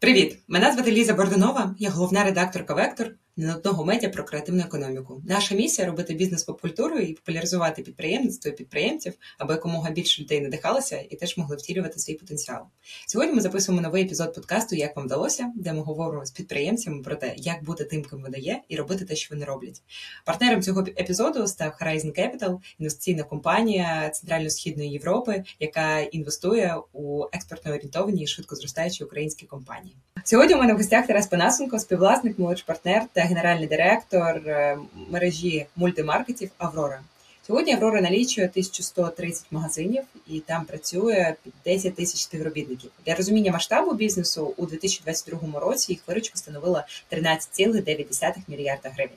Привіт! 0.00 0.38
Мене 0.48 0.72
звати 0.72 0.92
Ліза 0.92 1.14
Бордунова, 1.14 1.74
я 1.78 1.90
головна 1.90 2.24
редакторка 2.24 2.74
Вектор 2.74 3.10
одного 3.38 3.84
медіа 3.84 4.08
про 4.08 4.24
креативну 4.24 4.62
економіку. 4.62 5.22
Наша 5.26 5.54
місія 5.54 5.88
робити 5.88 6.14
бізнес 6.14 6.44
попкультурою 6.44 7.02
і 7.06 7.12
популяризувати 7.12 7.82
підприємництво 7.82 8.50
і 8.50 8.54
підприємців, 8.54 9.12
аби 9.38 9.54
якомога 9.54 9.90
більше 9.90 10.22
людей 10.22 10.40
надихалося 10.40 11.04
і 11.10 11.16
теж 11.16 11.36
могли 11.36 11.56
втілювати 11.56 11.98
свій 11.98 12.14
потенціал. 12.14 12.62
Сьогодні 13.06 13.34
ми 13.34 13.40
записуємо 13.40 13.82
новий 13.82 14.04
епізод 14.04 14.34
подкасту 14.34 14.76
Як 14.76 14.96
вам 14.96 15.04
вдалося, 15.04 15.52
де 15.56 15.72
ми 15.72 15.80
говоримо 15.80 16.26
з 16.26 16.30
підприємцями 16.30 17.02
про 17.02 17.16
те, 17.16 17.34
як 17.36 17.64
бути 17.64 17.84
тим, 17.84 18.04
ким 18.04 18.22
вони 18.22 18.38
є, 18.38 18.62
і 18.68 18.76
робити 18.76 19.04
те, 19.04 19.16
що 19.16 19.34
вони 19.34 19.46
роблять. 19.46 19.82
Партнером 20.24 20.62
цього 20.62 20.80
епізоду 20.80 21.46
став 21.46 21.78
Horizon 21.80 22.18
Capital, 22.18 22.58
інвестиційна 22.78 23.22
компанія 23.22 24.10
Центрально-східної 24.10 24.90
Європи, 24.90 25.44
яка 25.60 25.98
інвестує 25.98 26.76
у 26.92 27.24
експортно 27.32 27.72
орієнтовані 27.72 28.22
і 28.22 28.26
швидко 28.26 28.56
зростаючі 28.56 29.04
українські 29.04 29.46
компанії. 29.46 29.96
Сьогодні 30.24 30.54
у 30.54 30.58
мене 30.58 30.74
в 30.74 30.76
гостях 30.76 31.06
Тарас 31.06 31.26
Панасенко, 31.26 31.78
співвласник, 31.78 32.38
молодший 32.38 32.64
партнер 32.66 33.02
та 33.12 33.27
генеральний 33.28 33.66
директор 33.66 34.36
е, 34.36 34.78
мережі 35.10 35.66
мультимаркетів 35.76 36.50
Аврора. 36.58 37.00
Сьогодні 37.46 37.72
Аврора 37.72 38.00
налічує 38.00 38.46
1130 38.48 39.46
магазинів 39.50 40.02
і 40.26 40.40
там 40.40 40.64
працює 40.64 41.34
10 41.64 41.94
тисяч 41.94 42.20
співробітників. 42.20 42.90
Для 43.06 43.14
розуміння 43.14 43.52
масштабу 43.52 43.94
бізнесу 43.94 44.54
у 44.56 44.66
2022 44.66 45.60
році 45.60 45.92
їх 45.92 46.00
виручка 46.06 46.36
становила 46.36 46.86
13,9 47.12 48.34
мільярда 48.48 48.88
гривень. 48.88 49.16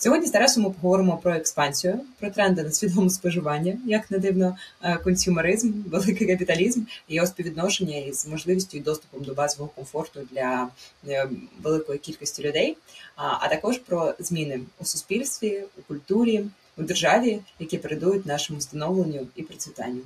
Сьогодні 0.00 0.26
з 0.26 0.30
Тарасом 0.30 0.62
ми 0.62 0.70
поговоримо 0.70 1.16
про 1.16 1.34
експансію, 1.34 2.00
про 2.20 2.30
тренди 2.30 2.62
на 2.62 2.72
свідоме 2.72 3.10
споживання, 3.10 3.78
як 3.86 4.10
не 4.10 4.18
дивно, 4.18 4.56
е, 4.82 4.96
консюмеризм, 4.96 5.72
великий 5.86 6.26
капіталізм 6.26 6.82
і 7.08 7.14
його 7.14 7.26
співвідношення 7.26 7.96
із 7.96 8.26
можливістю 8.26 8.78
і 8.78 8.80
доступом 8.80 9.22
до 9.22 9.34
базового 9.34 9.72
комфорту 9.74 10.20
для 10.30 10.68
е, 11.08 11.28
великої 11.62 11.98
кількості 11.98 12.42
людей, 12.42 12.76
а 13.16 13.48
також 13.48 13.78
про 13.78 14.14
зміни 14.18 14.60
у 14.80 14.84
суспільстві, 14.84 15.64
у 15.78 15.82
культурі, 15.82 16.44
у 16.76 16.82
державі, 16.82 17.40
які 17.58 17.78
передують 17.78 18.26
нашому 18.26 18.60
становленню 18.60 19.26
і 19.36 19.42
процвітанню. 19.42 20.00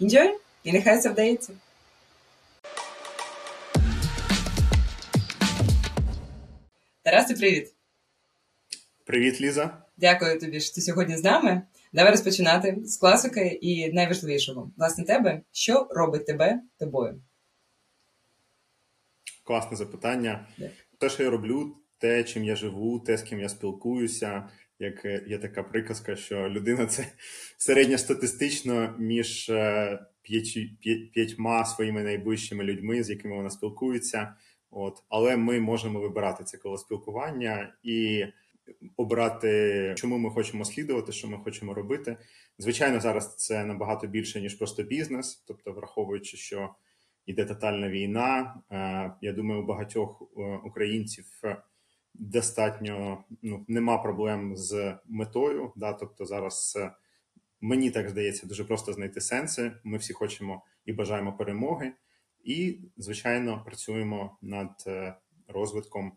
Enjoy! 0.00 0.30
і 0.64 0.72
нехай 0.72 1.00
це 1.00 1.08
вдається. 1.08 1.52
Тарасе, 7.02 7.34
привіт! 7.34 7.79
Привіт, 9.10 9.40
Ліза. 9.40 9.82
Дякую 9.96 10.40
тобі, 10.40 10.60
що 10.60 10.74
ти 10.74 10.80
сьогодні 10.80 11.16
з 11.16 11.24
нами. 11.24 11.62
Давай 11.92 12.10
розпочинати 12.10 12.76
з 12.84 12.96
класики 12.96 13.58
і 13.60 13.92
найважливішого. 13.92 14.70
Власне, 14.76 15.04
тебе, 15.04 15.40
що 15.52 15.88
робить 15.90 16.26
тебе 16.26 16.60
тобою? 16.78 17.22
Класне 19.44 19.76
запитання. 19.76 20.46
Yeah. 20.58 20.70
Те, 20.98 21.08
що 21.08 21.22
я 21.22 21.30
роблю, 21.30 21.76
те, 21.98 22.24
чим 22.24 22.44
я 22.44 22.56
живу, 22.56 23.00
те, 23.00 23.16
з 23.16 23.22
ким 23.22 23.40
я 23.40 23.48
спілкуюся. 23.48 24.48
Як 24.78 25.04
е, 25.04 25.24
є 25.28 25.38
така 25.38 25.62
приказка, 25.62 26.16
що 26.16 26.48
людина 26.48 26.86
це 26.86 27.06
середньостатистично 27.58 28.94
між 28.98 29.48
е, 29.48 29.98
п'ятьма 31.12 31.64
своїми 31.64 32.02
найближчими 32.02 32.64
людьми, 32.64 33.02
з 33.02 33.10
якими 33.10 33.36
вона 33.36 33.50
спілкується. 33.50 34.34
От, 34.70 35.02
але 35.08 35.36
ми 35.36 35.60
можемо 35.60 36.00
вибирати 36.00 36.44
це 36.44 36.58
коло 36.58 36.78
спілкування 36.78 37.74
і 37.82 38.24
обрати, 38.96 39.94
чому 39.98 40.18
ми 40.18 40.30
хочемо 40.30 40.64
слідувати, 40.64 41.12
що 41.12 41.28
ми 41.28 41.38
хочемо 41.38 41.74
робити. 41.74 42.16
Звичайно, 42.58 43.00
зараз 43.00 43.36
це 43.36 43.64
набагато 43.64 44.06
більше 44.06 44.40
ніж 44.40 44.54
просто 44.54 44.82
бізнес, 44.82 45.44
тобто, 45.48 45.72
враховуючи, 45.72 46.36
що 46.36 46.74
йде 47.26 47.44
тотальна 47.44 47.88
війна. 47.88 48.62
Е, 48.70 49.12
я 49.20 49.32
думаю, 49.32 49.62
у 49.62 49.66
багатьох 49.66 50.22
е, 50.22 50.42
українців 50.64 51.24
достатньо 52.14 53.24
ну 53.42 53.64
нема 53.68 53.98
проблем 53.98 54.56
з 54.56 54.96
метою. 55.06 55.72
Да, 55.76 55.92
тобто 55.92 56.26
зараз. 56.26 56.78
Е, 56.80 56.92
мені 57.60 57.90
так 57.90 58.08
здається, 58.08 58.46
дуже 58.46 58.64
просто 58.64 58.92
знайти 58.92 59.20
сенси. 59.20 59.72
Ми 59.84 59.98
всі 59.98 60.12
хочемо 60.12 60.62
і 60.84 60.92
бажаємо 60.92 61.32
перемоги, 61.32 61.92
і, 62.44 62.78
звичайно, 62.96 63.62
працюємо 63.64 64.38
над 64.42 64.70
розвитком 65.48 66.12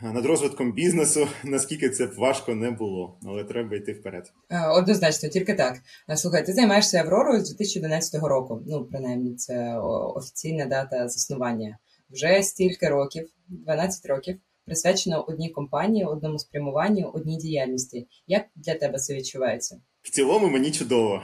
над 0.00 0.26
розвитком 0.26 0.72
бізнесу, 0.72 1.28
наскільки 1.44 1.90
це 1.90 2.06
б 2.06 2.14
важко 2.14 2.54
не 2.54 2.70
було, 2.70 3.18
але 3.26 3.44
треба 3.44 3.76
йти 3.76 3.92
вперед. 3.92 4.32
Е, 4.50 4.68
однозначно, 4.68 5.28
тільки 5.28 5.54
так. 5.54 5.78
Е, 6.10 6.16
слухай, 6.16 6.46
ти 6.46 6.52
займаєшся 6.52 6.98
Авророю 6.98 7.40
з 7.40 7.48
2011 7.48 8.22
року. 8.22 8.62
Ну, 8.66 8.84
принаймні, 8.84 9.34
це 9.34 9.78
офіційна 10.14 10.66
дата 10.66 11.08
заснування. 11.08 11.78
Вже 12.10 12.42
стільки 12.42 12.88
років, 12.88 13.28
12 13.48 14.06
років, 14.06 14.36
присвячено 14.64 15.24
одній 15.28 15.50
компанії, 15.50 16.04
одному 16.04 16.38
спрямуванню, 16.38 17.10
одній 17.14 17.36
діяльності. 17.36 18.08
Як 18.26 18.44
для 18.56 18.74
тебе 18.74 18.98
це 18.98 19.14
відчувається? 19.14 19.80
В 20.02 20.10
цілому 20.10 20.48
мені 20.48 20.70
чудово. 20.70 21.22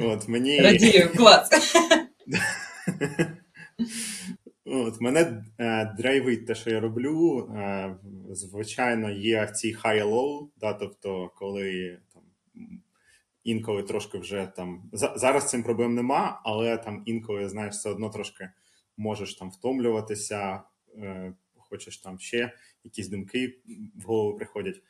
От 0.00 0.28
мені 0.28 0.60
радію 0.62 1.10
клас. 1.16 1.48
От 4.68 5.00
Мене 5.00 5.44
е, 5.58 5.94
драйвить 5.96 6.46
те, 6.46 6.54
що 6.54 6.70
я 6.70 6.80
роблю. 6.80 7.38
Е, 7.38 7.96
звичайно, 8.30 9.10
є 9.10 9.46
ці 9.46 9.76
high-low, 9.76 10.48
да, 10.56 10.72
тобто, 10.72 11.30
коли 11.36 11.98
там 12.14 12.22
інколи 13.44 13.82
трошки 13.82 14.18
вже 14.18 14.52
там 14.56 14.90
зараз 14.92 15.50
цим 15.50 15.62
проблем 15.62 15.94
нема, 15.94 16.40
але 16.44 16.76
там 16.76 17.02
інколи 17.06 17.48
знаєш, 17.48 17.74
все 17.74 17.90
одно 17.90 18.10
трошки 18.10 18.50
можеш 18.96 19.34
там 19.34 19.50
втомлюватися, 19.50 20.62
е, 20.98 21.34
хочеш 21.56 21.98
там 21.98 22.18
ще 22.18 22.52
якісь 22.84 23.08
думки 23.08 23.58
в 23.96 24.02
голову 24.02 24.38
приходять. 24.38 24.82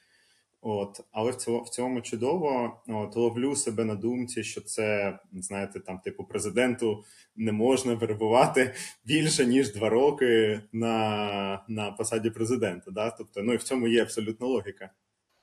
От, 0.61 1.00
але 1.12 1.31
в 1.31 1.34
цілому, 1.34 1.62
в 1.65 1.69
цілому 1.69 2.00
чудово 2.00 2.81
от, 2.89 3.17
ловлю 3.17 3.56
себе 3.56 3.84
на 3.84 3.94
думці, 3.94 4.44
що 4.44 4.61
це, 4.61 5.19
знаєте, 5.33 5.81
там, 5.81 5.99
типу, 5.99 6.25
президенту 6.25 7.05
не 7.37 7.53
можна 7.53 7.97
перебувати 7.97 8.75
більше 9.05 9.47
ніж 9.47 9.72
два 9.72 9.89
роки 9.89 10.61
на 10.72 11.65
на 11.69 11.93
посаді 11.93 12.31
президента. 12.31 12.91
Да? 12.91 13.11
Тобто, 13.11 13.43
ну 13.43 13.53
і 13.53 13.56
в 13.56 13.62
цьому 13.62 13.89
є 13.89 14.03
абсолютна 14.03 14.47
логіка. 14.47 14.91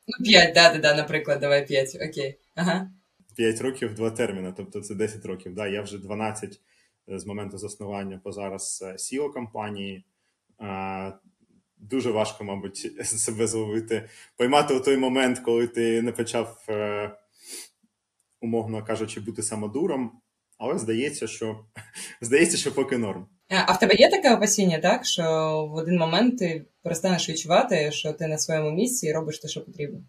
Ну, 0.08 0.26
п'ять, 0.26 0.54
да, 0.54 0.74
да, 0.74 0.80
да, 0.80 0.96
наприклад, 0.96 1.40
давай 1.40 1.68
п'ять, 1.68 1.98
окей. 2.10 2.40
Ага. 2.56 2.92
П'ять 3.36 3.62
років, 3.62 3.96
два 3.96 4.12
терміни, 4.12 4.54
тобто 4.58 4.82
це 4.82 4.96
10 4.96 5.26
років. 5.26 5.56
Да? 5.56 5.68
Я 5.68 5.82
вже 5.82 5.98
12 5.98 6.62
е, 7.10 7.20
з 7.20 7.26
моменту 7.26 7.58
заснування 7.58 8.22
по 8.24 8.32
зараз 8.32 8.84
CEO 8.98 9.34
компанії 9.34 10.06
дуже 11.90 12.12
важко, 12.12 12.44
мабуть, 12.44 13.06
себе 13.06 13.48
зловити, 13.48 14.10
поймати 14.38 14.74
у 14.74 14.80
той 14.80 14.98
момент, 14.98 15.40
коли 15.40 15.68
ти 15.68 16.02
не 16.02 16.12
почав, 16.12 16.66
е, 16.70 17.12
умовно 18.42 18.86
кажучи, 18.86 19.20
бути 19.20 19.44
самодуром. 19.44 20.12
Але 20.58 20.78
здається, 20.78 21.28
що 21.28 21.66
здається, 22.22 22.58
що 22.58 22.74
поки 22.74 22.98
норм. 22.98 23.28
А 23.50 23.74
в 23.74 23.80
тебе 23.80 23.96
є 23.96 24.10
таке 24.10 24.36
опасіння, 24.36 24.80
так? 24.80 25.06
Що 25.06 25.24
в 25.72 25.76
один 25.76 25.98
момент 25.98 26.40
ти 26.40 26.66
перестанеш 26.84 27.30
відчувати, 27.30 27.92
що 27.92 28.14
ти 28.14 28.28
на 28.28 28.38
своєму 28.38 28.72
місці 28.72 29.08
і 29.08 29.14
робиш 29.14 29.40
те, 29.40 29.48
що 29.48 29.66
потрібно? 29.66 30.00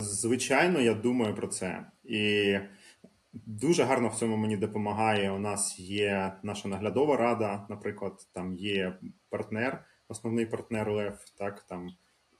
Звичайно, 0.00 0.80
я 0.80 0.94
думаю 0.94 1.34
про 1.34 1.46
це. 1.46 1.86
І 2.04 2.54
дуже 3.32 3.84
гарно 3.84 4.08
в 4.08 4.14
цьому 4.14 4.36
мені 4.36 4.56
допомагає. 4.56 5.30
У 5.30 5.38
нас 5.38 5.78
є 5.78 6.32
наша 6.42 6.68
наглядова 6.68 7.16
рада, 7.16 7.66
наприклад, 7.70 8.12
там 8.32 8.54
є 8.54 8.98
партнер, 9.30 9.84
основний 10.08 10.46
партнер 10.46 10.90
Лев, 10.90 11.18
так 11.38 11.62
там 11.68 11.90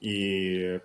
і 0.01 0.79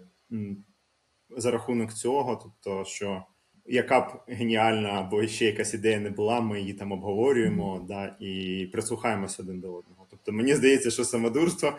за 1.38 1.52
рахунок 1.52 1.94
цього, 1.94 2.36
тобто, 2.44 2.86
що 2.86 3.24
яка 3.70 4.00
б 4.00 4.24
геніальна 4.28 4.90
або 4.90 5.28
ще 5.28 5.46
якась 5.46 5.74
ідея 5.74 6.00
не 6.00 6.10
була, 6.10 6.42
ми 6.42 6.60
її 6.60 6.74
там 6.74 6.92
обговорюємо 6.92 7.76
mm-hmm. 7.76 7.88
да, 7.88 8.16
і 8.20 8.66
прислухаємося 8.72 9.44
один 9.44 9.60
до 9.60 9.74
одного. 9.74 10.08
Тобто, 10.10 10.32
мені 10.32 10.56
здається, 10.56 10.92
що 10.92 11.04
самодурство 11.04 11.78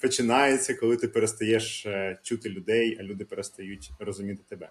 починається, 0.00 0.74
коли 0.74 0.96
ти 0.96 1.08
перестаєш 1.08 1.86
е, 1.86 2.18
чути 2.22 2.48
людей, 2.48 2.96
а 3.00 3.02
люди 3.02 3.24
перестають 3.24 3.90
розуміти 3.98 4.42
тебе. 4.48 4.68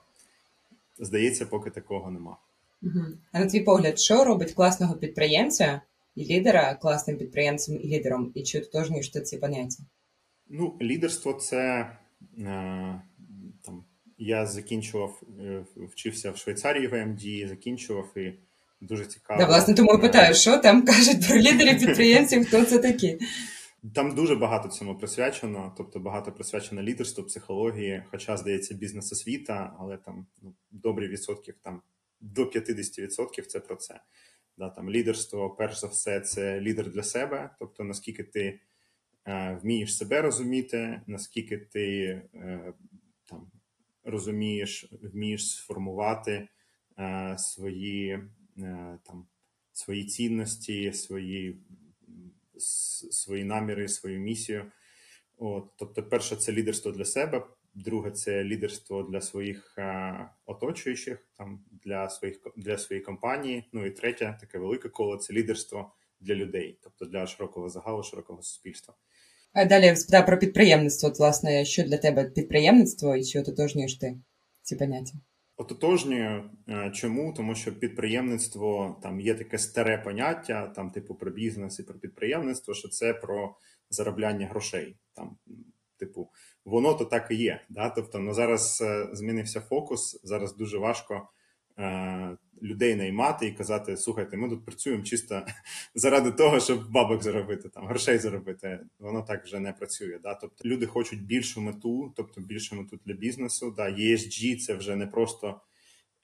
Здається, 0.99 1.45
поки 1.45 1.69
такого 1.69 2.11
нема. 2.11 2.37
Угу. 2.81 3.05
А 3.31 3.39
на 3.39 3.45
твій 3.45 3.61
погляд, 3.61 3.99
що 3.99 4.23
робить 4.23 4.53
класного 4.53 4.95
підприємця? 4.95 5.81
І 6.15 6.25
лідера 6.25 6.75
класним 6.75 7.17
підприємцем 7.17 7.75
і 7.75 7.87
лідером, 7.87 8.31
і 8.35 8.43
чи 8.43 8.59
ототожнюєш 8.59 9.09
ти 9.09 9.21
ці 9.21 9.37
поняття? 9.37 9.83
Ну, 10.49 10.77
лідерство 10.81 11.33
це 11.33 11.89
е, 12.37 13.01
там. 13.65 13.83
Я 14.17 14.45
закінчував, 14.45 15.21
е, 15.39 15.65
вчився 15.75 16.31
в 16.31 16.37
Швейцарії 16.37 16.87
в 16.87 16.95
АМД, 16.95 17.49
закінчував 17.49 18.17
і 18.17 18.33
дуже 18.81 19.05
цікаво. 19.05 19.39
Да, 19.39 19.47
власне, 19.47 19.73
тому 19.73 19.93
і 19.93 20.01
питаю, 20.01 20.35
що 20.35 20.57
там 20.57 20.85
кажуть 20.85 21.27
про 21.27 21.37
лідерів 21.37 21.79
підприємців, 21.79 22.47
хто 22.47 22.65
це 22.65 22.79
такі? 22.79 23.19
Там 23.95 24.15
дуже 24.15 24.35
багато 24.35 24.69
цьому 24.69 24.97
присвячено, 24.97 25.73
тобто 25.77 25.99
багато 25.99 26.31
присвячено 26.31 26.81
лідерству, 26.81 27.23
психології, 27.23 28.03
хоча, 28.11 28.37
здається, 28.37 28.73
бізнес-освіта, 28.73 29.75
але 29.79 29.97
там 29.97 30.25
ну, 30.41 30.53
добрі 30.71 31.07
відсотків, 31.07 31.55
там 31.63 31.81
до 32.21 32.43
50% 32.43 33.41
це 33.47 33.59
про 33.59 33.75
це. 33.75 33.99
Да, 34.57 34.69
там 34.69 34.89
Лідерство, 34.89 35.49
перш 35.49 35.79
за 35.79 35.87
все, 35.87 36.19
це 36.19 36.61
лідер 36.61 36.91
для 36.91 37.03
себе, 37.03 37.49
тобто 37.59 37.83
наскільки 37.83 38.23
ти 38.23 38.59
е, 39.27 39.59
вмієш 39.63 39.97
себе 39.97 40.21
розуміти, 40.21 41.01
наскільки 41.07 41.57
ти 41.57 42.05
е, 42.35 42.73
там 43.25 43.51
розумієш, 44.03 44.93
вмієш 45.01 45.51
сформувати 45.51 46.47
е, 46.99 47.35
свої 47.37 48.19
там 49.03 49.27
свої 49.71 50.05
цінності, 50.05 50.93
свої 50.93 51.57
свої 53.11 53.43
наміри, 53.43 53.87
свою 53.87 54.19
місію. 54.19 54.71
От, 55.37 55.71
Тобто, 55.75 56.03
перше, 56.03 56.35
це 56.35 56.51
лідерство 56.51 56.91
для 56.91 57.05
себе, 57.05 57.47
друге 57.73 58.11
це 58.11 58.43
лідерство 58.43 59.03
для 59.03 59.21
своїх 59.21 59.77
а, 59.77 60.25
оточуючих, 60.45 61.27
там 61.37 61.65
для 61.71 62.09
своїх 62.09 62.37
для 62.57 62.77
своєї 62.77 63.05
компанії. 63.05 63.69
Ну 63.73 63.85
і 63.85 63.91
третє, 63.91 64.37
таке 64.39 64.57
велике 64.57 64.89
коло 64.89 65.17
це 65.17 65.33
лідерство 65.33 65.93
для 66.19 66.35
людей, 66.35 66.79
тобто 66.83 67.05
для 67.05 67.27
широкого 67.27 67.69
загалу, 67.69 68.03
широкого 68.03 68.41
суспільства. 68.41 68.93
А 69.53 69.65
далі 69.65 69.95
спитаю 69.95 70.25
про 70.25 70.37
підприємництво. 70.37 71.09
От, 71.09 71.19
власне, 71.19 71.65
що 71.65 71.83
для 71.83 71.97
тебе 71.97 72.23
підприємництво 72.23 73.15
і 73.15 73.23
чи 73.23 73.39
ототожнюєш 73.39 73.95
ти 73.95 74.17
ці 74.61 74.75
поняття? 74.75 75.13
Ототожнюю. 75.57 76.49
Е, 76.69 76.91
чому? 76.95 77.33
Тому 77.33 77.55
що 77.55 77.79
підприємництво 77.79 78.99
там 79.03 79.21
є 79.21 79.35
таке 79.35 79.57
старе 79.57 79.97
поняття, 79.97 80.67
там, 80.67 80.91
типу, 80.91 81.15
про 81.15 81.31
бізнес 81.31 81.79
і 81.79 81.83
про 81.83 81.99
підприємництво, 81.99 82.73
що 82.73 82.87
це 82.87 83.13
про 83.13 83.55
заробляння 83.89 84.47
грошей. 84.47 84.97
Там, 85.13 85.37
типу, 85.97 86.29
воно 86.65 86.93
то 86.93 87.05
так 87.05 87.27
і 87.31 87.35
є. 87.35 87.61
Да? 87.69 87.89
Тобто, 87.89 88.19
ну 88.19 88.33
зараз 88.33 88.81
е, 88.81 89.09
змінився 89.13 89.61
фокус. 89.61 90.19
Зараз 90.23 90.55
дуже 90.55 90.77
важко 90.77 91.27
Е, 91.79 92.37
людей 92.63 92.95
наймати 92.95 93.47
і 93.47 93.51
казати: 93.51 93.97
слухайте, 93.97 94.37
ми 94.37 94.49
тут 94.49 94.65
працюємо 94.65 95.03
чисто 95.03 95.45
заради 95.95 96.31
того, 96.31 96.59
щоб 96.59 96.91
бабок 96.91 97.23
заробити, 97.23 97.69
там 97.69 97.87
грошей 97.87 98.17
заробити. 98.17 98.79
Воно 98.99 99.21
так 99.21 99.43
вже 99.43 99.59
не 99.59 99.73
працює. 99.73 100.19
Да? 100.23 100.35
Тобто 100.35 100.69
люди 100.69 100.85
хочуть 100.85 101.25
більшу 101.25 101.61
мету, 101.61 102.13
тобто 102.15 102.41
більшу 102.41 102.75
мету 102.75 102.99
для 103.05 103.13
бізнесу. 103.13 103.73
Да? 103.77 103.89
ESG– 103.89 104.57
це 104.59 104.73
вже 104.73 104.95
не 104.95 105.07
просто. 105.07 105.61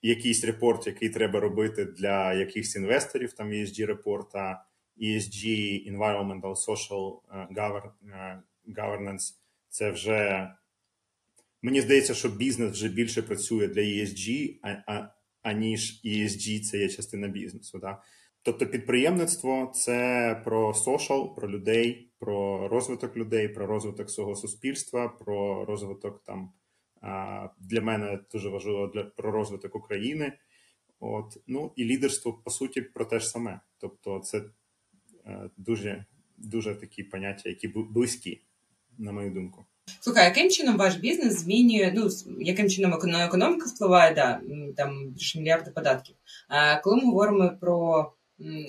Якийсь 0.01 0.43
report, 0.43 0.87
який 0.87 1.09
треба 1.09 1.39
робити 1.39 1.85
для 1.85 2.33
якихось 2.33 2.75
інвесторів, 2.75 3.33
там 3.33 3.51
ESG 3.51 3.85
report, 3.85 4.35
а 4.35 4.63
ESG, 5.01 5.45
Environmental 5.91 6.55
Social 6.67 7.19
е, 7.31 7.47
Governance, 8.67 9.33
це 9.69 9.91
вже 9.91 10.49
мені 11.61 11.81
здається, 11.81 12.13
що 12.13 12.29
бізнес 12.29 12.71
вже 12.71 12.89
більше 12.89 13.21
працює 13.21 13.67
для 13.67 13.81
ESG, 13.81 14.55
а, 14.63 15.07
аніж 15.41 16.01
ESG 16.05 16.61
це 16.61 16.77
є 16.77 16.89
частина 16.89 17.27
бізнесу. 17.27 17.79
Да? 17.79 18.01
Тобто 18.41 18.67
підприємництво 18.67 19.71
це 19.75 20.41
про 20.45 20.73
сошал, 20.73 21.35
про 21.35 21.49
людей, 21.49 22.11
про 22.19 22.67
розвиток 22.67 23.17
людей, 23.17 23.47
про 23.47 23.67
розвиток 23.67 24.09
свого 24.09 24.35
суспільства, 24.35 25.07
про 25.07 25.65
розвиток 25.65 26.23
там 26.23 26.51
для 27.59 27.81
мене 27.81 28.19
дуже 28.31 28.49
важливо 28.49 28.87
для 28.87 29.03
про 29.03 29.31
розвиток 29.31 29.75
України. 29.75 30.33
От 30.99 31.37
ну 31.47 31.73
і 31.75 31.85
лідерство 31.85 32.33
по 32.33 32.51
суті 32.51 32.81
про 32.81 33.05
те 33.05 33.19
ж 33.19 33.27
саме. 33.27 33.59
Тобто, 33.77 34.19
це 34.19 34.43
е, 35.25 35.49
дуже 35.57 36.05
дуже 36.37 36.75
такі 36.75 37.03
поняття, 37.03 37.49
які 37.49 37.67
близькі, 37.67 38.41
на 38.99 39.11
мою 39.11 39.31
думку. 39.31 39.65
Слухай, 39.99 40.25
яким 40.25 40.49
чином 40.49 40.77
ваш 40.77 40.95
бізнес 40.95 41.39
змінює, 41.39 41.93
ну 41.95 42.09
яким 42.39 42.69
чином 42.69 42.99
на 43.03 43.25
економіку 43.25 43.69
впливає, 43.69 44.13
да, 44.13 44.41
там 44.77 45.07
більше 45.09 45.39
мільярди 45.39 45.71
податків. 45.71 46.15
А 46.47 46.75
коли 46.75 46.95
ми 46.95 47.05
говоримо 47.05 47.51
про 47.61 48.11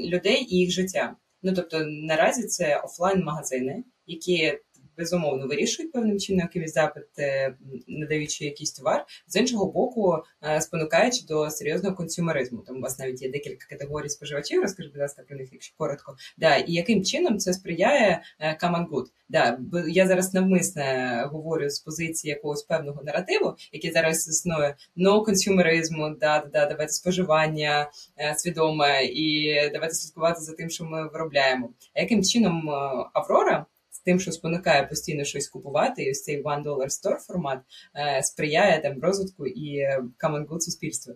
людей 0.00 0.46
і 0.50 0.56
їх 0.56 0.70
життя, 0.70 1.16
ну 1.42 1.52
тобто 1.54 1.80
наразі 1.86 2.42
це 2.42 2.80
офлайн-магазини, 2.84 3.84
які 4.06 4.58
безумовно 5.00 5.46
вирішують 5.46 5.92
певним 5.92 6.18
чином 6.18 6.48
якийсь 6.54 6.72
запит, 6.72 7.06
е, 7.18 7.54
надаючи 7.88 8.44
якийсь 8.44 8.72
товар, 8.72 9.06
з 9.28 9.36
іншого 9.36 9.66
боку, 9.66 10.18
е, 10.42 10.60
спонукаючи 10.60 11.24
до 11.28 11.50
серйозного 11.50 11.96
консюмеризму. 11.96 12.62
Там 12.66 12.76
у 12.76 12.80
вас 12.80 12.98
навіть 12.98 13.22
є 13.22 13.30
декілька 13.30 13.66
категорій 13.66 14.08
споживачів. 14.08 14.62
Розкажи, 14.62 14.88
будь 14.88 15.00
ласка, 15.00 15.22
про 15.28 15.36
них, 15.36 15.48
якщо 15.52 15.74
коротко. 15.78 16.16
Да, 16.38 16.56
І 16.56 16.72
яким 16.72 17.04
чином 17.04 17.38
це 17.38 17.52
сприяє 17.52 18.22
е, 18.38 18.58
common 18.62 18.88
good? 18.88 19.04
Да, 19.28 19.58
я 19.88 20.06
зараз 20.06 20.34
навмисне 20.34 21.22
говорю 21.32 21.70
з 21.70 21.80
позиції 21.80 22.30
якогось 22.30 22.62
певного 22.62 23.02
наративу, 23.02 23.54
який 23.72 23.92
зараз 23.92 24.28
існує 24.28 24.76
no 24.96 25.24
консюмеризму, 25.24 26.10
да, 26.20 26.46
да, 26.52 26.66
давайте 26.66 26.92
споживання 26.92 27.90
свідоме 28.36 29.04
і 29.04 29.54
давайте 29.72 29.94
слідкувати 29.94 30.40
за 30.40 30.52
тим, 30.52 30.70
що 30.70 30.84
ми 30.84 31.08
виробляємо. 31.08 31.70
А 31.94 32.00
яким 32.00 32.24
чином 32.24 32.70
Аврора 33.12 33.66
тим, 34.04 34.20
що 34.20 34.32
спонукає 34.32 34.86
постійно 34.86 35.24
щось 35.24 35.48
купувати, 35.48 36.02
і 36.02 36.10
ось 36.10 36.22
цей 36.22 36.42
one 36.42 36.64
dollar 36.64 36.88
store 36.88 37.18
формат 37.18 37.60
е, 37.96 38.22
сприяє 38.22 38.82
там 38.82 39.00
розвитку 39.00 39.46
і 39.46 39.86
common 40.24 40.46
good 40.46 40.60
суспільства. 40.60 41.14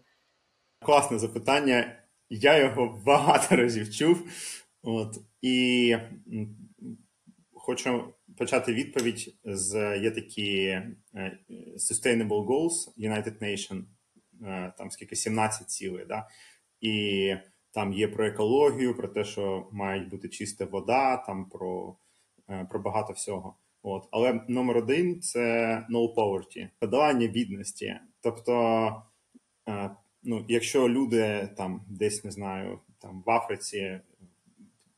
Класне 0.84 1.18
запитання. 1.18 1.98
Я 2.30 2.58
його 2.58 3.02
багато 3.06 3.56
разів 3.56 3.94
чув. 3.94 4.28
От, 4.82 5.16
І 5.42 5.96
хочу 7.52 8.14
почати 8.38 8.74
відповідь 8.74 9.34
з 9.44 9.98
є 9.98 10.10
такі 10.10 10.64
е, 10.66 10.92
Sustainable 11.76 12.46
Goals 12.46 12.98
United 12.98 13.42
Nations, 13.42 13.84
е, 14.42 14.72
там 14.78 14.90
скільки 14.90 15.16
17 15.16 15.70
цілей. 15.70 16.04
Да? 16.06 16.28
І 16.80 17.34
там 17.72 17.92
є 17.92 18.08
про 18.08 18.26
екологію, 18.26 18.96
про 18.96 19.08
те, 19.08 19.24
що 19.24 19.68
має 19.72 20.00
бути 20.00 20.28
чиста 20.28 20.64
вода, 20.64 21.16
там 21.16 21.48
про 21.48 21.96
Е, 21.96 22.03
про 22.70 22.80
багато 22.80 23.12
всього. 23.12 23.54
От. 23.82 24.08
Але 24.10 24.40
номер 24.48 24.76
один 24.76 25.20
це 25.20 25.86
no 25.90 26.14
poverty, 26.14 26.68
подолання 26.78 27.26
бідності. 27.26 27.96
Тобто, 28.20 28.52
е, 29.68 29.90
ну, 30.22 30.44
якщо 30.48 30.88
люди 30.88 31.48
там 31.56 31.80
десь 31.88 32.24
не 32.24 32.30
знаю, 32.30 32.78
там 32.98 33.22
в 33.26 33.30
Африці 33.30 34.00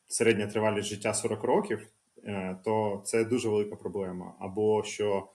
середня 0.07 0.47
тривалість 0.47 0.89
життя 0.89 1.15
40 1.15 1.45
років, 1.45 1.89
е, 2.25 2.57
то 2.65 3.03
це 3.05 3.25
дуже 3.25 3.49
велика 3.49 3.77
проблема. 3.77 4.35
Або 4.39 4.85
що 4.85 5.29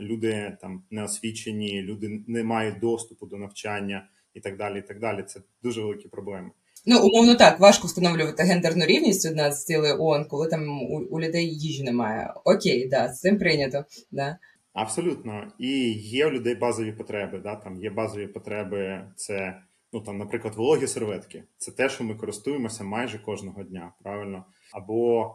люди 0.00 0.56
там 0.60 0.82
не 0.90 1.02
освічені, 1.02 1.82
люди 1.82 2.24
не 2.26 2.44
мають 2.44 2.78
доступу 2.78 3.26
до 3.26 3.38
навчання 3.38 4.08
і 4.34 4.40
так 4.40 4.56
далі. 4.56 4.78
і 4.78 4.82
так 4.82 4.98
далі. 4.98 5.22
Це 5.22 5.40
дуже 5.62 5.82
великі 5.82 6.08
проблеми. 6.08 6.50
Ну, 6.86 7.00
умовно 7.06 7.34
так, 7.34 7.60
важко 7.60 7.86
встановлювати 7.86 8.42
гендерну 8.42 8.84
рівність 8.86 9.30
одна 9.30 9.52
з 9.52 9.64
цілей 9.64 9.92
ООН, 9.92 10.24
коли 10.24 10.48
там 10.48 10.82
у, 10.82 10.98
у 11.10 11.20
людей 11.20 11.54
їжі 11.54 11.82
немає. 11.82 12.34
Окей, 12.44 12.88
да, 12.88 13.08
з 13.08 13.20
цим 13.20 13.38
прийнято. 13.38 13.84
Да. 14.10 14.38
Абсолютно. 14.72 15.52
І 15.58 15.92
є 15.92 16.26
у 16.26 16.30
людей 16.30 16.54
базові 16.54 16.92
потреби. 16.92 17.38
Да? 17.38 17.56
Там 17.56 17.76
Є 17.76 17.90
базові 17.90 18.26
потреби, 18.26 19.08
це, 19.16 19.62
ну 19.92 20.00
там, 20.00 20.18
наприклад, 20.18 20.54
вологі 20.54 20.86
серветки. 20.86 21.44
Це 21.58 21.70
те, 21.70 21.88
що 21.88 22.04
ми 22.04 22.14
користуємося 22.14 22.84
майже 22.84 23.18
кожного 23.18 23.62
дня, 23.62 23.92
правильно? 24.02 24.44
Або 24.72 25.30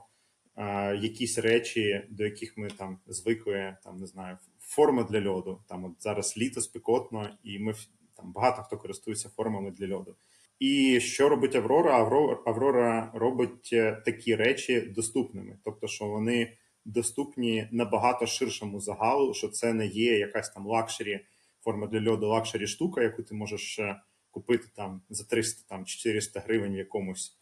е, 0.58 0.96
якісь 0.96 1.38
речі, 1.38 2.08
до 2.10 2.24
яких 2.24 2.58
ми 2.58 2.70
там 2.70 2.98
звикли, 3.08 3.78
там 3.84 3.98
не 3.98 4.06
знаю, 4.06 4.38
форма 4.60 5.04
для 5.04 5.30
льоду. 5.30 5.62
Там 5.68 5.86
от 5.86 5.92
зараз 6.00 6.38
літо 6.38 6.62
спекотно, 6.62 7.30
і 7.44 7.60
ми 7.60 7.74
там 8.18 8.32
багато 8.32 8.62
хто 8.62 8.78
користується 8.78 9.30
формами 9.30 9.72
для 9.72 9.96
льоду. 9.96 10.16
І 10.60 11.00
що 11.00 11.30
робить 11.30 11.56
Аврора? 11.56 11.98
Аврора 12.46 13.12
робить 13.14 13.70
е, 13.74 14.02
такі 14.06 14.36
речі 14.36 14.82
доступними, 14.82 15.58
тобто, 15.64 15.88
що 15.88 16.06
вони 16.06 16.58
доступні 16.86 17.68
набагато 17.72 18.26
ширшому 18.26 18.80
загалу, 18.80 19.34
що 19.34 19.48
це 19.48 19.74
не 19.74 19.88
є 19.88 20.18
якась 20.18 20.50
там 20.50 20.68
luxury, 20.68 21.20
форма 21.64 21.88
для 21.88 22.12
льоду, 22.12 22.28
luxury 22.28 22.68
штука, 22.68 23.02
яку 23.02 23.24
ти 23.24 23.36
можеш 23.36 23.80
е, 23.80 24.02
купити 24.32 24.68
там 24.76 25.02
за 25.10 25.24
300 25.24 25.64
там 25.70 25.86
400 25.86 26.40
гривень 26.40 26.74
в 26.74 26.78
якомусь 26.78 27.38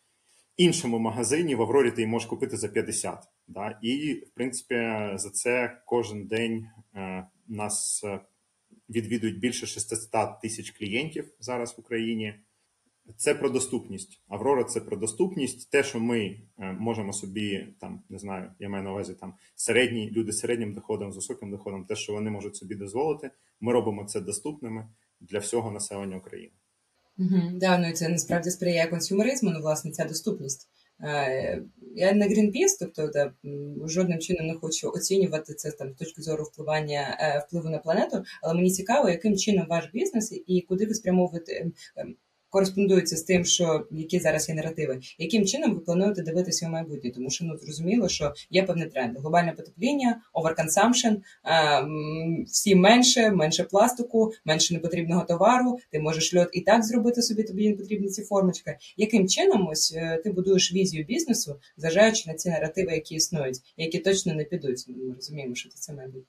іншому 0.58 1.00
магазині. 1.00 1.56
В 1.56 1.62
Аврорі 1.62 1.92
ти 1.92 2.02
її 2.02 2.12
можеш 2.12 2.30
купити 2.30 2.58
за 2.58 2.68
50. 2.68 3.24
Да? 3.48 3.80
І, 3.82 4.14
в 4.14 4.30
принципі, 4.30 4.76
за 5.16 5.30
це 5.34 5.82
кожен 5.86 6.28
день 6.28 6.68
е, 6.96 7.28
нас 7.48 8.06
відвідують 8.90 9.40
більше 9.40 9.68
600 9.68 10.42
тисяч 10.42 10.72
клієнтів 10.72 11.34
зараз 11.40 11.78
в 11.78 11.80
Україні. 11.80 12.34
Це 13.18 13.36
про 13.36 13.50
доступність. 13.50 14.22
Аврора 14.28 14.64
це 14.64 14.82
про 14.82 14.98
доступність. 14.98 15.70
Те, 15.72 15.84
що 15.84 16.00
ми 16.00 16.40
е, 16.60 16.72
можемо 16.80 17.14
собі 17.14 17.68
там 17.80 18.04
не 18.10 18.18
знаю, 18.18 18.52
я 18.60 18.70
маю 18.70 18.84
на 18.84 18.92
увазі 18.92 19.14
там 19.14 19.34
середні 19.56 20.12
люди 20.12 20.32
з 20.32 20.40
середнім 20.40 20.74
доходом, 20.74 21.12
з 21.14 21.16
високим 21.16 21.52
доходом, 21.52 21.86
те, 21.86 21.96
що 21.96 22.14
вони 22.14 22.32
можуть 22.32 22.56
собі 22.56 22.76
дозволити, 22.76 23.32
ми 23.62 23.74
робимо 23.74 24.06
це 24.06 24.22
доступними 24.22 24.88
для 25.22 25.40
всього 25.40 25.72
населення 25.72 26.18
України. 26.18 26.54
Угу, 27.18 27.42
да, 27.54 27.78
ну 27.78 27.90
і 27.90 27.94
це 27.94 28.10
насправді 28.10 28.50
сприяє 28.50 28.88
консюмеризму, 28.88 29.52
ну 29.52 29.60
власне 29.60 29.92
ця 29.92 30.06
доступність. 30.06 30.70
Е, 31.04 31.64
я 31.96 32.14
не 32.14 32.28
Greenpeace, 32.28 32.78
тобто 32.80 33.08
да, 33.08 33.34
жодним 33.86 34.20
чином 34.20 34.48
не 34.48 34.54
хочу 34.54 34.90
оцінювати 34.90 35.54
це 35.54 35.72
там 35.72 35.94
з 35.94 35.96
точки 35.96 36.22
зору 36.22 36.44
впливання 36.44 37.18
е, 37.20 37.46
впливу 37.48 37.70
на 37.70 37.78
планету, 37.78 38.24
але 38.42 38.54
мені 38.54 38.72
цікаво, 38.72 39.10
яким 39.10 39.38
чином 39.38 39.68
ваш 39.70 39.90
бізнес 39.94 40.42
і 40.48 40.62
куди 40.62 40.86
ви 40.86 40.94
спрямовуєте 40.94 41.72
кореспондуються 42.56 43.18
з 43.18 43.24
тим, 43.24 43.46
що 43.46 43.88
які 43.92 44.20
зараз 44.20 44.50
є 44.50 44.56
наративи, 44.56 45.00
яким 45.20 45.46
чином 45.46 45.74
ви 45.74 45.80
плануєте 45.80 46.22
дивитися 46.22 46.68
у 46.68 46.70
майбутнє? 46.70 47.12
Тому 47.12 47.30
що 47.30 47.46
ну 47.46 47.58
зрозуміло, 47.58 48.10
що 48.10 48.34
є 48.50 48.64
певний 48.64 48.90
тренд: 48.90 49.18
глобальне 49.18 49.52
потепління, 49.52 50.22
overconsumption, 50.34 51.16
всі 52.46 52.76
менше, 52.76 53.32
менше 53.32 53.64
пластику, 53.64 54.34
менше 54.46 54.74
непотрібного 54.74 55.24
товару. 55.24 55.80
Ти 55.92 56.00
можеш 56.00 56.36
льот 56.36 56.50
і 56.54 56.62
так 56.62 56.84
зробити 56.84 57.22
собі. 57.22 57.44
Тобі 57.44 57.70
не 57.70 57.76
потрібні 57.76 58.10
ці 58.10 58.22
формочки. 58.22 58.78
Яким 58.98 59.28
чином 59.28 59.68
ось 59.68 59.94
е, 59.96 60.22
ти 60.24 60.32
будуєш 60.32 60.74
візію 60.74 61.04
бізнесу, 61.04 61.60
зважаючи 61.78 62.24
на 62.30 62.34
ці 62.34 62.50
наративи, 62.50 62.94
які 62.94 63.16
існують, 63.16 63.60
які 63.78 64.00
точно 64.00 64.34
не 64.34 64.44
підуть? 64.44 64.86
Ми 64.88 65.14
розуміємо, 65.16 65.56
що 65.56 65.70
це 65.70 65.94
майбутнє. 65.94 66.22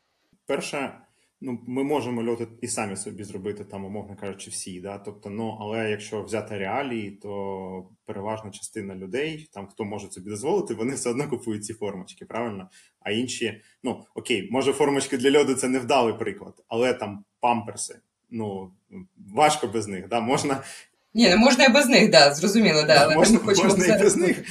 Перше, 0.47 0.93
ну 1.41 1.59
ми 1.67 1.85
можемо 1.85 2.25
льоти 2.25 2.47
і 2.61 2.69
самі 2.69 2.97
собі 2.97 3.25
зробити 3.25 3.65
там, 3.65 3.85
умовно 3.85 4.17
кажучи, 4.17 4.51
всі. 4.51 4.81
Да? 4.81 4.99
Тобто, 4.99 5.31
ну 5.31 5.59
але 5.61 5.91
якщо 5.91 6.23
взяти 6.23 6.59
реалії, 6.59 7.11
то 7.11 7.89
переважна 8.05 8.51
частина 8.51 8.95
людей, 8.95 9.49
там 9.53 9.67
хто 9.67 9.85
може 9.85 10.11
собі 10.11 10.31
дозволити, 10.31 10.75
вони 10.75 10.95
все 10.95 11.11
одно 11.11 11.29
купують 11.29 11.65
ці 11.65 11.75
формочки, 11.75 12.25
правильно? 12.25 12.71
А 13.01 13.11
інші, 13.11 13.61
ну 13.83 14.05
окей, 14.15 14.49
може, 14.51 14.73
формочки 14.73 15.17
для 15.17 15.39
льоду 15.39 15.55
це 15.55 15.69
невдалий 15.69 16.15
приклад, 16.19 16.55
але 16.69 16.95
там 16.95 17.25
памперси. 17.41 17.99
Ну 18.31 18.71
важко 19.35 19.67
без 19.67 19.89
них. 19.89 20.09
Да? 20.09 20.21
Можна 20.21 20.63
ні, 21.17 21.29
не 21.29 21.37
можна 21.37 21.65
і 21.65 21.73
без 21.73 21.87
них, 21.87 22.11
да, 22.11 22.35
зрозуміло, 22.35 22.83
да, 22.83 22.95
але 22.95 23.15
можна, 23.15 23.41
ми 23.45 23.55
можна 23.55 23.87
і 23.87 24.03
без 24.03 24.17
них. 24.17 24.43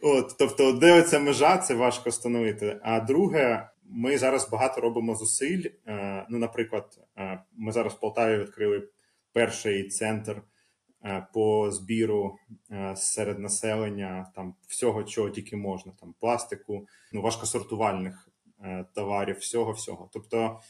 От, 0.00 0.34
Тобто, 0.38 0.72
де 0.72 0.92
оця 1.00 1.18
межа, 1.18 1.56
це 1.56 1.74
важко 1.74 2.10
встановити. 2.10 2.80
А 2.82 3.00
друге, 3.00 3.68
ми 3.94 4.18
зараз 4.18 4.50
багато 4.50 4.80
робимо 4.80 5.14
зусиль. 5.14 5.66
Е, 5.86 6.26
ну, 6.30 6.38
наприклад, 6.38 7.00
е, 7.16 7.42
ми 7.52 7.72
зараз 7.72 7.92
в 7.92 8.00
Полтаві 8.00 8.38
відкрили 8.38 8.88
перший 9.32 9.88
центр 9.88 10.42
е, 11.04 11.26
по 11.32 11.70
збіру 11.70 12.36
серед 12.96 13.38
населення 13.38 14.32
там 14.34 14.54
всього, 14.68 15.04
чого 15.04 15.30
тільки 15.30 15.56
можна, 15.56 15.92
там 16.00 16.14
пластику, 16.20 16.86
ну 17.12 17.22
важкосортувальних 17.22 18.28
товарів, 18.94 19.36
всього, 19.36 19.72
всього. 19.72 20.10
Тобто. 20.12 20.60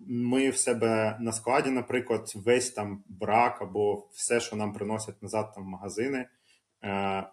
Ми 0.00 0.50
в 0.50 0.56
себе 0.56 1.16
на 1.20 1.32
складі, 1.32 1.70
наприклад, 1.70 2.32
весь 2.34 2.70
там 2.70 3.04
брак 3.08 3.62
або 3.62 4.08
все, 4.12 4.40
що 4.40 4.56
нам 4.56 4.72
приносять 4.72 5.22
назад 5.22 5.52
там 5.54 5.64
магазини. 5.64 6.26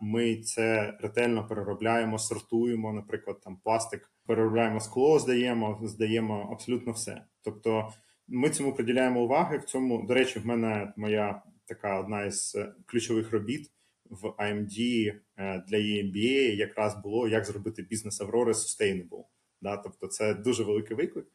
Ми 0.02 0.36
це 0.36 0.98
ретельно 1.00 1.48
переробляємо, 1.48 2.20
сортуємо, 2.20 2.94
наприклад, 2.94 3.42
там 3.44 3.58
пластик, 3.64 4.12
переробляємо 4.28 4.80
скло, 4.80 5.20
здаємо, 5.20 5.80
здаємо 5.84 6.50
абсолютно 6.52 6.92
все. 6.92 7.22
Тобто, 7.42 7.90
ми 8.28 8.50
цьому 8.50 8.74
приділяємо 8.74 9.24
уваги. 9.24 9.58
В 9.58 9.64
цьому, 9.64 10.06
до 10.08 10.14
речі, 10.14 10.40
в 10.40 10.46
мене 10.46 10.94
моя 10.98 11.42
така 11.66 12.00
одна 12.00 12.26
із 12.26 12.58
ключових 12.86 13.32
робіт 13.32 13.72
в 14.10 14.26
AMD 14.28 15.14
е, 15.38 15.64
для 15.68 15.78
EMBA 15.78 16.56
якраз 16.56 17.02
було 17.04 17.28
як 17.28 17.46
зробити 17.46 17.82
бізнес 17.82 18.22
Аврори 18.22 18.52
sustainable. 18.52 19.24
Да? 19.62 19.78
Тобто, 19.78 20.08
це 20.08 20.34
дуже 20.34 20.64
великий 20.64 20.98
виклик. 20.98 21.28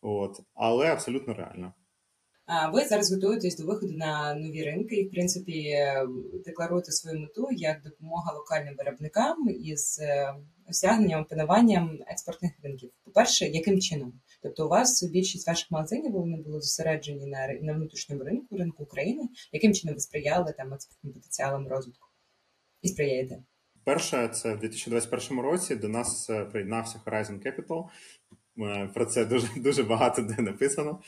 От, 0.00 0.40
але 0.54 0.92
абсолютно 0.92 1.34
реально. 1.34 1.74
Ви 2.72 2.84
зараз 2.84 3.12
готуєтесь 3.12 3.56
до 3.56 3.66
виходу 3.66 3.92
на 3.92 4.34
нові 4.34 4.64
ринки 4.64 4.96
і, 4.96 5.08
в 5.08 5.10
принципі, 5.10 5.76
декларуєте 6.44 6.92
свою 6.92 7.20
мету 7.20 7.48
як 7.52 7.82
допомога 7.82 8.32
локальним 8.32 8.74
виробникам 8.78 9.48
із 9.48 9.98
е, 10.02 10.34
осягненням 10.68 11.22
опануванням 11.22 11.98
експортних 12.06 12.52
ринків. 12.62 12.90
По-перше, 13.04 13.46
яким 13.46 13.80
чином? 13.80 14.12
Тобто, 14.42 14.66
у 14.66 14.68
вас 14.68 15.02
більшість 15.02 15.48
ваших 15.48 15.70
магазинів 15.70 16.12
вони 16.12 16.36
були 16.36 16.60
зосереджені 16.60 17.26
на 17.26 17.48
на 17.62 17.72
внутрішньому 17.72 18.24
ринку, 18.24 18.56
ринку 18.56 18.82
України. 18.82 19.28
Яким 19.52 19.74
чином 19.74 19.94
ви 19.94 20.00
сприяли 20.00 20.54
там 20.58 20.74
експортним 20.74 21.12
потенціалам 21.12 21.68
розвитку 21.68 22.08
і 22.82 22.88
сприяєте? 22.88 23.42
Перше, 23.84 24.28
це 24.28 24.54
в 24.54 24.58
2021 24.58 25.40
році 25.40 25.76
до 25.76 25.88
нас 25.88 26.30
е, 26.30 26.44
приєднався 26.44 27.00
Horizon 27.06 27.46
Capital, 27.46 27.84
Е, 28.58 28.90
про 28.94 29.06
це 29.06 29.24
дуже 29.24 29.48
дуже 29.56 29.82
багато 29.82 30.22
де 30.22 30.42
написано. 30.42 31.00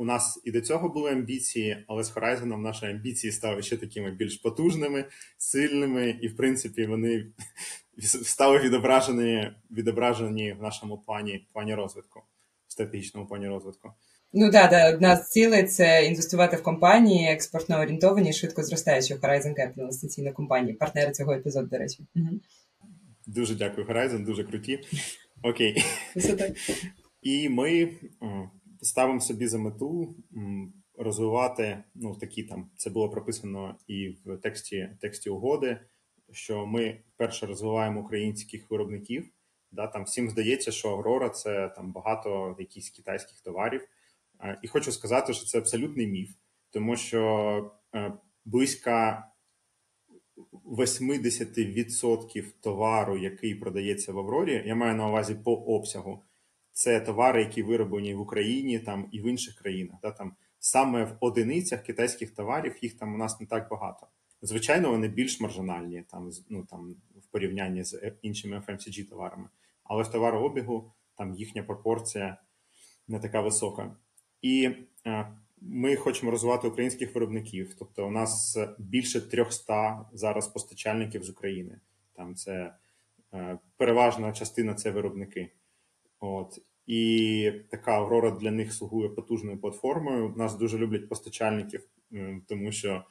У 0.00 0.04
нас 0.04 0.42
і 0.44 0.50
до 0.50 0.60
цього 0.60 0.88
були 0.88 1.10
амбіції, 1.10 1.84
але 1.88 2.04
з 2.04 2.16
Horizon 2.16 2.56
наші 2.56 2.86
амбіції 2.86 3.32
стали 3.32 3.62
ще 3.62 3.76
такими 3.76 4.10
більш 4.10 4.36
потужними, 4.36 5.04
сильними, 5.38 6.18
і, 6.22 6.28
в 6.28 6.36
принципі, 6.36 6.86
вони 6.86 7.26
стали 8.02 8.58
відображені 8.58 9.50
відображені 9.70 10.52
в 10.52 10.62
нашому 10.62 10.98
плані 10.98 11.46
плані 11.52 11.74
розвитку, 11.74 12.22
в 12.68 12.72
стратегічному 12.72 13.26
плані 13.26 13.48
розвитку. 13.48 13.92
Ну 14.32 14.50
так, 14.50 14.70
да, 14.70 14.94
одна 14.94 15.16
з 15.16 15.30
цілей 15.30 15.64
це 15.64 16.04
інвестувати 16.04 16.56
в 16.56 16.62
компанії 16.62 17.32
експортно 17.32 17.80
орієнтовані, 17.80 18.32
швидко 18.32 18.62
зростаючі 18.62 19.14
Horizon 19.14 19.54
Capital, 19.54 19.80
інвестиційна 19.80 20.32
компанія, 20.32 20.76
партнери 20.80 21.12
цього 21.12 21.32
епізоду, 21.32 21.66
до 21.66 21.78
речі. 21.78 22.06
Угу. 22.16 22.40
Дуже 23.26 23.54
дякую, 23.54 23.86
Horizon, 23.86 24.24
дуже 24.24 24.44
круті. 24.44 24.80
Окей. 25.42 25.84
І 27.22 27.48
ми 27.48 27.88
ставимо 28.82 29.20
собі 29.20 29.46
за 29.46 29.58
мету 29.58 30.16
розвивати 30.98 31.84
ну, 31.94 32.14
такі 32.14 32.42
там. 32.42 32.70
Це 32.76 32.90
було 32.90 33.10
прописано 33.10 33.76
і 33.86 34.08
в 34.24 34.36
тексті 34.36 34.96
тексті 35.00 35.30
угоди, 35.30 35.80
що 36.32 36.66
ми 36.66 37.00
перше 37.16 37.46
розвиваємо 37.46 38.00
українських 38.00 38.70
виробників. 38.70 39.30
Да, 39.72 39.86
Там 39.86 40.04
всім 40.04 40.30
здається, 40.30 40.72
що 40.72 40.88
Аврора 40.88 41.28
це 41.28 41.68
там 41.68 41.92
багато 41.92 42.56
якихось 42.58 42.90
китайських 42.90 43.40
товарів. 43.40 43.88
І 44.62 44.68
хочу 44.68 44.92
сказати, 44.92 45.32
що 45.32 45.46
це 45.46 45.58
абсолютний 45.58 46.06
міф, 46.06 46.30
тому 46.70 46.96
що 46.96 47.72
е, 47.94 48.12
близько 48.44 49.16
80% 50.64 52.44
товару, 52.60 53.18
який 53.18 53.54
продається 53.54 54.12
в 54.12 54.18
Аврорі, 54.18 54.62
я 54.66 54.74
маю 54.74 54.96
на 54.96 55.08
увазі 55.08 55.34
по 55.34 55.54
обсягу. 55.54 56.22
Це 56.80 57.00
товари, 57.00 57.40
які 57.42 57.62
вироблені 57.62 58.14
в 58.14 58.20
Україні 58.20 58.78
там 58.78 59.08
і 59.12 59.20
в 59.20 59.26
інших 59.26 59.54
країнах. 59.54 59.96
Да, 60.02 60.10
там 60.10 60.32
Саме 60.58 61.04
в 61.04 61.16
одиницях 61.20 61.82
китайських 61.82 62.30
товарів 62.30 62.76
їх 62.82 62.94
там 62.94 63.14
у 63.14 63.16
нас 63.16 63.40
не 63.40 63.46
так 63.46 63.70
багато. 63.70 64.06
Звичайно, 64.42 64.90
вони 64.90 65.08
більш 65.08 65.40
маржинальні 65.40 66.04
там, 66.10 66.30
ну, 66.48 66.66
там, 66.70 66.96
в 67.16 67.26
порівнянні 67.26 67.84
з 67.84 68.12
іншими 68.22 68.62
FMCG 68.68 69.08
товарами. 69.08 69.48
Але 69.84 70.02
в 70.02 70.08
товарообігу 70.08 70.92
там 71.14 71.34
їхня 71.34 71.62
пропорція 71.62 72.36
не 73.08 73.20
така 73.20 73.40
висока. 73.40 73.96
І 74.42 74.70
е, 75.06 75.36
ми 75.60 75.96
хочемо 75.96 76.30
розвивати 76.30 76.68
українських 76.68 77.14
виробників. 77.14 77.74
Тобто, 77.78 78.06
у 78.06 78.10
нас 78.10 78.58
більше 78.78 79.20
300 79.20 80.08
зараз 80.12 80.48
постачальників 80.48 81.24
з 81.24 81.30
України. 81.30 81.80
Там 82.16 82.34
це 82.34 82.74
е, 83.34 83.58
переважна 83.76 84.32
частина 84.32 84.74
це 84.74 84.90
виробники. 84.90 85.50
От 86.20 86.58
і 86.86 87.52
така 87.70 87.92
Аврора 87.92 88.30
для 88.30 88.50
них 88.50 88.72
слугує 88.72 89.08
потужною 89.08 89.60
платформою. 89.60 90.34
Нас 90.36 90.56
дуже 90.56 90.78
люблять 90.78 91.08
постачальників, 91.08 91.80
тому 92.48 92.72
що 92.72 93.04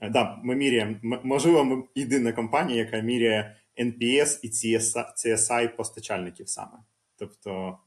е, 0.00 0.10
да, 0.10 0.40
ми 0.44 0.54
міряємо, 0.54 0.96
можливо, 1.24 1.64
ми 1.64 1.82
єдина 1.94 2.32
компанія, 2.32 2.78
яка 2.78 3.00
міряє 3.00 3.56
NPS 3.78 4.38
і 4.42 4.50
CSI 5.26 5.76
постачальників 5.76 6.48
саме. 6.48 6.78
Тобто 7.18 7.78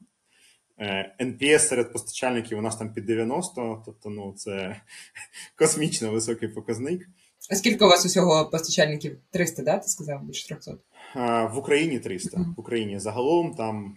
NPS 1.20 1.54
е, 1.54 1.58
серед 1.58 1.92
постачальників 1.92 2.58
у 2.58 2.62
нас 2.62 2.76
там 2.76 2.92
під 2.92 3.06
90, 3.06 3.82
тобто 3.86 4.10
ну, 4.10 4.34
це 4.36 4.80
космічно 5.56 6.12
високий 6.12 6.48
показник. 6.48 7.08
А 7.50 7.54
скільки 7.54 7.84
у 7.84 7.88
вас 7.88 8.06
усього 8.06 8.50
постачальників? 8.50 9.18
300, 9.30 9.62
да? 9.62 9.78
Ти 9.78 9.88
сказав 9.88 10.24
більше 10.24 10.48
300? 10.48 10.76
В 11.14 11.58
Україні 11.58 11.98
300. 11.98 12.36
Mm-hmm. 12.36 12.54
В 12.54 12.60
Україні 12.60 12.98
загалом 12.98 13.54
там 13.54 13.96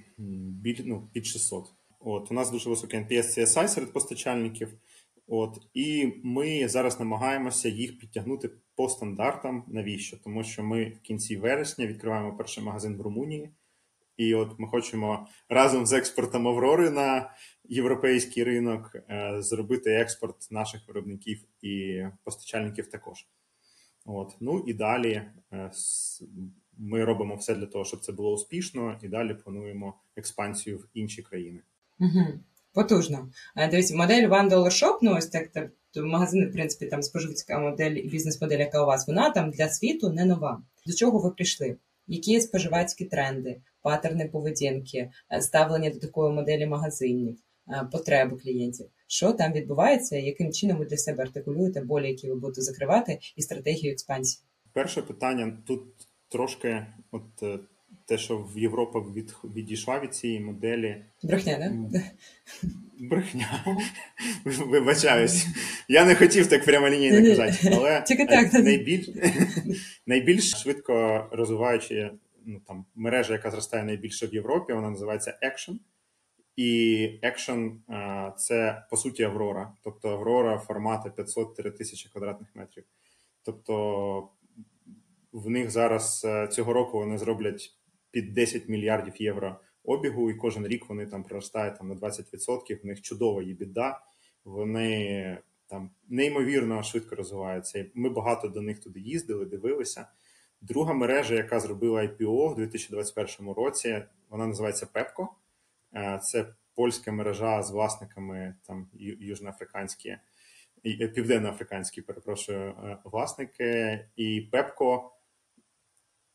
біль, 0.62 0.82
ну, 0.86 1.10
під 1.14 1.26
600. 1.26 1.66
От 2.00 2.32
У 2.32 2.34
нас 2.34 2.52
дуже 2.52 2.70
високий 2.70 3.00
NPS 3.00 3.40
CSI 3.40 3.68
серед 3.68 3.94
постачальників. 3.94 4.74
От 5.28 5.58
І 5.74 6.14
ми 6.24 6.68
зараз 6.68 7.00
намагаємося 7.00 7.70
їх 7.70 8.00
підтягнути 8.00 8.50
по 8.76 8.90
стандартам. 8.90 9.64
Навіщо? 9.68 10.18
Тому 10.24 10.44
що 10.44 10.64
ми 10.64 10.86
в 10.86 11.02
кінці 11.02 11.38
вересня 11.38 11.88
відкриваємо 11.88 12.38
перший 12.38 12.64
магазин 12.64 12.98
в 12.98 13.02
Румунії. 13.02 13.50
І 14.18 14.36
от 14.36 14.60
ми 14.60 14.68
хочемо 14.68 15.28
разом 15.50 15.86
з 15.86 15.94
експортом 15.94 16.48
Аврори 16.48 16.90
на 16.90 17.32
європейський 17.64 18.44
ринок 18.44 18.96
е, 18.96 19.36
зробити 19.40 19.92
експорт 19.92 20.52
наших 20.52 20.88
виробників 20.88 21.44
і 21.62 22.04
постачальників 22.24 22.88
також. 22.88 23.28
От. 24.06 24.36
Ну 24.40 24.64
і 24.68 24.74
далі 24.74 25.22
е, 25.54 25.72
ми 26.78 27.06
робимо 27.06 27.36
все 27.36 27.56
для 27.56 27.66
того, 27.66 27.86
щоб 27.86 28.00
це 28.00 28.12
було 28.12 28.34
успішно, 28.34 29.00
і 29.04 29.08
далі 29.08 29.34
плануємо 29.34 29.94
експансію 30.16 30.78
в 30.78 30.88
інші 30.94 31.22
країни. 31.22 31.60
Угу. 32.00 32.26
Потужно. 32.74 33.30
Е, 33.56 33.68
дивіться, 33.68 33.96
модель 33.96 34.28
One 34.28 34.50
Dollar 34.50 34.84
Shop, 34.84 34.98
ну 35.02 35.16
ось 35.18 35.28
так, 35.28 35.48
так 35.48 35.72
магазин, 35.96 36.50
в 36.50 36.54
принципі, 36.54 36.86
там 36.86 37.04
споживська 37.04 37.60
модель 37.60 37.92
і 37.92 38.08
бізнес-модель, 38.08 38.60
яка 38.60 38.84
у 38.84 38.86
вас, 38.86 39.08
вона 39.08 39.30
там 39.30 39.52
для 39.52 39.70
світу 39.70 40.10
не 40.10 40.26
нова. 40.26 40.64
До 40.86 40.94
чого 40.94 41.20
ви 41.20 41.32
прийшли? 41.32 41.78
Які 42.08 42.42
споживацькі 42.42 43.06
тренди, 43.06 43.62
паттерни 43.82 44.30
поведінки, 44.30 45.12
е, 45.32 45.42
ставлення 45.42 45.90
до 45.90 46.00
такої 46.00 46.34
моделі 46.34 46.66
магазинів, 46.66 47.38
потреби 47.92 48.38
клієнтів? 48.38 48.88
що 49.12 49.34
там 49.34 49.54
відбувається, 49.54 50.18
яким 50.18 50.52
чином 50.52 50.78
ви 50.78 50.86
для 50.86 50.98
себе 50.98 51.24
артикулюєте 51.24 51.82
болі, 51.82 52.08
які 52.08 52.30
ви 52.30 52.36
будете 52.36 52.62
закривати, 52.62 53.20
і 53.36 53.42
стратегію 53.42 53.94
експансії? 53.94 54.44
Перше 54.74 55.02
питання 55.02 55.58
тут 55.68 55.84
трошки, 56.32 56.86
от 57.12 57.44
е, 57.44 57.60
те, 58.06 58.18
що 58.18 58.38
в 58.38 58.60
Європа 58.60 59.00
від, 59.00 59.36
відійшла 59.56 60.00
від 60.00 60.16
цієї 60.16 60.40
моделі. 60.40 61.06
Брехня, 61.24 61.90
да? 61.92 62.02
Брехня. 63.00 63.66
Вибачаюсь. 64.46 65.48
Я 65.88 66.06
не 66.06 66.16
хотів 66.16 66.48
так 66.48 66.66
прямолінійно 66.66 67.30
казати, 67.30 67.72
але 67.76 68.02
так. 68.52 68.54
найбільш, 68.54 69.10
найбільш 70.08 70.52
швидко 70.52 71.28
розвиваючи 71.32 72.12
ну, 72.46 72.62
там, 72.68 72.86
мережа, 72.96 73.34
яка 73.34 73.52
зростає 73.52 73.84
найбільше 73.84 74.28
в 74.28 74.34
Європі, 74.34 74.74
вона 74.74 74.90
називається 74.90 75.38
Action. 75.44 75.76
І 76.56 77.10
Action– 77.24 77.72
це 78.38 78.84
по 78.90 78.98
суті 78.98 79.24
Аврора, 79.24 79.74
тобто 79.84 80.10
Аврора 80.10 80.58
формату 80.58 81.10
500-1000 81.10 82.12
квадратних 82.12 82.50
метрів. 82.56 82.84
Тобто 83.44 84.30
в 85.34 85.50
них 85.50 85.72
зараз 85.72 86.22
е, 86.26 86.48
цього 86.48 86.74
року 86.74 86.98
вони 86.98 87.18
зроблять 87.18 87.76
під 88.12 88.34
10 88.34 88.70
мільярдів 88.70 89.22
євро 89.22 89.60
обігу, 89.84 90.30
і 90.30 90.34
кожен 90.34 90.68
рік 90.68 90.90
вони 90.90 91.06
там 91.06 91.24
приростають 91.24 91.78
там 91.78 91.88
на 91.88 91.96
20%. 91.96 92.82
В 92.82 92.86
них 92.86 93.02
чудова 93.02 93.44
є 93.44 93.54
біда. 93.54 94.00
Вони 94.46 95.38
там 95.68 95.92
неймовірно 96.10 96.84
швидко 96.84 97.16
розвиваються. 97.16 97.86
Ми 97.94 98.10
багато 98.10 98.48
до 98.48 98.62
них 98.62 98.80
туди 98.80 99.00
їздили, 99.00 99.46
дивилися. 99.46 100.08
Друга 100.62 100.94
мережа, 100.94 101.36
яка 101.36 101.60
зробила 101.60 102.02
IPO 102.02 102.54
в 102.54 102.56
2021 102.56 103.54
році, 103.54 104.04
вона 104.30 104.48
називається 104.48 104.88
Pepco. 104.94 105.28
Е, 105.96 106.20
це 106.24 106.54
польська 106.76 107.12
мережа 107.12 107.64
з 107.64 107.72
власниками 107.72 108.56
там 108.68 108.90
южноафриканські 109.20 110.10
е, 110.86 111.08
південноафриканські, 111.08 112.02
перепрошую, 112.02 112.76
власники. 113.04 114.00
І 114.16 114.50
Pepco 114.54 115.02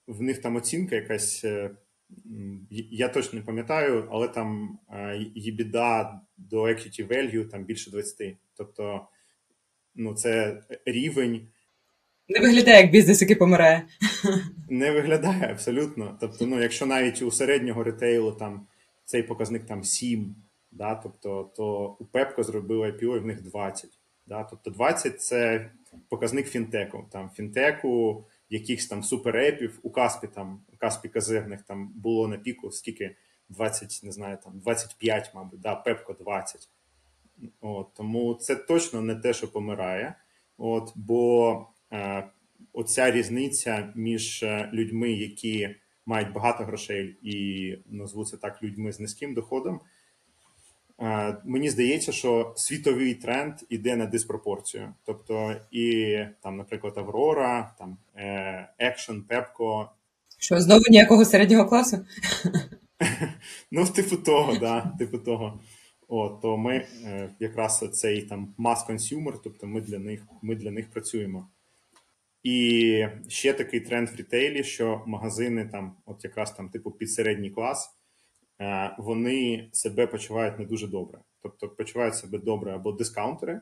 в 0.07 0.23
них 0.23 0.39
там 0.43 0.57
оцінка 0.57 0.97
якась, 0.97 1.45
е, 1.45 1.71
я 2.91 3.09
точно 3.09 3.39
не 3.39 3.45
пам'ятаю, 3.45 4.09
але 4.11 4.29
там 4.29 4.79
є 5.35 5.53
біда 5.53 6.21
до 6.37 6.63
equity 6.63 7.07
value 7.09 7.49
там 7.49 7.65
більше 7.65 7.91
20. 7.91 8.37
Тобто, 8.57 9.07
ну, 9.95 10.15
це 10.15 10.63
рівень. 10.87 11.49
Не 12.29 12.41
виглядає 12.41 12.81
як 12.83 12.91
бізнес, 12.91 13.21
який 13.21 13.37
помирає. 13.37 13.83
Не 14.69 14.93
виглядає 14.93 15.51
абсолютно. 15.51 16.19
Тобто, 16.21 16.47
ну, 16.47 16.63
якщо 16.63 16.87
навіть 16.87 17.23
у 17.23 17.31
середнього 17.31 17.85
ретейлу 17.85 18.33
там 18.33 18.67
цей 19.05 19.23
показник 19.23 19.67
там 19.67 19.85
7, 19.85 20.35
да, 20.71 20.95
тобто, 20.95 21.51
то 21.57 21.97
у 22.01 22.05
Пепко 22.05 22.43
зробили 22.43 22.91
IPO 22.91 23.17
і 23.17 23.19
в 23.19 23.27
них 23.27 23.43
20. 23.43 23.91
Да, 24.27 24.45
Тобто 24.45 24.71
20 24.71 25.21
це 25.21 25.71
показник 26.09 26.47
фінтеку. 26.47 27.05
Там 27.13 27.31
Фінтеку 27.35 28.25
якихось 28.50 28.87
там 28.87 29.03
суперепів 29.03 29.79
у 29.83 29.91
Каспі 29.91 30.26
там 30.26 30.61
у 30.73 30.76
Каспі 30.76 31.09
казирних 31.09 31.62
там 31.62 31.93
було 31.95 32.29
на 32.29 32.37
піку 32.37 32.71
скільки 32.71 33.17
20, 33.49 34.00
не 34.03 34.12
знаю, 34.12 34.38
там 34.45 34.59
25, 34.59 35.31
мабуть, 35.35 35.61
да, 35.61 35.75
Пепко 35.75 36.12
20. 36.12 36.69
От, 37.61 37.95
Тому 37.95 38.35
це 38.35 38.57
точно 38.57 39.00
не 39.00 39.15
те, 39.15 39.35
що 39.35 39.53
помирає. 39.53 40.15
От, 40.59 40.93
Бо 40.95 41.67
е, 41.93 42.29
оця 42.73 43.11
різниця 43.11 43.93
між 43.95 44.43
е, 44.43 44.71
людьми, 44.73 45.12
які 45.12 45.76
мають 46.07 46.33
багато 46.33 46.65
грошей 46.65 47.19
і 47.23 47.79
назву 47.87 48.25
це 48.25 48.37
так 48.37 48.62
людьми 48.62 48.93
з 48.93 49.00
низьким 49.00 49.35
доходом. 49.35 49.81
Е, 51.00 51.37
мені 51.45 51.71
здається, 51.71 52.12
що 52.12 52.53
світовий 52.57 53.15
тренд 53.15 53.55
іде 53.69 53.97
на 53.97 54.07
диспропорцію. 54.07 54.95
Тобто, 55.05 55.57
і 55.71 56.19
там, 56.43 56.57
наприклад, 56.57 56.95
Аврора, 56.97 57.75
там 57.79 57.97
Action, 58.81 59.23
Pepco. 59.29 59.88
Що 60.38 60.61
знову 60.61 60.83
ніякого 60.91 61.25
середнього 61.25 61.69
класу? 61.69 61.99
Ну, 63.71 63.87
типу 63.87 64.17
того, 64.17 64.56
да, 64.56 64.93
типу 64.99 65.19
того. 65.19 65.61
О, 66.09 66.28
то 66.28 66.56
ми 66.56 66.87
е, 67.04 67.30
якраз 67.41 67.85
цей 67.93 68.23
там 68.23 68.54
мас-консюмер, 68.59 69.35
тобто 69.45 69.67
ми 69.67 69.80
для 69.80 69.99
них 69.99 70.23
ми 70.43 70.54
для 70.54 70.71
них 70.71 70.91
працюємо. 70.91 71.49
І 72.43 73.06
ще 73.28 73.52
такий 73.52 73.80
тренд 73.80 74.09
в 74.09 74.17
рітейлі, 74.17 74.65
що 74.65 75.02
магазини 75.06 75.65
там, 75.65 75.97
от 76.06 76.25
якраз 76.25 76.52
там, 76.52 76.69
типу, 76.69 76.91
під 76.91 77.11
середній 77.11 77.50
клас, 77.50 77.96
вони 78.99 79.69
себе 79.73 80.06
почувають 80.06 80.58
не 80.58 80.64
дуже 80.64 80.86
добре. 80.86 81.19
Тобто 81.42 81.69
почувають 81.69 82.14
себе 82.14 82.38
добре 82.38 82.75
або 82.75 82.92
дискаунтери, 82.92 83.60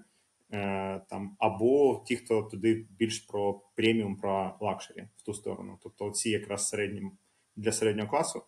е, 0.52 1.00
там, 1.11 1.37
або 1.38 2.04
ті, 2.07 2.16
хто 2.16 2.42
туди 2.42 2.87
більш 2.98 3.18
про 3.18 3.61
преміум, 3.76 4.16
про 4.16 4.57
luxury 4.61 5.09
в 5.16 5.22
ту 5.22 5.35
сторону. 5.35 5.78
Тобто, 5.83 6.11
ці 6.11 6.30
якраз 6.30 6.68
середнім 6.68 7.12
для 7.57 7.72
середнього 7.72 8.09
класу. 8.09 8.42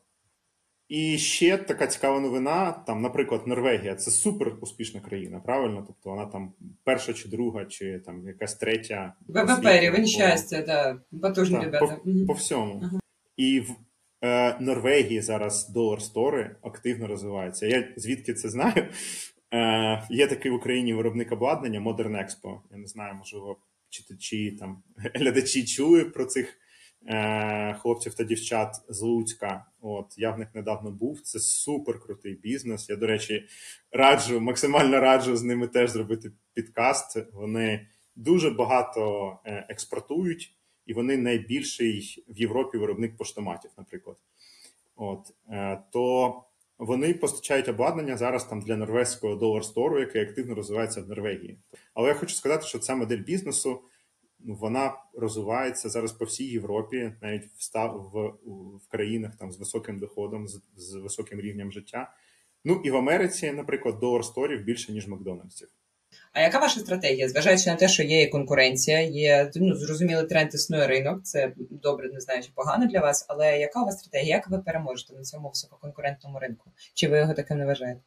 І 0.89 1.19
ще 1.19 1.59
така 1.59 1.87
цікава 1.87 2.21
новина: 2.21 2.73
там, 2.73 3.03
наприклад, 3.03 3.47
Норвегія 3.47 3.95
це 3.95 4.11
супер 4.11 4.57
успішна 4.61 5.01
країна, 5.01 5.41
правильно? 5.41 5.85
Тобто 5.87 6.11
вона 6.11 6.27
там 6.27 6.53
перша 6.85 7.13
чи 7.13 7.29
друга, 7.29 7.65
чи 7.65 7.99
там 7.99 8.27
якась 8.27 8.55
третя. 8.55 9.15
ВВП, 9.29 9.81
рівень 9.81 10.07
щастя, 10.07 10.63
да. 10.63 11.01
потужні 11.21 11.59
ребята. 11.59 11.87
По, 11.87 12.27
по 12.27 12.33
всьому. 12.33 12.81
Ага. 12.85 13.01
І 13.37 13.61
в 13.61 13.77
Е, 14.25 14.57
Норвегії 14.61 15.21
зараз 15.21 15.69
dollar 15.69 16.03
store 16.03 16.48
и 16.48 16.57
активно 16.63 17.07
розвиваються. 17.07 17.67
Я 17.67 17.89
звідки 17.97 18.35
це 18.35 18.49
знаю? 18.49 18.89
Е, 19.55 20.07
Є 20.11 20.27
такий 20.27 20.51
в 20.51 20.55
Україні 20.55 20.95
виробник 20.95 21.33
обладнання 21.33 21.81
Modern 21.81 22.13
Expo. 22.13 22.59
Я 22.71 22.77
не 22.77 22.87
знаю, 22.87 23.15
можливо, 23.15 23.57
читачі 23.89 24.53
там 24.53 24.83
глядачі 25.15 25.65
чули 25.65 26.05
про 26.05 26.25
цих 26.25 26.59
е, 27.07 27.75
хлопців 27.75 28.15
та 28.15 28.25
дівчат 28.25 28.77
з 28.89 29.01
Луцька. 29.01 29.65
От 29.81 30.15
я 30.17 30.31
в 30.31 30.39
них 30.39 30.55
недавно 30.55 30.91
був. 30.91 31.21
Це 31.21 31.39
супер 31.39 32.01
крутий 32.01 32.35
бізнес. 32.35 32.89
Я, 32.89 32.97
до 32.97 33.07
речі, 33.07 33.45
раджу, 33.93 34.41
максимально 34.41 35.01
раджу 35.01 35.37
з 35.37 35.43
ними 35.43 35.67
теж 35.69 35.91
зробити 35.91 36.33
підкаст. 36.55 37.33
Вони 37.33 37.87
дуже 38.17 38.51
багато 38.51 39.33
е, 39.45 39.67
експортують 39.69 40.56
і 40.87 40.95
вони 40.95 41.17
найбільший 41.17 42.25
в 42.29 42.39
Європі 42.39 42.79
виробник 42.79 43.17
поштоматів, 43.17 43.71
наприклад. 43.79 44.17
От 44.97 45.33
е, 45.51 45.83
то 45.93 46.43
вони 46.79 47.15
постачають 47.15 47.69
обладнання 47.69 48.17
зараз 48.17 48.45
там 48.45 48.61
для 48.61 48.77
норвезького 48.77 49.35
долар 49.35 49.65
стору, 49.65 50.01
який 50.01 50.23
активно 50.23 50.55
розвивається 50.55 51.03
в 51.03 51.09
Норвегії. 51.09 51.59
Але 51.95 52.09
я 52.09 52.15
хочу 52.15 52.35
сказати, 52.35 52.67
що 52.67 52.79
ця 52.79 52.95
модель 52.95 53.19
бізнесу 53.19 53.81
вона 54.39 54.95
розвивається 55.15 55.89
зараз 55.89 56.13
по 56.13 56.25
всій 56.25 56.45
Європі, 56.45 57.13
навіть 57.23 57.45
в 57.45 57.87
в, 57.89 58.29
в 58.77 58.89
країнах 58.89 59.37
там 59.37 59.53
з 59.53 59.59
високим 59.59 59.99
доходом, 59.99 60.49
з, 60.49 60.61
з 60.77 60.95
високим 60.95 61.41
рівнем 61.41 61.73
життя. 61.73 62.15
Ну 62.65 62.81
і 62.85 62.91
в 62.91 62.97
Америці, 62.97 63.53
наприклад, 63.53 63.99
долар 63.99 64.25
сторів 64.25 64.65
більше 64.65 64.93
ніж 64.93 65.09
Макдональдсів. 65.09 65.69
А 66.37 66.41
яка 66.41 66.59
ваша 66.59 66.81
стратегія? 66.81 67.29
Зважаючи 67.29 67.71
на 67.71 67.77
те, 67.77 67.89
що 67.89 68.03
є 68.03 68.29
конкуренція, 68.29 69.01
є 69.01 69.51
ну, 69.55 69.75
зрозумілий 69.75 70.27
тренд 70.27 70.55
існує 70.55 70.87
ринок, 70.87 71.23
це 71.23 71.53
добре, 71.57 72.09
не 72.13 72.21
знаю, 72.21 72.43
чи 72.43 72.49
погано 72.55 72.87
для 72.87 73.01
вас, 73.01 73.27
але 73.29 73.59
яка 73.59 73.83
у 73.83 73.85
вас 73.85 73.99
стратегія? 73.99 74.37
Як 74.37 74.51
ви 74.51 74.59
переможете 74.59 75.15
на 75.15 75.23
цьому 75.23 75.49
висококонкурентному 75.49 76.39
ринку? 76.39 76.71
Чи 76.95 77.09
ви 77.09 77.19
його 77.19 77.35
таким 77.35 77.59
не 77.59 77.67
вважаєте? 77.67 78.01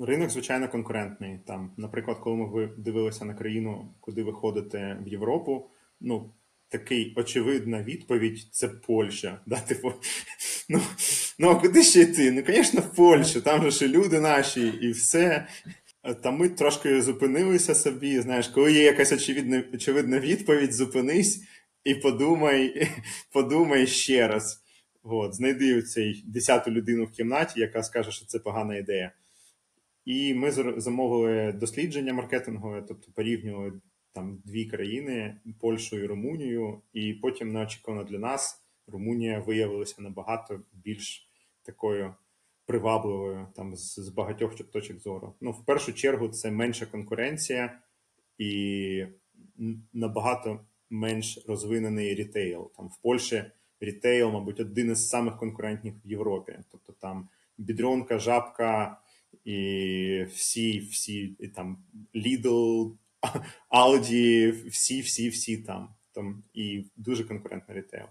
Ринок, 0.00 0.30
звичайно, 0.30 0.68
конкурентний. 0.68 1.40
Там, 1.46 1.72
наприклад, 1.76 2.18
коли 2.20 2.36
ми 2.36 2.68
дивилися 2.78 3.24
на 3.24 3.34
країну, 3.34 3.94
куди 4.00 4.22
ви 4.22 4.32
ходите 4.32 4.98
в 5.06 5.08
Європу, 5.08 5.70
ну 6.00 6.30
такий 6.68 7.14
очевидна 7.16 7.82
відповідь 7.82 8.48
це 8.50 8.68
Польща. 8.68 9.40
Да? 9.46 9.60
Типу, 9.60 9.92
ну, 10.68 10.80
ну 11.38 11.50
а 11.50 11.54
куди 11.54 11.82
ще 11.82 12.00
йти? 12.00 12.30
Ну, 12.30 12.42
звісно, 12.46 12.80
в 12.80 12.94
Польщу, 12.94 13.40
там 13.40 13.62
же 13.62 13.70
ж 13.70 13.88
люди 13.88 14.20
наші 14.20 14.68
і 14.68 14.90
все. 14.90 15.46
Та 16.22 16.30
ми 16.30 16.48
трошки 16.48 17.02
зупинилися 17.02 17.74
собі. 17.74 18.20
Знаєш, 18.20 18.48
коли 18.48 18.72
є 18.72 18.82
якась 18.82 19.12
очевидна 19.12 19.64
очевидна 19.74 20.20
відповідь, 20.20 20.72
зупинись 20.72 21.44
і 21.84 21.94
подумай 21.94 22.88
подумай 23.32 23.86
ще 23.86 24.28
раз. 24.28 24.64
От, 25.02 25.34
Знайди 25.34 25.82
цей 25.82 26.24
десяту 26.26 26.70
людину 26.70 27.04
в 27.04 27.10
кімнаті, 27.10 27.60
яка 27.60 27.82
скаже, 27.82 28.10
що 28.10 28.26
це 28.26 28.38
погана 28.38 28.76
ідея. 28.76 29.12
І 30.04 30.34
ми 30.34 30.50
замовили 30.80 31.52
дослідження 31.52 32.12
маркетингове, 32.12 32.84
тобто 32.88 33.12
порівнювали 33.12 33.72
там 34.12 34.42
дві 34.44 34.64
країни 34.64 35.40
Польщу 35.60 35.96
і 35.96 36.06
Румунію, 36.06 36.82
і 36.92 37.14
потім 37.14 37.52
неочікувано 37.52 38.04
для 38.04 38.18
нас 38.18 38.62
Румунія 38.86 39.38
виявилася 39.38 40.02
набагато 40.02 40.60
більш 40.72 41.28
такою 41.62 42.14
привабливою 42.68 43.46
там 43.56 43.76
з, 43.76 44.00
з 44.00 44.08
багатьох 44.08 44.54
точок 44.54 44.98
зору. 44.98 45.34
Ну, 45.40 45.50
в 45.50 45.64
першу 45.64 45.92
чергу, 45.92 46.28
це 46.28 46.50
менша 46.50 46.86
конкуренція 46.86 47.78
і 48.38 49.06
набагато 49.92 50.60
менш 50.90 51.38
розвинений 51.46 52.14
рітейл. 52.14 52.72
Там 52.76 52.88
в 52.88 53.02
Польщі 53.02 53.44
рітейл, 53.80 54.30
мабуть, 54.30 54.60
один 54.60 54.90
із 54.90 55.08
самих 55.08 55.36
конкурентних 55.36 55.94
в 56.04 56.10
Європі. 56.10 56.58
Тобто 56.70 56.92
там 56.92 57.28
бідронка, 57.58 58.18
жабка 58.18 59.00
і 59.44 60.26
всі, 60.34 60.78
всі 60.78 61.36
і 61.38 61.48
там 61.48 61.78
Lidl, 62.14 62.92
Aldi, 63.70 64.68
всі, 64.68 65.00
всі, 65.00 65.28
всі 65.28 65.56
там. 65.56 65.94
там 66.12 66.42
І 66.54 66.84
дуже 66.96 67.24
конкурентний 67.24 67.78
рітейл. 67.78 68.06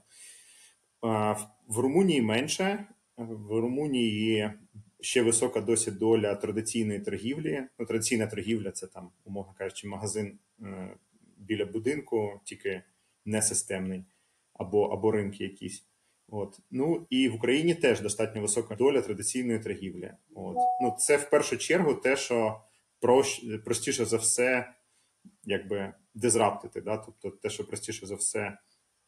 В 1.67 1.77
Румунії 1.77 2.21
менше. 2.21 2.85
В 3.17 3.59
Румунії 3.59 4.53
ще 4.99 5.21
висока 5.21 5.61
досі 5.61 5.91
доля 5.91 6.35
традиційної 6.35 6.99
торгівлі. 6.99 7.63
Ну, 7.79 7.85
Традиційна 7.85 8.27
торгівля 8.27 8.71
це 8.71 8.87
там, 8.87 9.09
умовно 9.25 9.53
кажучи, 9.57 9.87
магазин 9.87 10.39
е, 10.61 10.95
біля 11.37 11.65
будинку, 11.65 12.39
тільки 12.43 12.83
не 13.25 13.41
системний, 13.41 14.03
або 14.53 14.85
або 14.85 15.11
ринки 15.11 15.43
якісь. 15.43 15.85
От. 16.29 16.59
Ну 16.71 17.07
і 17.09 17.29
в 17.29 17.35
Україні 17.35 17.75
теж 17.75 18.01
достатньо 18.01 18.41
висока 18.41 18.75
доля 18.75 19.01
традиційної 19.01 19.59
торгівлі. 19.59 20.11
От. 20.35 20.57
Ну, 20.81 20.95
Це 20.99 21.17
в 21.17 21.29
першу 21.29 21.57
чергу 21.57 21.93
те, 21.93 22.17
що 22.17 22.61
простіше 23.65 24.05
за 24.05 24.17
все 24.17 24.73
якби 25.43 25.93
дизраптити, 26.13 26.81
да? 26.81 26.97
тобто 26.97 27.29
те, 27.29 27.49
що 27.49 27.67
простіше 27.67 28.05
за 28.05 28.15
все 28.15 28.57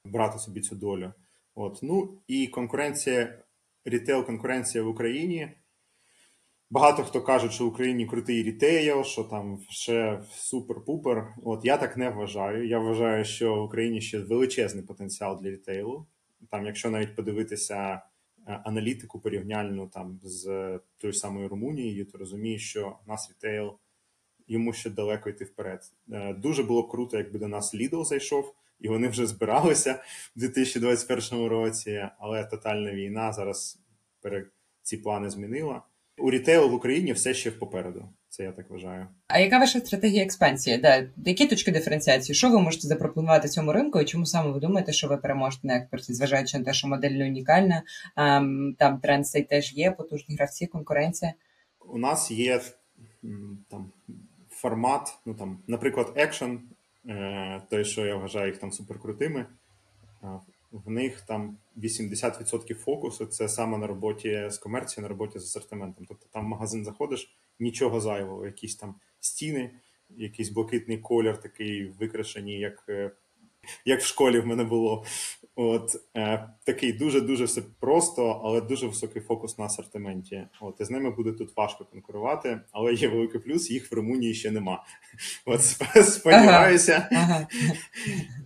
брати 0.06 0.39
собі 0.39 0.62
цю 0.62 0.76
долю. 0.76 1.13
От. 1.56 1.80
Ну 1.82 2.22
і 2.28 2.48
конкуренція, 2.48 3.39
рітейл-конкуренція 3.86 4.82
в 4.82 4.88
Україні. 4.88 5.52
Багато 6.72 7.04
хто 7.04 7.22
каже, 7.22 7.50
що 7.50 7.65
в 7.65 7.68
Україні 7.68 8.06
крутий 8.06 8.44
рітейл, 8.44 9.04
що 9.04 9.24
там 9.24 9.60
ще 9.70 10.24
супер-пупер. 10.32 11.34
От 11.44 11.65
я 11.65 11.78
так 11.78 11.98
не 11.98 12.10
вважаю. 12.10 12.68
Я 12.68 12.80
вважаю, 12.80 13.26
що 13.26 13.56
в 13.56 13.63
Україні 13.63 14.02
ще 14.02 14.20
величезний 14.20 14.84
потенціал 14.84 15.39
для 15.42 15.50
рітейлу. 15.50 16.08
Там, 16.52 16.65
якщо 16.65 16.89
навіть 16.89 17.15
подивитися 17.15 18.02
е, 18.48 18.62
аналітику 18.65 19.20
порівняльну 19.20 19.88
там 19.88 20.20
з 20.24 20.80
тою 20.98 21.13
самою 21.13 21.48
Румунією, 21.48 22.06
то 22.06 22.18
розумієш, 22.18 22.70
що 22.70 22.98
нас 23.08 23.30
рітейл 23.30 23.78
йому 24.48 24.74
ще 24.74 24.89
далеко 24.89 25.30
йти 25.30 25.46
вперед. 25.46 25.82
Е, 26.12 26.34
дуже 26.34 26.63
було 26.63 26.88
круто, 26.88 27.18
якби 27.18 27.39
до 27.39 27.48
нас 27.48 27.76
Lidl 27.76 28.06
зайшов, 28.06 28.56
і 28.80 28.88
вони 28.88 29.08
вже 29.08 29.28
збиралися 29.28 30.04
в 30.36 30.39
2021 30.39 31.48
році, 31.48 32.08
але 32.20 32.44
тотальна 32.44 32.92
війна 32.92 33.34
зараз 33.34 33.80
ці 34.84 34.98
плани 34.98 35.30
змінила. 35.30 35.82
У 36.18 36.32
рітейлу 36.32 36.70
в 36.70 36.74
Україні 36.74 37.13
все 37.13 37.34
ще 37.34 37.52
попереду. 37.52 38.10
Це 38.30 38.44
я 38.44 38.52
так 38.52 38.70
вважаю. 38.70 39.08
А 39.28 39.39
яка 39.39 39.60
ваша 39.60 39.80
стратегія 39.80 40.24
експансії? 40.24 40.78
Да, 40.78 41.08
Які 41.26 41.48
точки 41.48 41.72
диференціації? 41.72 42.36
Що 42.36 42.50
ви 42.50 42.60
можете 42.60 42.88
запропонувати 42.88 43.48
цьому 43.48 43.74
ринку? 43.74 44.00
І 44.00 44.06
чому 44.06 44.26
саме 44.26 44.52
ви 44.52 44.60
думаєте, 44.60 44.94
що 44.94 45.08
ви 45.08 45.18
переможете 45.18 45.68
на 45.68 45.76
експорті, 45.76 46.13
зважаючи 46.13 46.60
на 46.60 46.65
те, 46.65 46.74
що 46.74 46.88
модель 46.88 47.12
не 47.12 47.26
унікальна? 47.26 47.84
Там 48.78 49.00
тренд 49.02 49.28
цей 49.28 49.44
теж 49.44 49.74
є, 49.74 49.92
потужні 49.92 50.36
гравці, 50.36 50.68
конкуренція? 50.68 51.34
У 51.80 51.98
нас 51.98 52.32
є 52.32 52.62
там 53.70 53.92
формат, 54.50 55.20
ну 55.26 55.34
там, 55.34 55.60
наприклад, 55.68 56.13
екшен, 56.15 56.62
той, 57.69 57.86
що 57.86 58.06
я 58.06 58.15
вважаю 58.15 58.48
їх 58.48 58.58
там 58.58 58.72
суперкрутими. 58.72 59.45
В 60.72 60.89
них 60.89 61.22
там 61.22 61.58
80% 61.78 62.74
фокусу 62.74 63.26
це 63.26 63.50
саме 63.50 63.78
на 63.78 63.88
роботі 63.88 64.48
з 64.50 64.58
комерцією, 64.58 65.04
на 65.04 65.10
роботі 65.10 65.39
з 65.39 65.43
асортиментом. 65.43 66.06
Тобто 66.06 66.26
там 66.34 66.45
в 66.45 66.48
магазин 66.48 66.86
заходиш, 66.86 67.36
нічого 67.60 68.00
зайвого, 68.00 68.45
якісь 68.45 68.76
там 68.76 68.95
стіни, 69.19 69.72
якийсь 70.10 70.50
блакитний 70.50 70.98
колір, 70.98 71.41
такий 71.41 71.86
викрашені, 71.86 72.60
як 72.60 72.86
е, 72.89 73.12
як 73.86 74.02
в 74.02 74.06
школі 74.06 74.40
в 74.40 74.48
мене 74.48 74.64
було. 74.64 75.06
От 75.62 75.96
е, 76.18 76.50
Такий 76.66 76.94
дуже-дуже 76.94 77.46
все 77.46 77.62
просто, 77.80 78.42
але 78.44 78.62
дуже 78.62 78.88
високий 78.88 79.22
фокус 79.22 79.58
на 79.58 79.66
асортименті. 79.66 80.48
От 80.62 80.82
І 80.82 80.86
з 80.86 80.90
ними 80.90 81.12
буде 81.12 81.32
тут 81.32 81.58
важко 81.58 81.86
конкурувати, 81.86 82.62
але 82.72 82.94
є 82.94 83.08
великий 83.08 83.42
плюс, 83.42 83.72
їх 83.72 83.92
в 83.92 83.96
Румунії 83.96 84.34
ще 84.34 84.52
нема. 84.52 84.84
От 85.46 85.62
Сподіваюся, 86.04 87.08
ага. 87.12 87.48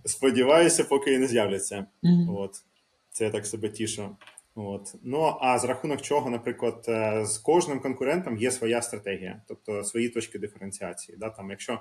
сподіваюся, 0.04 0.84
поки 0.84 1.14
і 1.14 1.18
не 1.18 1.26
з'являться. 1.26 1.86
Угу. 2.02 2.38
От 2.38 2.62
Це 3.10 3.24
я 3.24 3.30
так 3.30 3.46
себе 3.46 3.68
тішу. 3.68 4.16
От. 4.54 4.94
Ну 5.02 5.36
а 5.40 5.58
з 5.58 5.64
рахунок 5.64 6.02
чого, 6.02 6.30
наприклад, 6.30 6.84
е, 6.88 7.26
з 7.26 7.38
кожним 7.38 7.80
конкурентом 7.80 8.36
є 8.36 8.50
своя 8.50 8.82
стратегія, 8.82 9.42
тобто 9.48 9.84
свої 9.84 10.08
точки 10.08 10.38
диференціації. 10.38 11.18
Да? 11.18 11.30
Там, 11.30 11.50
Якщо 11.50 11.80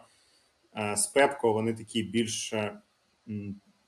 е, 0.78 0.98
з 0.98 1.08
Пепко 1.08 1.54
вони 1.54 1.74
такі 1.74 2.04
більш 2.04 2.54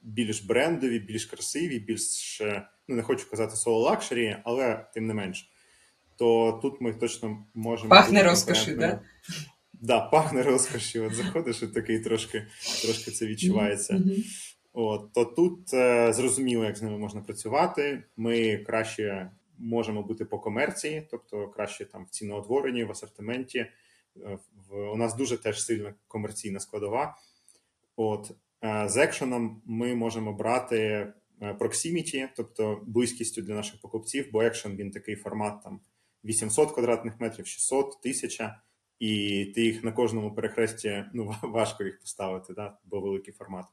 більш 0.01 0.43
брендові, 0.43 0.99
більш 0.99 1.25
красиві, 1.25 1.79
більш 1.79 2.41
ну 2.87 2.95
не 2.95 3.03
хочу 3.03 3.29
казати 3.29 3.55
слово 3.55 3.79
luxury, 3.79 4.37
але 4.43 4.85
тим 4.93 5.07
не 5.07 5.13
менш, 5.13 5.49
то 6.17 6.59
тут 6.61 6.81
ми 6.81 6.93
точно 6.93 7.45
можемо 7.53 7.89
пахне 7.89 8.23
розкоші, 8.23 8.75
да? 8.75 9.01
Да, 9.73 9.99
пахне 9.99 10.43
розкоші. 10.43 10.99
От 10.99 11.13
заходиш 11.13 11.63
і 11.63 11.67
такий 11.67 11.99
трошки 11.99 12.47
трошки 12.81 13.11
це 13.11 13.25
відчувається. 13.25 13.93
Mm-hmm. 13.93 14.23
От, 14.73 15.13
То 15.13 15.25
тут 15.25 15.73
е, 15.73 16.13
зрозуміло, 16.13 16.65
як 16.65 16.77
з 16.77 16.81
ними 16.81 16.97
можна 16.97 17.21
працювати. 17.21 18.03
Ми 18.17 18.57
краще 18.57 19.31
можемо 19.57 20.03
бути 20.03 20.25
по 20.25 20.39
комерції, 20.39 21.07
тобто 21.11 21.47
краще 21.47 21.85
там 21.85 22.05
в 22.05 22.09
ціноутворенні, 22.09 22.83
в 22.83 22.91
асортименті. 22.91 23.59
Е, 23.59 23.71
в, 24.69 24.91
У 24.91 24.95
нас 24.95 25.15
дуже 25.15 25.37
теж 25.37 25.63
сильна 25.63 25.93
комерційна 26.07 26.59
складова. 26.59 27.15
От, 27.95 28.31
З 28.85 28.97
екшеном 28.97 29.61
ми 29.65 29.95
можемо 29.95 30.33
брати 30.33 30.77
е, 30.77 31.13
proximity, 31.59 32.27
тобто 32.35 32.81
близькістю 32.87 33.41
для 33.41 33.53
наших 33.53 33.81
покупців, 33.81 34.29
бо 34.31 34.41
екшен 34.41 34.75
він 34.75 34.91
такий 34.91 35.15
формат 35.15 35.63
там 35.63 35.79
800 36.23 36.71
квадратних 36.71 37.19
метрів, 37.19 37.47
600, 37.47 37.85
1000, 37.85 38.55
і 38.99 39.45
ти 39.55 39.61
їх 39.61 39.83
на 39.83 39.91
кожному 39.91 40.35
перехресті 40.35 41.05
ну, 41.13 41.35
важко 41.41 41.83
їх 41.83 41.99
поставити, 41.99 42.53
да, 42.53 42.77
бо 42.85 42.99
великий 42.99 43.33
формат. 43.33 43.65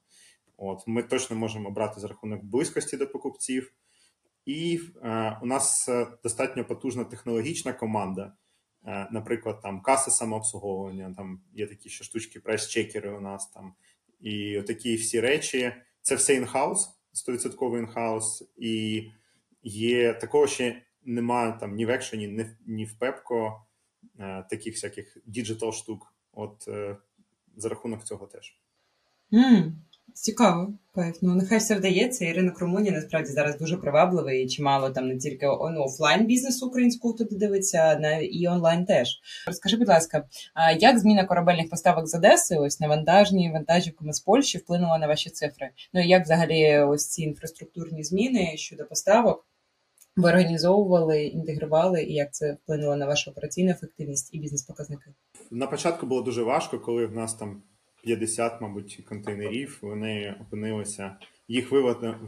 От 0.56 0.86
Ми 0.86 1.02
точно 1.02 1.36
можемо 1.36 1.70
брати 1.70 2.00
за 2.00 2.08
рахунок 2.08 2.44
близькості 2.44 2.96
до 2.96 3.06
покупців, 3.06 3.72
і 4.46 4.80
е, 5.02 5.38
у 5.42 5.46
нас 5.46 5.88
е, 5.88 6.06
достатньо 6.22 6.64
потужна 6.64 7.04
технологічна 7.04 7.72
команда. 7.72 8.32
Е, 8.86 9.08
наприклад, 9.12 9.60
там 9.62 9.80
каси 9.80 10.10
самообслуговування, 10.10 11.14
там 11.16 11.40
є 11.52 11.66
такі 11.66 11.88
ще 11.88 12.04
штучки, 12.04 12.40
price 12.40 12.67
checker 12.67 13.05
и 13.05 13.10
у 13.10 13.20
нас 13.20 13.50
там. 13.50 13.74
І 14.22 14.62
такі 14.66 14.96
всі 14.96 15.20
речі. 15.20 15.72
Це 16.02 16.14
все 16.14 16.34
in-house, 16.34 16.88
100% 17.28 17.78
in-house, 17.78 18.52
і 18.56 19.04
є 19.62 20.14
такого 20.14 20.46
ще 20.46 20.82
немає 21.04 21.56
там 21.60 21.74
ні 21.74 21.86
в 21.86 21.90
екшені, 21.90 22.28
ні, 22.28 22.46
ні 22.66 22.84
в 22.84 22.98
Пепко 22.98 23.66
таких 24.50 24.74
всяких 24.74 25.16
digital 25.26 25.72
штук. 25.72 26.14
От 26.32 26.68
е, 26.68 26.96
за 27.56 27.68
рахунок 27.68 28.04
цього 28.04 28.26
теж. 28.26 28.58
Mm. 29.32 29.72
Цікаво, 30.14 30.74
кайф. 30.94 31.16
Ну 31.22 31.34
нехай 31.34 31.58
все 31.58 31.74
вдається. 31.74 32.24
І 32.24 32.32
ринок 32.32 32.58
Румунії 32.58 32.94
насправді 32.94 33.30
зараз 33.30 33.58
дуже 33.58 33.76
привабливий 33.76 34.44
і 34.44 34.48
чимало 34.48 34.90
там 34.90 35.08
не 35.08 35.18
тільки 35.18 35.46
ну, 35.46 35.84
офлайн 35.84 36.26
бізнесу 36.26 36.66
українського 36.66 37.14
туди 37.14 37.36
дивиться, 37.36 37.78
а 37.78 38.08
і 38.20 38.46
онлайн 38.46 38.84
теж. 38.84 39.20
Розкажи, 39.46 39.76
будь 39.76 39.88
ласка, 39.88 40.24
а 40.54 40.72
як 40.72 40.98
зміна 40.98 41.24
корабельних 41.24 41.70
поставок 41.70 42.06
з 42.06 42.14
Одеси, 42.14 42.56
ось 42.56 42.80
на 42.80 42.88
вантажні 42.88 43.52
вантажівками 43.52 44.12
з 44.12 44.20
Польщі 44.20 44.58
вплинула 44.58 44.98
на 44.98 45.06
ваші 45.06 45.30
цифри? 45.30 45.70
Ну 45.92 46.02
і 46.02 46.08
як 46.08 46.24
взагалі 46.24 46.78
ось 46.78 47.08
ці 47.08 47.22
інфраструктурні 47.22 48.04
зміни 48.04 48.52
щодо 48.56 48.84
поставок? 48.84 49.46
Ви 50.16 50.28
організовували, 50.28 51.24
інтегрували, 51.24 52.02
і 52.02 52.14
як 52.14 52.34
це 52.34 52.52
вплинуло 52.52 52.96
на 52.96 53.06
вашу 53.06 53.30
операційну 53.30 53.70
ефективність 53.70 54.34
і 54.34 54.38
бізнес-показники? 54.38 55.10
На 55.50 55.66
початку 55.66 56.06
було 56.06 56.22
дуже 56.22 56.42
важко, 56.42 56.78
коли 56.78 57.06
в 57.06 57.12
нас 57.12 57.34
там 57.34 57.62
50, 58.02 58.60
мабуть, 58.60 59.00
контейнерів. 59.08 59.78
Вони 59.82 60.34
опинилися, 60.40 61.16
їх 61.48 61.72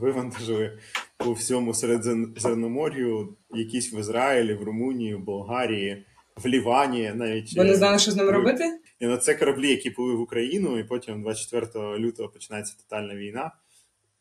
вивантажили 0.00 0.78
по 1.16 1.32
всьому 1.32 1.74
Середземномор'ю, 1.74 3.36
якісь 3.54 3.94
в 3.94 4.00
Ізраїлі, 4.00 4.54
в 4.54 4.62
Румунії, 4.62 5.14
в 5.14 5.20
Болгарії, 5.20 6.06
в 6.36 6.46
Лівані. 6.46 7.12
навіть 7.14 7.56
Вони 7.56 7.74
знали, 7.74 7.98
що 7.98 8.10
з 8.10 8.16
ними 8.16 8.30
робити? 8.30 8.80
І 9.00 9.06
на 9.06 9.16
це 9.16 9.34
кораблі, 9.34 9.68
які 9.68 9.90
плили 9.90 10.14
в 10.14 10.20
Україну, 10.20 10.78
і 10.78 10.84
потім 10.84 11.22
24 11.22 11.98
лютого 11.98 12.28
починається 12.28 12.76
тотальна 12.76 13.14
війна. 13.14 13.52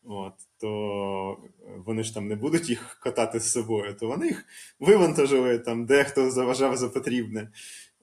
От, 0.04 0.32
То 0.60 1.38
вони 1.86 2.02
ж 2.02 2.14
там 2.14 2.28
не 2.28 2.36
будуть 2.36 2.70
їх 2.70 2.98
катати 3.02 3.40
з 3.40 3.52
собою, 3.52 3.96
то 4.00 4.06
вони 4.06 4.26
їх 4.26 4.44
вивантажили 4.80 5.58
там, 5.58 5.86
дехто 5.86 6.30
заважав 6.30 6.76
за 6.76 6.88
потрібне. 6.88 7.48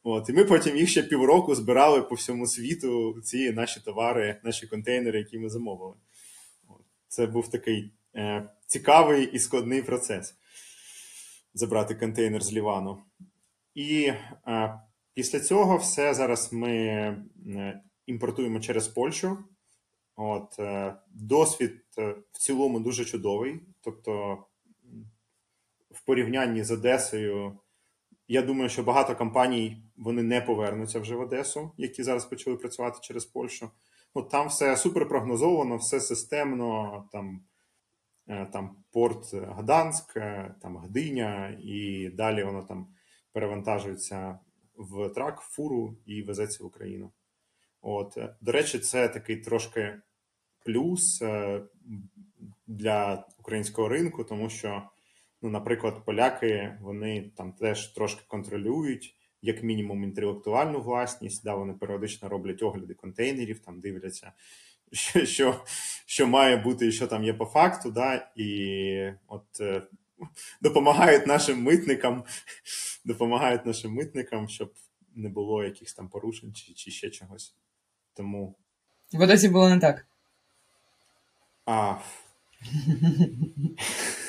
От, 0.04 0.30
І 0.30 0.34
ми 0.34 0.46
потім 0.46 0.78
їх 0.78 0.90
ще 0.90 1.04
півроку 1.04 1.56
збирали 1.56 2.02
по 2.02 2.16
всьому 2.16 2.48
світу, 2.48 3.22
ці 3.24 3.52
наші 3.52 3.80
товари, 3.80 4.42
наші 4.44 4.68
контейнери, 4.68 5.20
які 5.20 5.40
ми 5.40 5.50
замовили. 5.50 5.96
От. 6.68 6.82
Це 7.08 7.28
був 7.28 7.52
такий 7.52 7.94
е, 8.16 8.50
цікавий 8.68 9.26
і 9.26 9.40
складний 9.40 9.82
процес 9.82 10.36
забрати 11.54 11.96
контейнер 11.96 12.44
з 12.44 12.54
Лівану. 12.54 13.04
І 13.76 14.04
е, 14.48 14.80
після 15.14 15.40
цього 15.40 15.78
все 15.78 16.14
зараз 16.14 16.54
ми 16.54 16.78
е, 16.78 17.82
імпортуємо 18.06 18.60
через 18.60 18.88
Польщу. 18.88 19.38
От, 20.16 20.60
е, 20.60 20.96
Досвід 21.08 21.86
е, 21.98 22.16
в 22.32 22.38
цілому 22.38 22.80
дуже 22.80 23.06
чудовий. 23.06 23.60
Тобто, 23.82 24.38
в 25.92 26.06
порівнянні 26.06 26.64
з 26.64 26.72
Одесою 26.72 27.60
Я 28.32 28.42
думаю, 28.42 28.70
що 28.70 28.84
багато 28.84 29.16
компаній 29.16 29.84
вони 29.98 30.24
не 30.24 30.42
повернуться 30.42 31.00
вже 31.00 31.16
в 31.16 31.22
Одесу, 31.22 31.72
які 31.78 32.04
зараз 32.04 32.26
почали 32.26 32.58
працювати 32.58 33.00
через 33.02 33.26
Польщу. 33.26 33.72
Ну 34.16 34.22
там 34.22 34.48
все 34.48 34.78
супер 34.78 35.08
прогнозовано, 35.08 35.78
все 35.78 36.00
системно. 36.00 37.10
Там 37.12 37.44
е, 38.28 38.46
там 38.54 38.76
порт 38.92 39.34
Гданськ, 39.34 40.18
е, 40.18 40.56
там 40.62 40.78
Гдиня, 40.78 41.60
і 41.64 42.10
далі 42.14 42.44
воно 42.44 42.64
там 42.64 42.88
перевантажується 43.32 44.40
в 44.76 45.10
трак, 45.10 45.40
фуру 45.40 45.98
і 46.06 46.22
везеться 46.22 46.64
в 46.64 46.68
Україну. 46.68 47.12
От, 47.82 48.18
До 48.42 48.52
речі, 48.52 48.80
це 48.80 49.08
такий 49.08 49.38
трошки 49.38 49.96
плюс 50.66 51.24
для 52.68 53.28
українського 53.40 53.88
ринку, 53.88 54.24
тому 54.24 54.50
що 54.50 54.84
ну, 55.42 55.50
наприклад, 55.50 56.06
поляки 56.06 56.78
вони 56.82 57.32
там 57.38 57.54
теж 57.54 57.88
трошки 57.88 58.22
контролюють, 58.28 59.16
як 59.42 59.64
мінімум, 59.64 60.04
інтелектуальну 60.04 60.82
власність. 60.82 61.44
Да, 61.44 61.56
Вони 61.56 61.74
періодично 61.74 62.30
роблять 62.30 62.64
огляди 62.64 62.94
контейнерів, 62.94 63.60
там 63.60 63.80
дивляться, 63.80 64.32
що 64.92 65.26
що, 65.26 65.66
що 66.06 66.28
має 66.28 66.58
бути 66.58 66.88
і 66.88 66.92
що 66.92 67.08
там 67.08 67.24
є 67.24 67.34
по 67.34 67.46
факту. 67.46 67.92
да, 67.92 68.32
І 68.36 69.12
от 69.28 69.62
е, 69.62 69.84
допомагають 70.62 71.28
нашим 71.28 71.64
митникам, 71.64 72.24
допомагають 73.06 73.66
нашим 73.66 73.94
митникам, 73.94 74.50
щоб 74.50 74.74
не 75.16 75.30
було 75.30 75.64
якихось 75.64 75.94
там 75.94 76.10
порушень 76.10 76.54
чи, 76.54 76.74
чи 76.74 76.92
ще 76.92 77.10
чогось. 77.10 77.56
Тому. 78.14 78.56
В 79.14 79.22
Одесі 79.22 79.50
було 79.50 79.70
не 79.70 79.80
так. 79.80 80.06
А. 81.66 81.96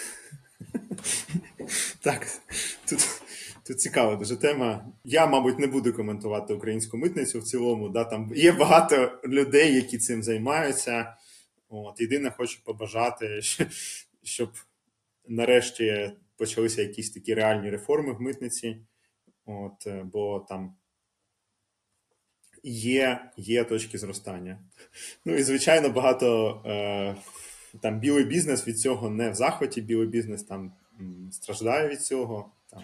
Так, 2.00 2.26
тут 2.88 3.22
тут 3.66 3.80
цікава 3.80 4.16
дуже 4.16 4.36
тема. 4.36 4.86
Я, 5.04 5.26
мабуть, 5.26 5.58
не 5.58 5.66
буду 5.66 5.92
коментувати 5.92 6.54
українську 6.54 6.96
митницю 6.96 7.40
в 7.40 7.42
цілому. 7.42 7.88
Да, 7.88 8.04
Там 8.04 8.32
є 8.34 8.52
багато 8.52 9.20
людей, 9.24 9.74
які 9.74 9.98
цим 9.98 10.22
займаються. 10.22 11.16
От, 11.68 12.00
Єдине, 12.00 12.30
хочу 12.30 12.64
побажати, 12.64 13.40
щоб 14.22 14.52
нарешті 15.28 16.12
почалися 16.36 16.82
якісь 16.82 17.10
такі 17.10 17.34
реальні 17.34 17.70
реформи 17.70 18.12
в 18.12 18.20
митниці. 18.20 18.76
От, 19.46 19.86
Бо 20.04 20.46
там 20.48 20.74
є 22.62 23.30
є 23.36 23.64
точки 23.64 23.98
зростання. 23.98 24.58
Ну 25.24 25.34
і, 25.36 25.42
звичайно, 25.42 25.88
багато 25.88 26.62
е, 26.66 27.16
там 27.80 28.00
білий 28.00 28.24
бізнес 28.24 28.68
від 28.68 28.80
цього 28.80 29.10
не 29.10 29.30
в 29.30 29.34
захваті, 29.34 29.80
білий 29.80 30.08
бізнес 30.08 30.42
там 30.42 30.72
страждає 31.30 31.88
від 31.88 32.02
цього. 32.02 32.52
Там, 32.70 32.82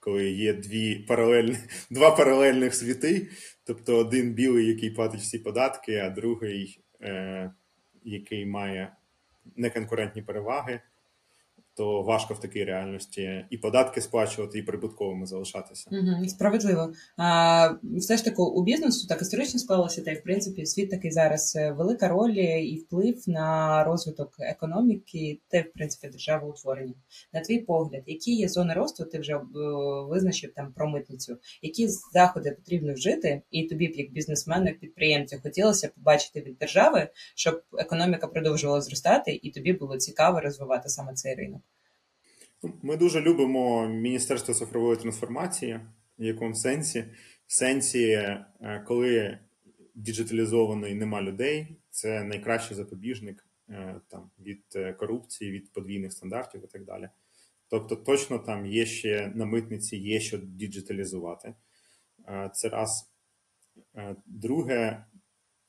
Коли 0.00 0.30
є 0.30 0.52
дві 0.52 0.96
паралельні, 0.96 1.56
два 1.90 2.10
паралельних 2.16 2.74
світи, 2.74 3.28
тобто 3.64 3.96
один 3.96 4.32
білий, 4.32 4.66
який 4.66 4.90
платить 4.90 5.20
всі 5.20 5.38
податки, 5.38 5.96
а 5.96 6.10
другий, 6.10 6.80
е, 7.00 7.52
який 8.04 8.46
має 8.46 8.96
неконкурентні 9.56 10.22
переваги 10.22 10.80
то 11.76 12.02
важко 12.02 12.34
в 12.34 12.40
такій 12.40 12.64
реальності 12.64 13.44
і 13.50 13.58
податки 13.58 14.00
сплачувати, 14.00 14.58
і 14.58 14.62
прибутковими 14.62 15.26
залишатися. 15.26 15.90
Угу, 15.92 16.28
Справедливо. 16.28 16.92
А, 17.16 17.70
Все 17.82 18.16
ж 18.16 18.24
таки 18.24 18.42
у 18.42 18.62
бізнесу 18.62 19.06
так 19.08 19.22
історично 19.22 19.60
склалося, 19.60 20.02
та 20.02 20.10
й 20.10 20.14
в 20.14 20.22
принципі 20.22 20.66
світ 20.66 20.90
такий 20.90 21.10
зараз 21.10 21.56
е, 21.56 21.72
велика 21.72 22.08
роль 22.08 22.38
і 22.38 22.84
вплив 22.86 23.22
на 23.26 23.84
розвиток 23.84 24.36
економіки, 24.38 25.40
та 25.48 25.60
в 25.60 25.72
принципі 25.72 26.08
державоутворення. 26.08 26.94
На 27.32 27.40
твій 27.40 27.58
погляд, 27.58 28.02
які 28.06 28.34
є 28.34 28.48
зони 28.48 28.74
росту? 28.74 29.04
Ти 29.04 29.18
вже 29.18 29.32
е, 29.32 29.40
визначив 30.08 30.52
там 30.56 30.72
про 30.72 30.88
митницю, 30.88 31.36
які 31.62 31.88
заходи 32.12 32.50
потрібно 32.50 32.94
вжити, 32.94 33.42
і 33.50 33.62
тобі 33.62 33.88
б 33.88 33.92
як 33.94 34.12
бізнесмену, 34.12 34.66
як 34.66 34.80
підприємцю, 34.80 35.36
хотілося 35.42 35.88
побачити 35.88 36.40
від 36.40 36.58
держави, 36.58 37.08
щоб 37.34 37.62
економіка 37.78 38.26
продовжувала 38.26 38.80
зростати, 38.80 39.40
і 39.42 39.50
тобі 39.50 39.72
було 39.72 39.96
цікаво 39.96 40.40
розвивати 40.40 40.88
саме 40.88 41.14
цей 41.14 41.34
ринок. 41.34 41.63
Ми 42.82 42.96
дуже 42.96 43.20
любимо 43.20 43.88
Міністерство 43.88 44.54
цифрової 44.54 44.96
трансформації, 44.96 45.80
в 46.18 46.24
якому 46.24 46.54
сенсі? 46.54 47.04
В 47.46 47.52
сенсі, 47.52 48.08
е, 48.10 48.84
коли 48.86 49.38
діджиталізовано 49.94 50.88
і 50.88 50.94
нема 50.94 51.22
людей, 51.22 51.76
це 51.90 52.24
найкращий 52.24 52.76
запобіжник 52.76 53.46
е, 53.68 54.00
там, 54.08 54.30
від 54.40 54.62
е, 54.76 54.92
корупції, 54.92 55.50
від 55.50 55.72
подвійних 55.72 56.12
стандартів 56.12 56.64
і 56.64 56.66
так 56.66 56.84
далі. 56.84 57.08
Тобто, 57.68 57.96
точно 57.96 58.38
там 58.38 58.66
є 58.66 58.86
ще 58.86 59.32
на 59.34 59.46
митниці 59.46 59.96
є 59.96 60.20
що 60.20 60.38
діджиталізувати. 60.38 61.54
Це 62.54 62.68
раз. 62.68 63.12
Друге, 64.26 65.04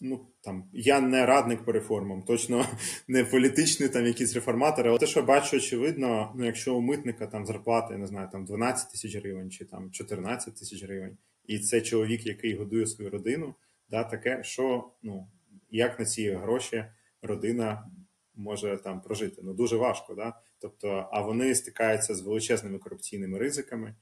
Ну 0.08 0.28
там 0.42 0.70
я 0.74 1.02
не 1.02 1.26
радник 1.26 1.66
по 1.66 1.72
реформам, 1.72 2.24
точно 2.24 2.66
не 3.08 3.26
політичний 3.26 3.90
там 3.90 4.06
якийсь 4.06 4.34
реформатор. 4.34 4.88
Але 4.88 5.00
те, 5.00 5.08
що 5.08 5.22
бачу, 5.24 5.58
очевидно, 5.58 6.34
ну 6.36 6.46
якщо 6.46 6.76
у 6.76 6.82
митника 6.82 7.28
там 7.28 7.46
зарплата, 7.46 7.94
я 7.94 8.00
не 8.00 8.08
знаю, 8.08 8.30
там 8.32 8.46
12 8.46 8.92
тисяч 8.92 9.16
гривень 9.16 9.52
чи 9.52 9.66
там 9.66 9.92
14 9.92 10.56
тисяч 10.56 10.84
гривень, 10.84 11.18
і 11.46 11.60
це 11.60 11.82
чоловік, 11.82 12.26
який 12.26 12.56
годує 12.56 12.88
свою 12.88 13.10
родину, 13.10 13.56
да, 13.90 14.04
таке, 14.04 14.44
що 14.44 14.92
ну 15.04 15.28
як 15.70 16.00
на 16.00 16.06
ці 16.06 16.32
гроші 16.32 16.86
родина 17.22 17.92
може 18.36 18.78
там 18.78 19.02
прожити? 19.02 19.42
Ну 19.44 19.54
дуже 19.54 19.78
важко, 19.78 20.16
да. 20.16 20.34
Тобто, 20.60 21.10
а 21.12 21.22
вони 21.22 21.56
стикаються 21.56 22.16
з 22.16 22.22
величезними 22.22 22.78
корупційними 22.78 23.40
ризиками, 23.40 23.96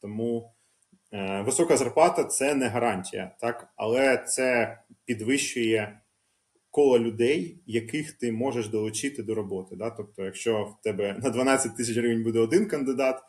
тому. 0.00 0.54
Е, 1.12 1.42
висока 1.42 1.76
зарплата 1.76 2.24
це 2.24 2.54
не 2.54 2.68
гарантія, 2.68 3.36
так, 3.40 3.68
але 3.76 4.18
це 4.18 4.78
підвищує 5.04 6.00
коло 6.70 6.98
людей, 6.98 7.62
яких 7.66 8.12
ти 8.12 8.32
можеш 8.32 8.68
долучити 8.68 9.22
до 9.22 9.34
роботи. 9.34 9.76
Да? 9.76 9.90
Тобто, 9.90 10.24
якщо 10.24 10.64
в 10.64 10.82
тебе 10.82 11.18
на 11.22 11.30
12 11.30 11.76
тисяч 11.76 11.96
гривень 11.96 12.22
буде 12.22 12.38
один 12.38 12.66
кандидат, 12.66 13.20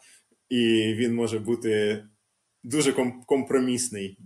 і 0.49 0.93
він 0.97 1.15
може 1.15 1.39
бути 1.39 2.03
дуже 2.63 2.93
компромісний, 3.25 4.19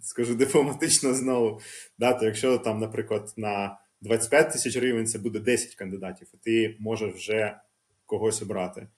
скажу 0.00 0.34
дипломатично 0.34 1.14
знову. 1.14 1.60
Да? 1.98 2.12
То 2.12 2.26
якщо 2.26 2.58
там, 2.58 2.78
наприклад, 2.80 3.34
на 3.36 3.78
25 4.00 4.52
тисяч 4.52 4.76
гривень 4.76 5.06
це 5.06 5.18
буде 5.18 5.40
10 5.40 5.74
кандидатів, 5.74 6.28
і 6.34 6.36
ти 6.36 6.76
можеш 6.80 7.14
вже 7.14 7.60
когось 8.06 8.42
обрати. 8.42 8.88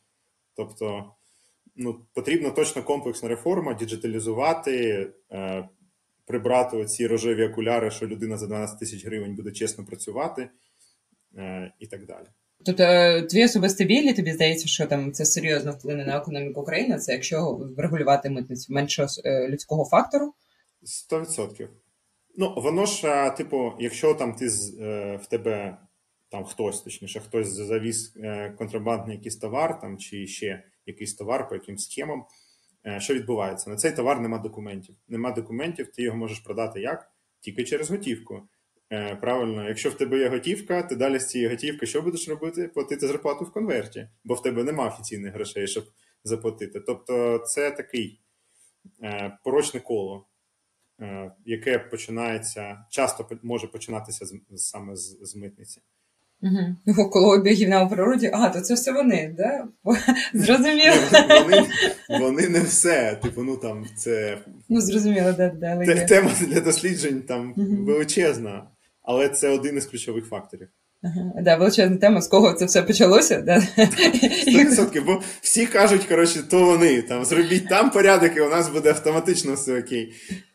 Тобто 0.56 1.12
ну, 1.76 2.00
потрібна 2.14 2.50
точно 2.50 2.82
комплексна 2.82 3.28
реформа, 3.28 3.74
діджиталізувати, 3.74 5.06
е, 5.32 5.68
прибрати 6.30 6.76
оці 6.76 7.06
рожеві 7.06 7.44
окуляри, 7.44 7.90
що 7.90 8.06
людина 8.06 8.36
за 8.36 8.46
12 8.46 8.78
тисяч 8.78 9.06
гривень 9.06 9.34
буде 9.34 9.50
чесно 9.50 9.84
працювати 9.84 10.48
е, 11.36 11.72
і 11.78 11.86
так 11.86 12.06
далі. 12.06 12.26
Тобто 12.64 12.82
е, 12.82 13.22
твій 13.22 13.44
особистий 13.44 13.86
білі, 13.86 14.12
тобі 14.12 14.32
здається, 14.32 14.68
що 14.68 14.86
там 14.86 15.12
це 15.12 15.24
серйозно 15.24 15.72
вплине 15.72 16.04
на 16.04 16.16
економіку 16.16 16.60
України, 16.60 16.98
це 16.98 17.12
якщо 17.12 17.52
врегулювати 17.76 18.30
митницю 18.30 18.72
менше 18.72 19.06
е, 19.24 19.48
людського 19.48 19.84
фактору? 19.84 20.34
100%. 21.10 21.68
Ну, 22.36 22.54
воно 22.56 22.86
ж, 22.86 23.30
типу, 23.36 23.72
якщо 23.80 24.14
там 24.14 24.34
ти 24.34 24.48
в 25.16 25.26
тебе 25.30 25.76
там 26.28 26.44
хтось, 26.44 26.80
точніше, 26.80 27.20
хтось 27.20 27.48
завіз 27.48 28.14
контрабандний 28.58 29.16
якийсь 29.16 29.36
товар 29.36 29.80
там 29.80 29.98
чи 29.98 30.26
ще 30.26 30.62
якийсь 30.90 31.14
товар 31.14 31.48
по 31.48 31.54
якимсь 31.54 31.84
схемам. 31.84 32.24
Е, 32.86 33.00
що 33.00 33.14
відбувається? 33.14 33.70
На 33.70 33.76
цей 33.76 33.92
товар 33.92 34.20
нема 34.20 34.38
документів. 34.38 34.96
Нема 35.08 35.32
документів, 35.32 35.92
ти 35.92 36.02
його 36.02 36.16
можеш 36.16 36.38
продати 36.38 36.80
як? 36.80 37.10
Тільки 37.40 37.64
через 37.64 37.90
готівку. 37.90 38.48
Е, 38.92 39.16
правильно, 39.16 39.68
якщо 39.68 39.90
в 39.90 39.94
тебе 39.94 40.18
є 40.18 40.28
готівка, 40.28 40.82
ти 40.82 40.96
далі 40.96 41.18
з 41.18 41.28
цієї 41.28 41.50
готівки 41.50 41.86
що 41.86 42.02
будеш 42.02 42.28
робити? 42.28 42.68
Платити 42.68 43.06
зарплату 43.06 43.44
в 43.44 43.52
конверті, 43.52 44.08
бо 44.24 44.34
в 44.34 44.42
тебе 44.42 44.64
нема 44.64 44.86
офіційних 44.86 45.34
грошей, 45.34 45.66
щоб 45.66 45.84
заплатити. 46.24 46.80
Тобто, 46.80 47.38
це 47.38 47.70
такий 47.70 48.20
е, 49.02 49.38
порочне 49.44 49.80
коло, 49.80 50.26
яке 51.44 51.78
починається, 51.78 52.86
часто 52.90 53.28
може 53.42 53.66
починатися 53.66 54.26
саме 54.56 54.96
з, 54.96 55.18
з 55.22 55.36
митниці. 55.36 55.80
Угу. 56.42 57.10
Коло 57.10 57.32
обігів 57.32 57.68
на 57.68 57.86
природі, 57.86 58.30
а, 58.34 58.48
то 58.48 58.60
це 58.60 58.74
все 58.74 58.92
вони, 58.92 59.34
да? 59.36 59.68
Зрозуміло. 60.34 60.96
Вони 61.44 61.66
вони 62.20 62.48
не 62.48 62.60
все. 62.60 63.18
Типу, 63.22 63.42
ну 63.42 63.56
там 63.56 63.86
це. 63.96 64.38
Ну, 64.68 64.80
зрозуміло, 64.80 65.32
да, 65.32 65.48
да, 65.48 65.84
Те, 65.84 65.94
Тема 65.94 66.30
для 66.40 66.60
досліджень 66.60 67.22
там 67.22 67.54
угу. 67.56 67.84
величезна, 67.84 68.62
але 69.02 69.28
це 69.28 69.48
один 69.48 69.76
із 69.76 69.86
ключових 69.86 70.26
факторів. 70.26 70.68
Ага, 71.02 71.32
да, 71.42 71.56
величезна 71.56 71.96
тема, 71.96 72.20
з 72.20 72.28
кого 72.28 72.52
це 72.52 72.64
все 72.64 72.82
почалося. 72.82 73.40
Да? 73.40 73.56
100%, 73.56 75.04
бо 75.04 75.22
всі 75.40 75.66
кажуть, 75.66 76.04
коротше, 76.04 76.42
то 76.50 76.64
вони 76.64 77.02
там 77.02 77.24
зробіть 77.24 77.68
там 77.68 77.90
порядок, 77.90 78.36
і 78.36 78.40
у 78.40 78.48
нас 78.48 78.68
буде 78.68 78.88
автоматично 78.88 79.54
все 79.54 79.80
окей. 79.80 80.12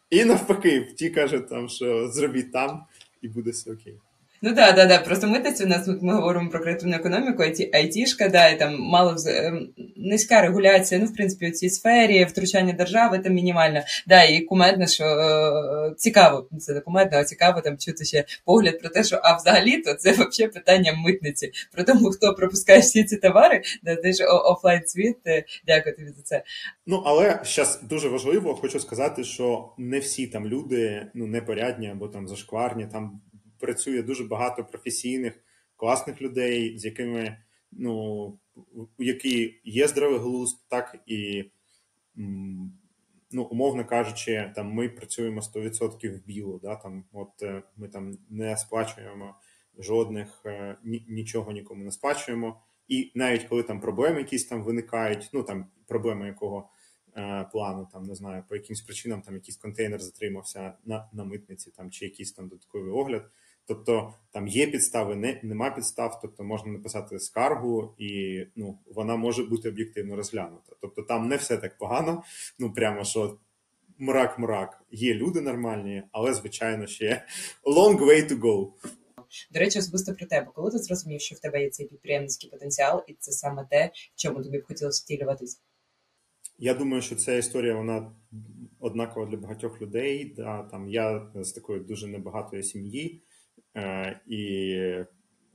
І 0.10 0.26
навпаки, 0.26 0.88
ті 0.98 1.10
кажуть, 1.10 1.50
там, 1.50 1.70
що 1.70 2.10
зробіть 2.12 2.52
там, 2.52 2.82
і 3.22 3.28
буде 3.28 3.52
все 3.52 3.72
окей. 3.72 4.00
Ну 4.42 4.54
да, 4.54 4.72
да, 4.72 4.86
да. 4.86 5.00
Просто 5.00 5.28
митниця 5.28 5.64
у 5.64 5.68
нас 5.68 5.88
ми 5.88 6.14
говоримо 6.14 6.50
про 6.50 6.60
креативну 6.60 6.96
економіку, 6.96 7.44
айтішка, 7.74 8.30
да, 8.30 8.50
і 8.50 8.60
там 8.60 8.80
мало 8.80 9.16
ем, 9.28 9.70
низька 9.96 10.42
регуляція. 10.42 11.02
Ну, 11.02 11.08
в 11.08 11.14
принципі, 11.14 11.50
у 11.50 11.52
цій 11.52 11.70
сфері 11.70 12.26
втручання 12.26 12.74
держави 12.74 13.20
там 13.20 13.34
мінімальне. 13.34 13.86
Да, 14.08 14.24
і 14.24 14.42
кумедно, 14.42 14.88
що 14.88 15.04
е, 15.04 15.94
цікаво, 15.98 16.48
це 16.60 16.74
не 16.74 16.82
кумедно, 16.82 17.18
а 17.18 17.24
цікаво 17.24 17.62
там 17.62 17.78
чути 17.78 18.06
ще 18.06 18.26
погляд 18.46 18.80
про 18.80 18.90
те, 18.90 19.04
що 19.04 19.20
а 19.24 19.36
взагалі 19.36 19.78
то 19.78 19.94
це 19.94 20.12
взагалі 20.12 20.54
питання 20.54 20.94
митниці. 20.94 21.52
Про 21.72 21.84
тому, 21.84 22.10
хто 22.10 22.34
пропускає 22.34 22.80
всі 22.80 23.04
ці 23.04 23.18
товари, 23.18 23.62
да, 23.84 23.96
ти 23.96 24.14
ж 24.14 24.26
офлайн 24.26 24.82
світ. 24.86 25.18
Е, 25.28 25.44
дякую 25.68 25.96
тобі 25.96 26.08
за 26.08 26.22
це. 26.22 26.44
Ну 26.88 27.04
але 27.06 27.40
зараз 27.46 27.80
дуже 27.84 28.10
важливо, 28.10 28.56
хочу 28.56 28.80
сказати, 28.80 29.24
що 29.24 29.70
не 29.78 30.00
всі 30.00 30.28
там 30.28 30.48
люди 30.48 31.08
ну 31.14 31.28
непорядні 31.28 31.90
або 31.90 32.08
там 32.08 32.28
зашкварні. 32.28 32.88
Там 32.92 33.22
працює 33.66 34.04
дуже 34.04 34.24
багато 34.24 34.66
професійних, 34.66 35.34
класних 35.76 36.22
людей, 36.22 36.80
з 36.80 36.86
якими 36.86 37.38
ну 37.72 38.40
які 38.98 39.62
є 39.64 39.88
здоровий 39.88 40.20
глузд, 40.20 40.58
так 40.70 40.96
і 41.06 41.44
ну, 43.32 43.44
умовно 43.44 43.86
кажучи, 43.86 44.52
там 44.56 44.72
ми 44.72 44.90
працюємо 44.90 45.42
100% 45.42 46.18
в 46.18 46.26
білу. 46.26 46.60
Да, 46.64 46.76
там, 46.76 47.06
от 47.14 47.44
е, 47.44 47.64
ми 47.78 47.88
там 47.88 48.18
не 48.30 48.58
сплачуємо 48.58 49.36
жодних 49.78 50.42
е, 50.46 50.78
нічого 51.08 51.52
нікому 51.52 51.84
не 51.84 51.92
сплачуємо. 51.92 52.62
І 52.88 53.12
навіть 53.16 53.44
коли 53.44 53.64
там 53.64 53.80
проблеми 53.80 54.20
якісь 54.20 54.46
там 54.46 54.64
виникають, 54.64 55.30
ну 55.34 55.44
там 55.44 55.66
проблеми 55.88 56.28
якого 56.28 56.70
е, 57.18 57.50
плану, 57.52 57.88
там 57.94 58.04
не 58.04 58.16
знаю, 58.16 58.44
по 58.50 58.56
якимсь 58.56 58.82
причинам 58.82 59.22
там 59.22 59.36
якийсь 59.36 59.58
контейнер 59.58 60.02
затримався 60.02 60.74
на 60.86 61.10
на 61.14 61.24
митниці, 61.24 61.72
там 61.72 61.92
чи 61.92 62.06
якийсь 62.06 62.32
там 62.32 62.48
додатковий 62.48 62.92
огляд. 62.92 63.32
Тобто 63.68 64.14
там 64.32 64.48
є 64.48 64.68
підстави, 64.68 65.16
не 65.16 65.40
нема 65.44 65.70
підстав, 65.72 66.20
тобто 66.22 66.44
можна 66.44 66.72
написати 66.72 67.20
скаргу, 67.20 67.96
і 67.98 68.42
ну 68.56 68.80
вона 68.86 69.16
може 69.16 69.44
бути 69.44 69.70
об'єктивно 69.70 70.16
розглянута. 70.16 70.76
Тобто 70.82 71.02
там 71.02 71.28
не 71.28 71.36
все 71.36 71.58
так 71.58 71.78
погано, 71.78 72.24
ну 72.60 72.74
прямо 72.74 73.04
що 73.04 73.38
мрак-мрак. 74.00 74.70
Є 74.92 75.14
люди 75.14 75.42
нормальні, 75.42 76.04
але 76.12 76.34
звичайно 76.34 76.88
ще 76.88 77.26
long 77.66 78.00
way 78.00 78.32
to 78.32 78.40
go. 78.40 78.72
До 79.52 79.60
речі, 79.60 79.80
особисто 79.80 80.14
про 80.14 80.26
тебе, 80.26 80.52
коли 80.56 80.72
ти 80.72 80.78
зрозумів, 80.78 81.22
що 81.22 81.36
в 81.36 81.40
тебе 81.40 81.62
є 81.62 81.70
цей 81.70 81.88
підприємницький 81.88 82.50
потенціал, 82.50 83.04
і 83.08 83.14
це 83.14 83.32
саме 83.32 83.68
те, 83.72 83.92
в 84.16 84.22
чому 84.22 84.44
тобі 84.44 84.58
б 84.58 84.66
хотілося 84.68 85.04
втілюватись? 85.04 85.62
Я 86.60 86.74
думаю, 86.74 87.02
що 87.02 87.16
ця 87.16 87.36
історія 87.36 87.76
вона 87.76 88.12
однакова 88.80 89.26
для 89.26 89.38
багатьох 89.38 89.82
людей. 89.82 90.34
Да, 90.38 90.64
там 90.64 90.90
Я 90.90 91.32
з 91.36 91.52
такої 91.52 91.80
дуже 91.80 92.08
небагатої 92.08 92.64
сім'ї, 92.64 93.22
і 94.28 94.80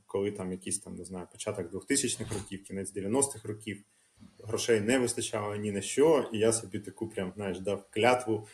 коли 0.06 0.30
там 0.30 0.52
якийсь 0.52 0.78
там 0.78 0.94
не 0.94 1.04
знаю, 1.04 1.26
початок 1.32 1.72
2000-х 1.72 2.34
років, 2.34 2.64
кінець 2.64 2.96
90-х 2.96 3.48
років, 3.48 3.82
грошей 4.44 4.80
не 4.80 4.98
вистачало 4.98 5.56
ні 5.56 5.72
на 5.72 5.80
що, 5.80 6.30
і 6.32 6.38
я 6.38 6.52
собі 6.52 6.78
таку 6.78 7.08
прям 7.08 7.32
знаєш, 7.36 7.60
дав 7.60 7.90
клятву. 7.90 8.48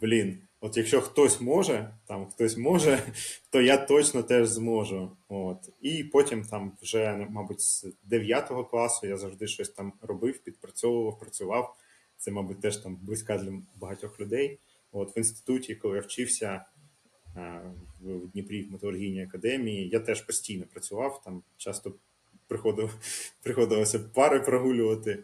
Блін, 0.00 0.38
От 0.62 0.76
якщо 0.76 1.00
хтось 1.00 1.40
може, 1.40 1.94
там 2.06 2.26
хтось 2.26 2.56
може, 2.56 3.02
то 3.50 3.60
я 3.60 3.76
точно 3.76 4.22
теж 4.22 4.48
зможу. 4.48 5.16
От. 5.28 5.58
І 5.80 6.04
потім 6.04 6.44
там 6.44 6.76
вже, 6.82 7.26
мабуть, 7.30 7.60
з 7.60 7.86
9 8.02 8.48
класу 8.70 9.06
я 9.06 9.16
завжди 9.16 9.46
щось 9.46 9.68
там 9.68 9.92
робив, 10.02 10.38
підпрацьовував, 10.38 11.18
працював. 11.18 11.76
Це, 12.16 12.30
мабуть, 12.30 12.60
теж 12.60 12.76
там 12.76 12.96
близька 12.96 13.38
для 13.38 13.52
багатьох 13.74 14.20
людей. 14.20 14.58
От 14.92 15.16
В 15.16 15.18
інституті, 15.18 15.74
коли 15.74 15.96
я 15.96 16.02
вчився 16.02 16.46
е, 16.46 16.64
в 18.00 18.26
Дніпрі 18.32 18.62
в 18.62 18.72
металургійній 18.72 19.22
академії, 19.22 19.88
я 19.88 20.00
теж 20.00 20.20
постійно 20.20 20.64
працював, 20.72 21.22
там 21.24 21.42
часто 21.56 21.92
приходив, 22.48 22.98
приходилося 23.42 23.98
пари 23.98 24.40
прогулювати. 24.40 25.18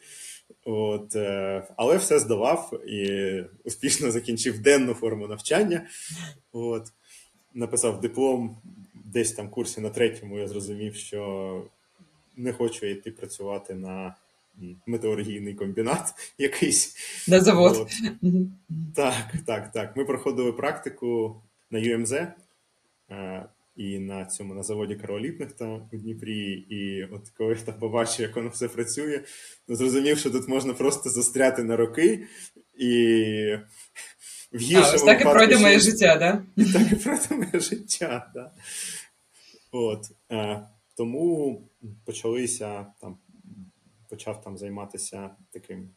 От, 0.65 1.17
е, 1.17 1.67
Але 1.77 1.97
все 1.97 2.19
здавав 2.19 2.81
і 2.87 3.43
успішно 3.65 4.11
закінчив 4.11 4.59
денну 4.59 4.95
форму 4.95 5.27
навчання. 5.27 5.87
От, 6.53 6.93
Написав 7.55 8.01
диплом 8.01 8.57
десь 8.95 9.33
там 9.33 9.49
курсі 9.51 9.81
на 9.81 9.91
третьому. 9.91 10.39
Я 10.39 10.49
зрозумів, 10.49 10.95
що 10.95 11.63
не 12.37 12.53
хочу 12.53 12.87
йти 12.87 13.11
працювати 13.11 13.75
на 13.75 14.15
металургійний 14.87 15.55
комбінат 15.55 16.15
якийсь. 16.39 16.97
На 17.29 17.41
завод. 17.41 17.77
От. 17.77 17.91
Так, 18.95 19.35
так, 19.47 19.73
так. 19.73 19.97
Ми 19.97 20.05
проходили 20.05 20.53
практику 20.53 21.37
на 21.71 21.79
ЮМЗ. 21.79 22.13
Ем 22.13 22.33
е, 23.11 23.49
і 23.77 23.99
на 23.99 24.27
цьому 24.27 24.55
на 24.55 24.63
заводі 24.63 24.95
Каролітних 24.95 25.53
там 25.53 25.89
у 25.93 25.97
Дніпрі. 25.97 26.53
І 26.53 27.05
от 27.13 27.29
коли 27.29 27.55
я 27.55 27.61
там 27.61 27.75
побачив, 27.79 28.21
як 28.21 28.37
воно 28.37 28.49
все 28.49 28.69
працює, 28.69 29.21
ну 29.69 29.77
зрозумів, 29.77 30.19
що 30.19 30.31
тут 30.31 30.49
можна 30.49 30.75
просто 30.75 31.11
застряти 31.11 31.63
на 31.63 31.77
роки 31.77 32.27
і 32.79 32.93
в 34.53 34.59
гіршому 34.59 34.87
а, 34.87 34.95
ось 34.95 35.03
так 35.03 35.21
і 35.21 35.25
пройде 35.25 35.59
моє 35.59 35.79
життя, 35.79 36.17
да? 36.17 36.45
І 36.57 36.73
так 36.73 36.93
і 36.93 36.97
пройде 36.97 37.35
моє 37.35 37.61
життя, 37.61 38.31
да. 38.35 38.51
От. 39.73 40.11
Е, 40.33 40.69
Тому 40.97 41.63
почалися 42.05 42.87
там, 43.01 43.19
почав 44.09 44.43
там 44.43 44.59
займатися 44.59 45.31
таким. 45.51 45.91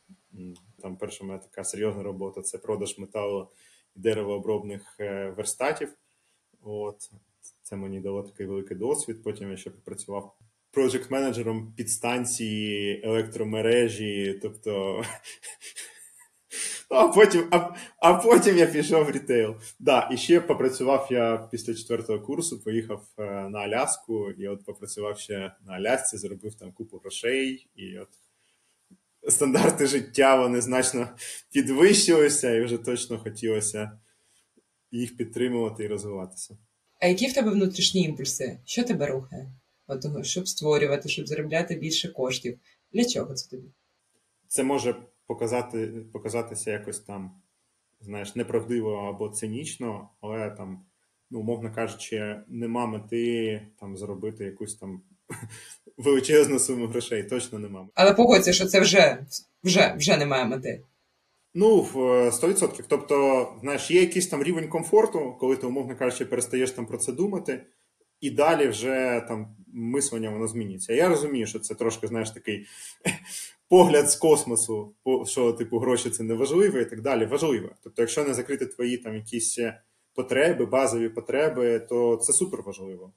Там 0.81 0.97
перша 0.97 1.25
моя 1.25 1.39
така 1.39 1.63
серйозна 1.63 2.03
робота 2.03 2.41
це 2.41 2.57
продаж 2.57 2.97
металу 2.97 3.47
деревообробних 4.01 4.95
е, 4.99 5.33
верстатів. 5.37 5.89
От. 6.63 7.11
Це 7.61 7.75
мені 7.75 7.99
дало 7.99 8.23
такий 8.23 8.45
великий 8.45 8.77
досвід. 8.77 9.23
Потім 9.23 9.51
я 9.51 9.57
ще 9.57 9.69
попрацював 9.69 10.35
проджект 10.71 11.11
менеджером 11.11 11.73
підстанції 11.77 13.01
електромережі, 13.03 14.39
тобто. 14.41 15.03
А 16.89 17.07
потім 17.07 17.47
а, 17.51 17.75
а 17.97 18.13
потім 18.13 18.57
я 18.57 18.67
пішов 18.67 19.05
в 19.05 19.11
рітейл. 19.11 19.55
Да, 19.79 20.09
І 20.11 20.17
ще 20.17 20.41
попрацював 20.41 21.07
я 21.11 21.47
після 21.51 21.73
четвертого 21.73 22.19
курсу, 22.19 22.63
поїхав 22.63 23.03
е, 23.17 23.23
на 23.49 23.59
Аляску, 23.59 24.31
і 24.31 24.47
от 24.47 24.65
попрацював 24.65 25.19
ще 25.19 25.55
на 25.65 25.73
Алясці, 25.73 26.17
заробив 26.17 26.55
там 26.55 26.71
купу 26.71 26.97
грошей, 26.97 27.67
і 27.75 27.99
от 27.99 28.09
стандарти 29.31 29.87
життя 29.87 30.35
вони 30.35 30.61
значно 30.61 31.09
підвищилися, 31.53 32.55
і 32.55 32.63
вже 32.63 32.77
точно 32.77 33.19
хотілося 33.19 33.91
їх 34.91 35.17
підтримувати 35.17 35.83
і 35.83 35.87
розвиватися. 35.87 36.57
А 36.99 37.07
які 37.07 37.27
в 37.27 37.33
тебе 37.33 37.51
внутрішні 37.51 38.01
імпульси? 38.01 38.59
Що 38.65 38.83
тебе 38.83 39.07
рухає? 39.07 39.51
От 39.87 40.25
щоб 40.25 40.47
створювати, 40.47 41.09
щоб 41.09 41.27
заробляти 41.27 41.75
більше 41.75 42.07
коштів. 42.09 42.59
Для 42.93 43.05
чого 43.05 43.33
це 43.33 43.49
тобі? 43.49 43.67
Це 44.47 44.63
може 44.63 44.95
показати, 45.27 45.87
показатися 46.13 46.71
якось 46.71 46.99
там, 46.99 47.31
знаєш, 48.01 48.35
неправдиво 48.35 48.91
або 48.95 49.29
цинічно, 49.29 50.09
але 50.21 50.51
там, 50.51 50.85
ну, 51.29 51.39
умовно 51.39 51.73
кажучи, 51.73 52.41
нема 52.47 52.85
мети 52.85 53.61
там 53.79 53.97
заробити 53.97 54.43
якусь 54.43 54.75
там 54.75 55.01
величезну 55.97 56.59
суму 56.59 56.87
грошей. 56.87 57.23
Точно 57.23 57.59
нема. 57.59 57.87
Але 57.93 58.13
погодься, 58.13 58.53
що 58.53 58.65
це 58.65 58.79
вже, 58.79 59.25
вже, 59.63 59.95
вже 59.97 60.17
немає 60.17 60.45
мети. 60.45 60.83
Ну, 61.53 61.87
100%. 61.93 62.83
Тобто, 62.87 63.47
знаєш, 63.61 63.91
є 63.91 64.01
якийсь 64.01 64.27
там 64.27 64.43
рівень 64.43 64.69
комфорту, 64.69 65.37
коли 65.39 65.55
ти, 65.55 65.67
умовно 65.67 65.95
кажучи, 65.95 66.25
перестаєш 66.25 66.71
там 66.71 66.85
про 66.85 66.97
це 66.97 67.11
думати, 67.11 67.65
і 68.21 68.29
далі 68.29 68.67
вже 68.67 69.25
там 69.27 69.55
мислення 69.73 70.29
воно 70.29 70.47
змінюється. 70.47 70.93
Я 70.93 71.09
розумію, 71.09 71.47
що 71.47 71.59
це 71.59 71.75
трошки, 71.75 72.07
знаєш, 72.07 72.31
такий 72.31 72.65
погляд 73.69 74.11
з 74.11 74.15
космосу, 74.15 74.93
що, 75.25 75.53
типу, 75.53 75.79
гроші 75.79 76.09
це 76.09 76.23
не 76.23 76.33
важливо 76.33 76.79
і 76.79 76.85
так 76.85 77.01
далі. 77.01 77.25
Важливо. 77.25 77.69
Тобто, 77.83 78.01
якщо 78.01 78.23
не 78.23 78.33
закрити 78.33 78.65
твої 78.65 78.97
там 78.97 79.15
якісь 79.15 79.59
потреби, 80.13 80.65
базові 80.65 81.09
потреби, 81.09 81.79
то 81.79 82.15
це 82.15 82.33
супер 82.33 82.61
важливо. 82.61 83.13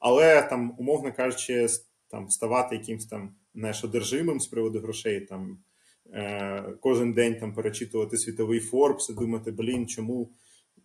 Але 0.00 0.42
там, 0.42 0.74
умовно 0.78 1.12
кажучи, 1.12 1.66
там 2.08 2.30
ставати 2.30 2.76
якимось 2.76 3.06
там 3.06 3.34
знаєш, 3.54 3.84
одержимим 3.84 4.40
з 4.40 4.46
приводу 4.46 4.80
грошей, 4.80 5.20
там. 5.20 5.58
Е, 6.12 6.64
кожен 6.80 7.12
день 7.12 7.34
там 7.34 7.54
перечитувати 7.54 8.18
світовий 8.18 8.60
Форбс 8.60 9.10
і 9.10 9.14
думати, 9.14 9.50
блін, 9.50 9.86
чому 9.86 10.30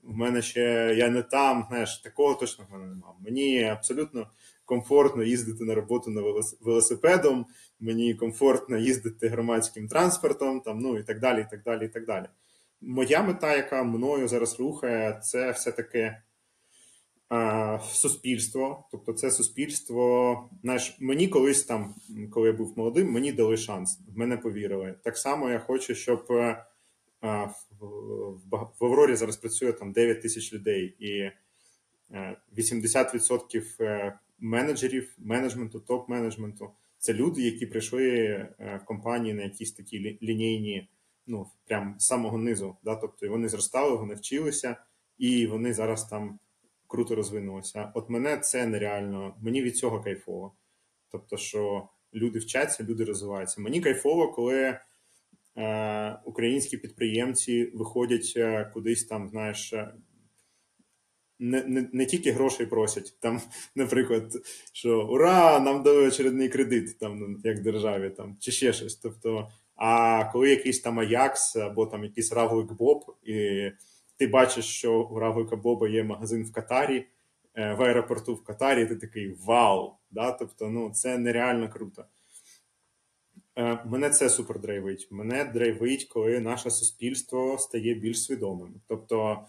в 0.04 0.16
мене 0.16 0.42
ще 0.42 0.96
я 0.98 1.10
не 1.10 1.22
там, 1.22 1.66
знаєш, 1.70 1.98
такого 1.98 2.34
точно 2.34 2.66
в 2.70 2.74
мене 2.74 2.86
немає. 2.86 3.16
Мені 3.20 3.64
абсолютно 3.64 4.28
комфортно 4.66 5.24
їздити 5.24 5.64
на 5.64 5.76
роботу 5.76 6.12
на 6.12 6.22
велосипедом, 6.62 7.46
мені 7.80 8.14
комфортно 8.14 8.78
їздити 8.78 9.28
громадським 9.28 9.88
транспортом, 9.88 10.62
там, 10.62 10.80
ну 10.80 10.98
і 10.98 11.04
так 11.04 11.20
далі. 11.20 11.42
і 11.42 11.48
так 11.52 11.64
далі, 11.64 11.86
і 11.86 11.90
так 11.90 12.06
далі. 12.06 12.26
Моя 12.82 13.24
мета, 13.24 13.56
яка 13.56 13.84
мною 13.84 14.28
зараз 14.28 14.60
рухає, 14.60 15.20
це 15.24 15.52
все-таки 15.52 16.16
суспільство. 17.92 18.88
Тобто, 18.92 19.14
це 19.14 19.32
суспільство. 19.32 20.50
Знаєш, 20.62 20.98
мені 21.00 21.28
колись 21.28 21.64
там, 21.64 21.96
коли 22.32 22.48
я 22.48 22.54
був 22.54 22.78
молодим, 22.78 23.12
мені 23.12 23.32
дали 23.32 23.58
шанс. 23.58 24.00
В 24.16 24.18
мене 24.18 24.38
повірили. 24.38 24.96
Так 25.04 25.18
само 25.18 25.50
я 25.50 25.60
хочу, 25.60 25.96
щоб 25.96 26.26
в 27.22 28.86
Аврорі 28.86 29.16
зараз 29.16 29.38
працює 29.38 29.74
там 29.74 29.92
9 29.92 30.22
тисяч 30.22 30.54
людей, 30.54 30.96
і 31.00 31.32
80% 32.58 34.14
менеджерів, 34.40 35.16
менеджменту, 35.18 35.80
топ-менеджменту 35.88 36.70
це 36.98 37.14
люди, 37.14 37.42
які 37.42 37.66
прийшли 37.66 38.38
в 38.60 38.86
компанії 38.86 39.34
на 39.34 39.44
якісь 39.44 39.72
такі 39.72 40.18
лінійні, 40.22 40.90
ну 41.28 41.48
прям 41.68 41.96
з 42.00 42.06
самого 42.06 42.38
низу. 42.38 42.76
Да? 42.84 42.96
Тобто 42.96 43.30
вони 43.30 43.50
зростали, 43.50 43.96
вони 43.96 44.14
вчилися, 44.14 44.78
і 45.18 45.48
вони 45.48 45.74
зараз 45.74 46.08
там 46.08 46.40
круто 46.96 47.16
розвинулися. 47.16 47.92
От 47.94 48.10
мене 48.10 48.38
це 48.38 48.66
нереально, 48.66 49.36
мені 49.42 49.62
від 49.62 49.78
цього 49.78 50.02
кайфово. 50.02 50.56
Тобто, 51.12 51.38
що 51.38 51.90
люди 52.14 52.40
вчаться, 52.40 52.84
люди 52.84 53.04
розвиваються. 53.04 53.62
Мені 53.62 53.82
кайфово, 53.82 54.32
коли 54.32 54.80
е, 55.58 56.20
українські 56.26 56.78
підприємці 56.78 57.72
виходять 57.74 58.34
е, 58.38 58.72
кудись 58.74 59.06
там, 59.06 59.30
знаєш, 59.30 59.74
е, 59.74 59.94
не 61.40 61.64
не, 61.64 61.90
не 61.94 62.06
тільки 62.06 62.32
грошей 62.32 62.66
просять, 62.66 63.18
там, 63.20 63.42
наприклад, 63.76 64.32
що 64.74 65.08
ура, 65.08 65.60
нам 65.60 65.84
дали 65.84 66.08
очередний 66.08 66.50
кредит, 66.50 67.00
там, 67.00 67.20
ну, 67.20 67.38
як 67.44 67.62
державі, 67.62 68.10
там, 68.10 68.38
чи 68.40 68.52
ще 68.52 68.74
щось. 68.74 68.96
Тобто, 68.96 69.50
а 69.76 70.24
коли 70.32 70.50
якийсь 70.50 70.82
там 70.82 71.00
Аякс 71.00 71.56
або 71.56 71.86
там 71.86 72.04
якийсь 72.04 72.34
Равлик 72.34 72.72
Боб, 72.72 73.16
і 73.24 73.72
ти 74.18 74.28
бачиш, 74.28 74.66
що 74.66 75.02
у 75.02 75.20
Равлика 75.20 75.56
Боба 75.56 75.90
є 75.90 76.04
магазин 76.04 76.46
в 76.46 76.52
Катарі, 76.52 77.06
е, 77.56 77.74
в 77.74 77.82
аеропорту 77.82 78.36
в 78.36 78.44
Катарі, 78.44 78.86
ти 78.86 78.96
такий 78.96 79.36
вау! 79.46 79.94
Да? 80.12 80.32
Тобто, 80.32 80.70
ну, 80.70 80.92
це 80.94 81.18
нереально 81.18 81.70
круто. 81.70 82.06
Е, 83.58 83.80
мене 83.86 84.10
це 84.10 84.30
супер 84.30 84.60
драйвить. 84.60 85.08
Мене 85.12 85.46
драйвить, 85.46 86.04
коли 86.04 86.40
наше 86.40 86.72
суспільство 86.72 87.58
стає 87.58 87.94
більш 87.94 88.24
свідомим. 88.24 88.82
Тобто 88.88 89.46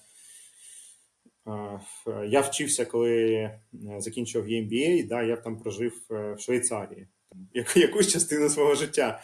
е, 1.47 1.81
я 2.27 2.41
вчився, 2.41 2.85
коли 2.85 3.51
закінчив 3.99 4.47
MBA, 4.47 5.07
да, 5.07 5.23
я 5.23 5.37
там 5.37 5.59
прожив 5.59 6.03
в 6.09 6.39
Швейцарії 6.39 7.09
якусь 7.77 8.13
частину 8.13 8.49
свого 8.49 8.75
життя. 8.75 9.23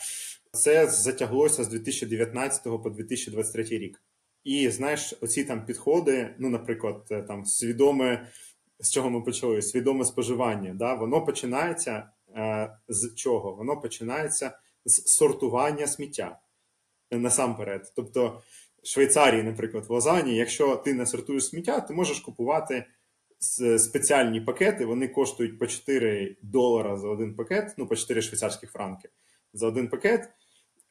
Це 0.52 0.86
затяглося 0.86 1.64
з 1.64 1.68
2019 1.68 2.62
по 2.62 2.90
2023 2.90 3.64
рік. 3.64 4.02
І 4.44 4.70
знаєш, 4.70 5.14
оці 5.20 5.44
там 5.44 5.66
підходи, 5.66 6.34
ну, 6.38 6.48
наприклад, 6.48 7.06
е, 7.10 7.22
там 7.22 7.44
свідоме, 7.44 8.28
з 8.80 8.90
чого 8.90 9.10
ми 9.10 9.20
почали, 9.20 9.62
свідоме 9.62 10.04
споживання, 10.04 10.74
да, 10.74 10.94
воно 10.94 11.24
починається 11.24 12.08
е, 12.36 12.76
з 12.88 13.14
чого? 13.14 13.52
Воно 13.52 13.80
починається 13.80 14.58
з 14.84 15.06
сортування 15.06 15.86
сміття 15.86 16.38
насамперед. 17.10 17.92
Тобто, 17.96 18.42
в 18.82 18.86
Швейцарії, 18.86 19.42
наприклад, 19.42 19.86
в 19.88 19.92
Лозані, 19.92 20.36
якщо 20.36 20.76
ти 20.76 20.94
не 20.94 21.06
сортуєш 21.06 21.46
сміття, 21.46 21.80
ти 21.80 21.94
можеш 21.94 22.20
купувати 22.20 22.86
спеціальні 23.78 24.40
пакети, 24.40 24.84
вони 24.84 25.08
коштують 25.08 25.58
по 25.58 25.66
4 25.66 26.36
долара 26.42 26.96
за 26.96 27.08
один 27.08 27.34
пакет, 27.34 27.74
ну 27.76 27.86
по 27.86 27.96
4 27.96 28.22
швейцарських 28.22 28.72
франки 28.72 29.08
за 29.52 29.66
один 29.66 29.88
пакет 29.88 30.28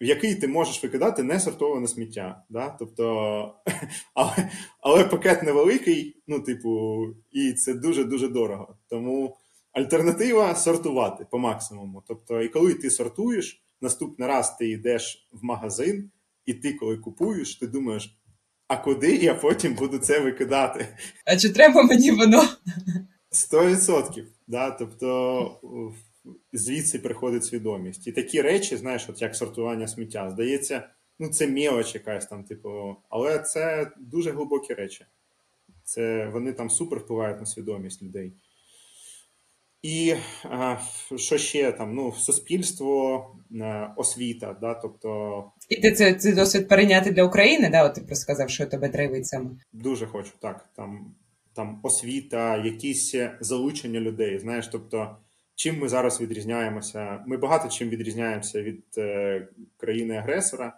в 0.02 0.04
який 0.04 0.36
ти 0.36 0.48
можеш 0.48 0.84
викидати 0.84 1.24
несортоване 1.24 1.88
сміття. 1.88 2.44
Да? 2.50 2.70
Тобто, 2.80 3.56
Але 4.14 4.50
але 4.80 5.04
пакет 5.04 5.44
невеликий, 5.44 6.24
ну, 6.28 6.40
типу, 6.40 7.00
і 7.32 7.54
це 7.54 7.74
дуже-дуже 7.74 8.28
дорого. 8.28 8.78
Тому 8.90 9.38
альтернатива 9.72 10.56
сортувати 10.56 11.26
по 11.32 11.40
максимуму. 11.40 12.04
Тобто, 12.08 12.42
і 12.42 12.50
коли 12.50 12.74
ти 12.74 12.90
сортуєш, 12.90 13.64
наступний 13.82 14.28
раз 14.28 14.58
ти 14.58 14.70
йдеш 14.70 15.28
в 15.32 15.44
магазин, 15.44 16.12
і 16.46 16.54
ти, 16.54 16.74
коли 16.74 16.98
купуєш, 16.98 17.56
ти 17.56 17.68
думаєш. 17.68 18.18
А 18.68 18.78
куди 18.78 19.16
я 19.16 19.36
потім 19.36 19.74
буду 19.74 19.98
це 19.98 20.20
викидати? 20.20 20.88
А 21.26 21.38
чи 21.38 21.50
треба 21.50 21.84
мені 21.84 22.12
воно? 22.12 22.44
Сто 23.32 23.66
відсотків. 23.66 24.28
Да? 24.48 24.72
Тобто 24.72 25.62
звідси 26.54 27.00
приходить 27.00 27.46
свідомість. 27.46 28.08
І 28.08 28.12
такі 28.12 28.42
речі, 28.42 28.78
знаєш, 28.78 29.10
от 29.10 29.22
як 29.22 29.36
сортування 29.36 29.88
сміття, 29.88 30.30
здається, 30.30 30.90
ну 31.20 31.30
це 31.30 31.48
мілоч 31.48 31.96
якась 31.96 32.26
там, 32.26 32.44
типу, 32.44 32.96
але 33.10 33.40
це 33.40 33.92
дуже 34.00 34.32
глибокі 34.32 34.74
речі. 34.74 35.06
Це 35.84 36.30
Вони 36.34 36.54
там 36.54 36.70
супер 36.70 37.00
впливають 37.00 37.40
на 37.40 37.46
свідомість 37.46 38.04
людей. 38.04 38.34
І 39.82 40.16
а, 40.44 40.78
що 41.16 41.38
ще 41.38 41.72
там? 41.72 41.96
Ну, 41.96 42.12
суспільство, 42.12 43.26
а, 43.62 43.94
освіта, 43.98 44.58
да, 44.62 44.74
тобто. 44.74 45.44
І 45.70 45.82
ти 45.82 45.92
це 45.92 46.14
це 46.14 46.36
досвід 46.36 46.68
перейняти 46.68 47.12
для 47.12 47.24
України, 47.24 47.70
да? 47.70 47.86
От 47.86 47.94
ти 47.94 48.02
просто 48.02 48.22
сказав, 48.22 48.50
що 48.50 48.66
тебе 48.66 48.90
драйвить 48.90 49.28
саме. 49.28 49.50
Дуже 49.74 50.08
хочу, 50.08 50.32
так. 50.40 50.70
Там 50.76 51.16
там 51.54 51.80
освіта, 51.84 52.58
якісь 52.58 53.16
залучення 53.40 54.00
людей. 54.00 54.40
Знаєш, 54.40 54.68
тобто 54.68 55.18
Чим 55.62 55.80
ми 55.80 55.90
зараз 55.90 56.22
відрізняємося? 56.22 57.24
Ми 57.28 57.38
багато 57.38 57.70
чим 57.70 57.90
відрізняємося 57.90 58.62
від 58.62 58.84
е, 58.98 59.48
країни-агресора, 59.78 60.66
е, 60.68 60.74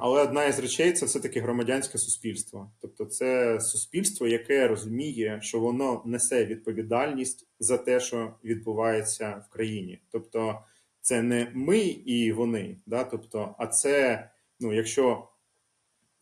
але 0.00 0.22
одна 0.22 0.44
із 0.44 0.58
речей 0.58 0.92
це 0.92 1.06
все-таки 1.06 1.40
громадянське 1.40 1.98
суспільство. 1.98 2.72
Тобто, 2.80 3.04
це 3.04 3.60
суспільство, 3.60 4.26
яке 4.26 4.68
розуміє, 4.68 5.38
що 5.42 5.60
воно 5.60 6.02
несе 6.06 6.44
відповідальність 6.44 7.48
за 7.60 7.78
те, 7.78 8.00
що 8.00 8.34
відбувається 8.44 9.44
в 9.48 9.52
країні. 9.52 10.02
Тобто, 10.10 10.60
це 11.00 11.22
не 11.22 11.50
ми 11.54 11.78
і 11.86 12.32
вони, 12.32 12.76
да? 12.86 13.04
тобто, 13.04 13.54
а 13.58 13.66
це, 13.66 14.28
ну, 14.60 14.72
якщо 14.72 15.28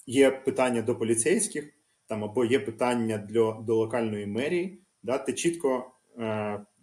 є 0.06 0.30
питання 0.30 0.82
до 0.82 0.96
поліцейських, 0.96 1.74
там 2.06 2.24
або 2.24 2.44
є 2.44 2.60
питання 2.60 3.18
для, 3.18 3.52
до 3.52 3.76
локальної 3.76 4.26
мерії, 4.26 4.82
да, 5.02 5.18
ти 5.18 5.32
чітко. 5.32 5.88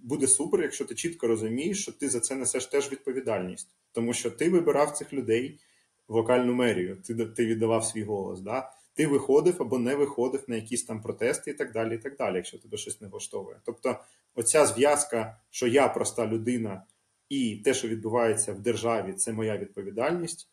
Буде 0.02 0.28
супер, 0.28 0.62
якщо 0.62 0.86
ти 0.86 0.96
чітко 0.96 1.28
розумієш, 1.28 1.82
що 1.82 1.92
ти 1.92 2.10
за 2.10 2.20
це 2.20 2.36
несеш 2.36 2.66
теж 2.66 2.92
відповідальність, 2.92 3.68
тому 3.92 4.14
що 4.14 4.32
ти 4.32 4.50
вибирав 4.50 4.92
цих 4.92 5.14
людей 5.14 5.60
в 6.08 6.14
вокальну 6.14 6.54
мерію, 6.54 6.98
ти 7.06 7.26
ти 7.26 7.46
віддавав 7.46 7.86
свій 7.86 8.04
голос. 8.04 8.42
Да? 8.42 8.72
Ти 8.94 9.08
виходив 9.08 9.56
або 9.60 9.80
не 9.80 9.96
виходив 9.96 10.44
на 10.48 10.56
якісь 10.56 10.84
там 10.84 11.02
протести 11.02 11.52
і 11.52 11.54
так 11.54 11.72
далі, 11.72 11.96
і 11.96 11.98
так 11.98 12.18
далі, 12.18 12.36
якщо 12.36 12.58
тебе 12.58 12.78
щось 12.78 13.02
не 13.02 13.08
влаштовує. 13.08 13.58
Тобто, 13.66 14.00
оця 14.36 14.66
зв'язка, 14.66 15.38
що 15.50 15.68
я 15.68 15.88
проста 15.88 16.28
людина, 16.28 16.84
і 17.30 17.56
те, 17.56 17.74
що 17.74 17.88
відбувається 17.88 18.54
в 18.54 18.60
державі, 18.60 19.14
це 19.14 19.34
моя 19.34 19.58
відповідальність, 19.58 20.50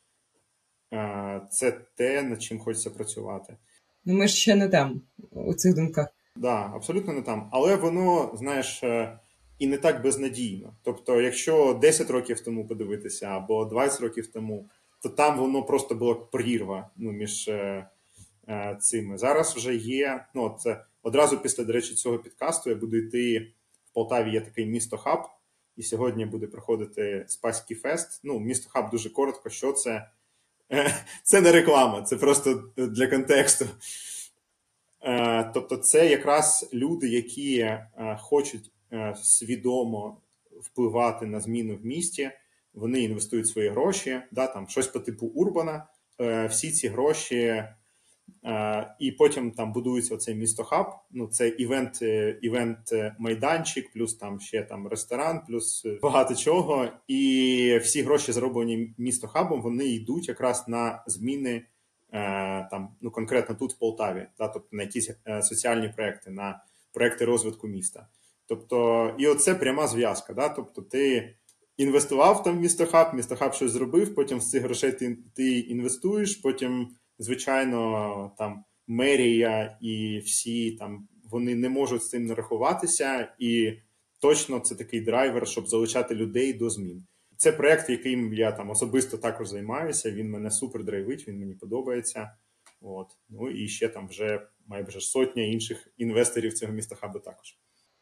це 1.50 1.72
те, 1.94 2.22
над 2.22 2.42
чим 2.42 2.58
хочеться 2.58 2.90
працювати. 2.90 3.56
Ну, 4.04 4.14
ми 4.14 4.28
ж 4.28 4.34
ще 4.34 4.54
не 4.54 4.68
там 4.68 5.02
у 5.30 5.54
цих 5.54 5.74
думках. 5.74 6.06
Так, 6.06 6.14
да, 6.36 6.72
абсолютно 6.74 7.12
не 7.12 7.22
там. 7.22 7.48
Але 7.52 7.76
воно, 7.76 8.32
знаєш, 8.34 8.82
е, 8.82 9.18
і 9.58 9.66
не 9.66 9.78
так 9.78 10.02
безнадійно. 10.02 10.72
Тобто, 10.82 11.20
якщо 11.20 11.78
10 11.80 12.10
років 12.10 12.40
тому 12.40 12.66
подивитися, 12.66 13.26
або 13.26 13.64
20 13.64 14.00
років 14.00 14.26
тому, 14.26 14.68
то 15.02 15.08
там 15.08 15.38
воно 15.38 15.62
просто 15.62 15.94
була 15.94 16.14
прірва 16.14 16.90
ну, 16.96 17.12
між 17.12 17.48
е, 17.48 17.86
е, 18.48 18.76
цими. 18.80 19.18
Зараз 19.18 19.56
вже 19.56 19.74
є. 19.74 20.24
Ну, 20.34 20.56
це 20.60 20.84
одразу 21.02 21.38
після, 21.38 21.64
до 21.64 21.72
речі, 21.72 21.94
цього 21.94 22.18
підкасту 22.18 22.70
я 22.70 22.76
буду 22.76 22.96
йти 22.96 23.52
в 23.90 23.94
Полтаві. 23.94 24.32
Є 24.32 24.40
такий 24.40 24.66
місто 24.66 24.98
Хаб, 24.98 25.20
і 25.76 25.82
сьогодні 25.82 26.26
буде 26.26 26.46
проходити 26.46 27.24
Спаський 27.28 27.76
фест. 27.76 28.20
Ну, 28.24 28.40
місто 28.40 28.70
Хаб 28.70 28.90
дуже 28.90 29.10
коротко. 29.10 29.50
Що 29.50 29.72
це? 29.72 30.10
Це 31.22 31.40
не 31.40 31.52
реклама, 31.52 32.02
це 32.02 32.16
просто 32.16 32.72
для 32.76 33.06
контексту. 33.06 33.64
Е, 35.02 35.50
тобто, 35.54 35.76
це 35.76 36.08
якраз 36.08 36.70
люди, 36.72 37.08
які 37.08 37.58
е, 37.58 38.18
хочуть 38.20 38.70
Е, 38.75 38.75
свідомо 39.16 40.20
впливати 40.60 41.26
на 41.26 41.40
зміну 41.40 41.76
в 41.76 41.86
місті. 41.86 42.30
Вони 42.74 43.00
інвестують 43.00 43.48
свої 43.48 43.68
гроші, 43.68 44.20
да, 44.32 44.46
там 44.46 44.68
щось 44.68 44.86
по 44.86 45.00
типу 45.00 45.26
Урбана. 45.26 45.86
Е, 46.20 46.46
всі 46.46 46.70
ці 46.70 46.88
гроші, 46.88 47.64
е, 48.44 48.94
і 48.98 49.12
потім 49.12 49.50
там 49.50 49.72
будується 49.72 50.14
оцей 50.14 50.34
місто 50.34 50.64
хаб. 50.64 50.86
Ну, 51.10 51.26
це 51.26 51.48
івент, 51.48 52.02
івент 52.42 52.92
майданчик, 53.18 53.92
плюс 53.92 54.14
там 54.14 54.40
ще 54.40 54.62
там 54.62 54.88
ресторан, 54.88 55.40
плюс 55.46 55.86
багато 56.02 56.34
чого. 56.34 56.88
І 57.08 57.80
всі 57.82 58.02
гроші, 58.02 58.32
зароблені 58.32 58.94
місто 58.98 59.28
хабом, 59.28 59.62
вони 59.62 59.86
йдуть 59.86 60.28
якраз 60.28 60.68
на 60.68 61.04
зміни 61.06 61.62
там, 62.70 62.88
ну 63.00 63.10
конкретно 63.10 63.54
тут 63.54 63.72
в 63.72 63.78
Полтаві, 63.78 64.26
да, 64.38 64.48
тобто 64.48 64.68
на 64.72 64.82
якісь 64.82 65.10
соціальні 65.42 65.88
проекти, 65.88 66.30
на 66.30 66.64
проекти 66.92 67.24
розвитку 67.24 67.68
міста. 67.68 68.06
Тобто, 68.48 69.10
і 69.18 69.26
оце 69.26 69.54
пряма 69.54 69.86
зв'язка. 69.86 70.34
Да? 70.34 70.48
Тобто, 70.48 70.82
ти 70.82 71.34
інвестував 71.76 72.42
там 72.42 72.58
в 72.58 72.60
місто 72.60 72.86
хаб, 72.86 73.14
місто 73.14 73.36
хаб 73.36 73.54
щось 73.54 73.72
зробив, 73.72 74.14
потім 74.14 74.40
з 74.40 74.50
цих 74.50 74.62
грошей 74.62 74.92
ти 74.92 75.18
ти 75.34 75.58
інвестуєш, 75.58 76.36
потім, 76.36 76.88
звичайно, 77.18 78.32
там 78.38 78.64
мерія 78.86 79.78
і 79.80 80.18
всі 80.18 80.72
там 80.72 81.08
вони 81.30 81.54
не 81.54 81.68
можуть 81.68 82.02
з 82.02 82.08
цим 82.08 82.26
не 82.26 82.34
рахуватися, 82.34 83.34
і 83.38 83.72
точно 84.20 84.60
це 84.60 84.74
такий 84.74 85.00
драйвер, 85.00 85.48
щоб 85.48 85.68
залучати 85.68 86.14
людей 86.14 86.52
до 86.52 86.70
змін. 86.70 87.06
Це 87.36 87.52
проект, 87.52 87.90
яким 87.90 88.34
я 88.34 88.52
там 88.52 88.70
особисто 88.70 89.18
також 89.18 89.48
займаюся. 89.48 90.10
Він 90.10 90.30
мене 90.30 90.50
супер 90.50 90.84
драйвить, 90.84 91.28
він 91.28 91.38
мені 91.38 91.54
подобається. 91.54 92.30
От. 92.80 93.06
Ну 93.28 93.50
і 93.50 93.68
ще 93.68 93.88
там 93.88 94.08
вже 94.08 94.46
майже 94.66 95.00
сотня 95.00 95.42
інших 95.42 95.88
інвесторів 95.96 96.54
цього 96.54 96.72
міста 96.72 96.96
хабу 96.96 97.18
також. 97.18 97.56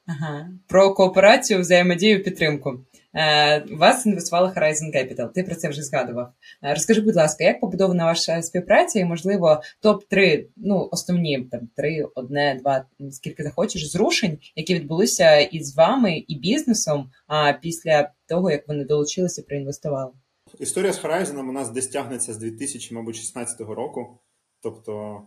Ага. 0.06 0.48
Про 0.66 0.94
кооперацію, 0.94 1.60
взаємодію, 1.60 2.24
підтримку. 2.24 2.80
Е, 3.14 3.64
Вас 3.70 4.06
інвестувала 4.06 4.54
Horizon 4.56 4.96
Capital, 4.96 5.32
Ти 5.32 5.42
про 5.42 5.54
це 5.54 5.68
вже 5.68 5.82
згадував. 5.82 6.32
Е, 6.62 6.74
розкажи, 6.74 7.00
будь 7.00 7.16
ласка, 7.16 7.44
як 7.44 7.60
побудована 7.60 8.04
ваша 8.04 8.42
співпраця, 8.42 8.98
і 8.98 9.04
можливо 9.04 9.62
топ 9.80 10.04
3 10.04 10.46
ну 10.56 10.88
основні 10.92 11.48
там 11.50 11.60
три, 11.76 12.06
одне, 12.14 12.58
два, 12.60 12.84
скільки 13.10 13.42
захочеш, 13.42 13.90
зрушень, 13.90 14.38
які 14.56 14.74
відбулися 14.74 15.36
із 15.36 15.76
вами 15.76 16.24
і 16.28 16.38
бізнесом. 16.38 17.10
А 17.26 17.52
після 17.52 18.10
того 18.28 18.50
як 18.50 18.68
вони 18.68 18.84
долучилися, 18.84 19.42
проінвестували. 19.42 20.12
Історія 20.58 20.92
з 20.92 21.04
Horizon 21.04 21.38
у 21.38 21.52
нас 21.52 21.70
десь 21.70 21.88
тягнеться 21.88 22.32
з 22.32 22.36
2016 22.36 23.60
року. 23.60 24.18
Тобто 24.62 25.22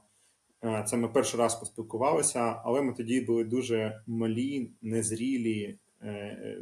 це 0.62 0.98
ми 0.98 1.08
перший 1.08 1.40
раз 1.40 1.56
поспілкувалися, 1.56 2.62
але 2.66 2.82
ми 2.82 2.94
тоді 2.94 3.22
були 3.22 3.44
дуже 3.44 4.02
малі, 4.08 4.72
незрілі, 4.82 5.80
е, 6.02 6.58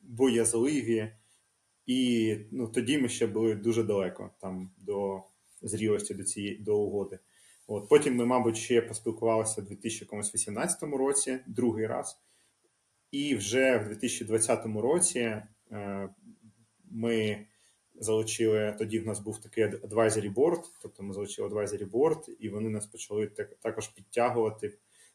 боязливі, 0.00 1.12
і 1.86 2.36
ну, 2.50 2.68
тоді 2.68 2.98
ми 2.98 3.08
ще 3.08 3.26
були 3.26 3.54
дуже 3.54 3.82
далеко 3.82 4.30
там 4.40 4.70
до 4.78 5.22
зрілості 5.62 6.14
до 6.14 6.24
цієї 6.24 6.56
до 6.56 6.78
угоди. 6.78 7.18
От 7.66 7.88
Потім 7.88 8.16
ми, 8.16 8.26
мабуть, 8.26 8.56
ще 8.56 8.82
поспілкувалися 8.82 9.60
у 9.60 9.64
2018 9.64 10.82
році, 10.82 11.38
другий 11.46 11.86
раз. 11.86 12.18
І 13.10 13.34
вже 13.34 13.78
в 13.78 13.88
2020 13.88 14.66
році 14.66 15.42
е, 15.72 16.08
ми 16.90 17.46
залучили. 18.02 18.74
Тоді 18.78 18.98
в 18.98 19.06
нас 19.06 19.20
був 19.20 19.40
такий 19.40 19.64
advisory 19.64 20.34
board, 20.34 20.62
тобто 20.82 21.02
ми 21.02 21.14
залучили 21.14 21.48
advisory 21.48 21.90
board, 21.90 22.28
і 22.40 22.48
вони 22.48 22.70
нас 22.70 22.86
почали 22.86 23.30
також 23.62 23.88
підтягувати, 23.88 24.72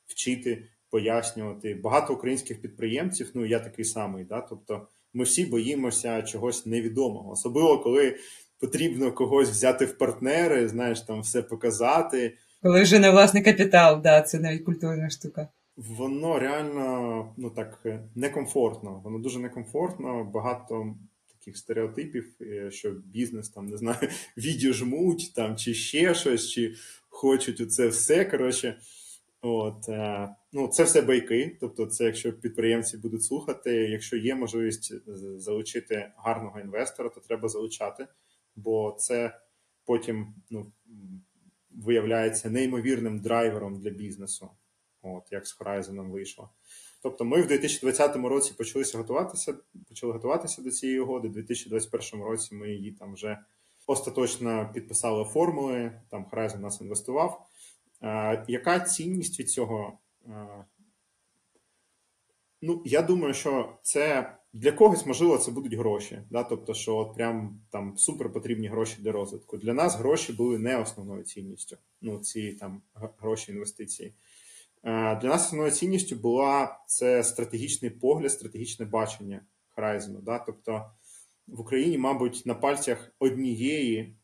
вчити, 0.07 0.63
пояснювати. 0.89 1.75
Багато 1.75 2.13
українських 2.13 2.61
підприємців, 2.61 3.31
ну 3.33 3.45
я 3.45 3.59
такий 3.59 3.85
самий, 3.85 4.23
да, 4.23 4.41
тобто 4.41 4.88
ми 5.13 5.23
всі 5.23 5.45
боїмося 5.45 6.21
чогось 6.21 6.65
невідомого, 6.65 7.31
особливо 7.31 7.79
коли 7.79 8.17
потрібно 8.59 9.11
когось 9.11 9.49
взяти 9.49 9.85
в 9.85 9.97
партнери, 9.97 10.67
знаєш, 10.67 11.01
там 11.01 11.21
все 11.21 11.41
показати. 11.41 12.38
Коли 12.61 12.81
вже 12.81 12.99
не 12.99 13.09
власний 13.09 13.43
капітал, 13.43 14.01
да, 14.01 14.21
це 14.21 14.39
навіть 14.39 14.65
культурна 14.65 15.09
штука. 15.09 15.47
Воно 15.77 16.39
реально 16.39 17.33
ну 17.38 17.49
так 17.49 17.85
некомфортно. 18.15 19.01
Воно 19.03 19.19
дуже 19.19 19.39
некомфортно. 19.39 20.23
Багато 20.23 20.95
таких 21.48 21.58
стереотипів, 21.58 22.36
е, 22.41 22.72
що 22.72 22.91
бізнес 22.91 23.50
там 23.50 23.66
не 23.66 23.78
знаю, 23.78 24.10
відіжмуть 24.38 25.34
там 25.36 25.56
чи 25.56 25.74
ще 25.74 26.16
щось, 26.16 26.50
чи 26.50 26.76
хочуть 27.10 27.62
оце 27.62 27.88
все. 27.88 28.26
Коротше, 28.26 28.80
от 29.41 29.89
е, 29.89 30.30
ну 30.54 30.68
це 30.68 30.84
все 30.84 31.02
байки. 31.02 31.58
Тобто, 31.60 31.86
це 31.86 32.06
якщо 32.06 32.34
підприємці 32.34 32.98
будуть 32.98 33.24
слухати, 33.24 33.72
якщо 33.72 34.18
є 34.18 34.36
можливість 34.36 34.93
залучити 35.39 36.12
гарного 36.18 36.60
інвестора, 36.60 37.10
то 37.10 37.22
треба 37.22 37.50
залучати, 37.50 38.08
бо 38.56 38.98
це 39.00 39.39
потім 39.86 40.34
ну, 40.50 40.72
виявляється 41.70 42.50
неймовірним 42.50 43.20
драйвером 43.20 43.80
для 43.80 43.89
бізнесу. 43.89 44.50
От 45.02 45.32
як 45.32 45.48
з 45.48 45.60
Horizon 45.60 46.12
вийшло. 46.12 46.50
Тобто 47.02 47.26
ми 47.26 47.41
в 47.41 47.48
2020 47.48 48.16
році 48.16 48.54
почалися 48.58 48.98
готуватися, 48.98 49.58
почали 49.89 50.14
готуватися 50.14 50.62
до 50.62 50.72
цієї 50.72 51.00
угоди. 51.00 51.28
У 51.28 51.32
2021 51.32 52.26
році 52.26 52.56
ми 52.56 52.70
її 52.70 52.91
там 52.91 53.14
вже 53.14 53.39
остаточно 53.88 54.72
підписали 54.74 55.26
формули. 55.26 56.02
Там 56.10 56.26
Horizon 56.32 56.60
нас 56.60 56.82
інвестував. 56.82 57.45
А, 58.02 58.43
Яка 58.48 58.80
цінність 58.80 59.39
від 59.39 59.50
цього? 59.50 60.00
А, 60.28 60.64
ну, 62.62 62.82
я 62.86 63.02
думаю, 63.02 63.34
що 63.34 63.78
це 63.82 64.34
для 64.54 64.72
когось 64.72 65.06
можливо 65.06 65.38
це 65.38 65.52
будуть 65.52 65.74
гроші. 65.74 66.22
Да? 66.30 66.43
Тобто, 66.43 66.74
що 66.74 66.95
от 66.95 67.16
прям 67.16 67.60
там 67.70 67.98
супер 67.98 68.34
потрібні 68.34 68.68
гроші 68.68 68.95
для 69.00 69.12
розвитку. 69.12 69.58
Для 69.58 69.74
нас 69.74 69.95
гроші 69.95 70.34
були 70.34 70.60
не 70.60 70.78
основною 70.78 71.24
цінністю. 71.24 71.78
Ну, 72.02 72.20
ці 72.20 72.54
там 72.54 72.82
гроші 72.93 73.52
інвестиції. 73.52 74.14
Е, 74.88 75.15
для 75.15 75.29
нас 75.29 75.45
основною 75.45 75.71
цінністю 75.71 76.15
була 76.15 76.79
це 76.88 77.23
стратегічний 77.23 77.91
погляд, 77.91 78.31
стратегічне 78.31 78.85
бачення 78.85 79.45
Horizon. 79.77 80.21
Да? 80.21 80.39
Тобто 80.39 80.91
в 81.47 81.61
Україні, 81.61 81.97
мабуть, 81.97 82.43
на 82.45 82.55
пальцях 82.55 83.11
однієї 83.19 84.17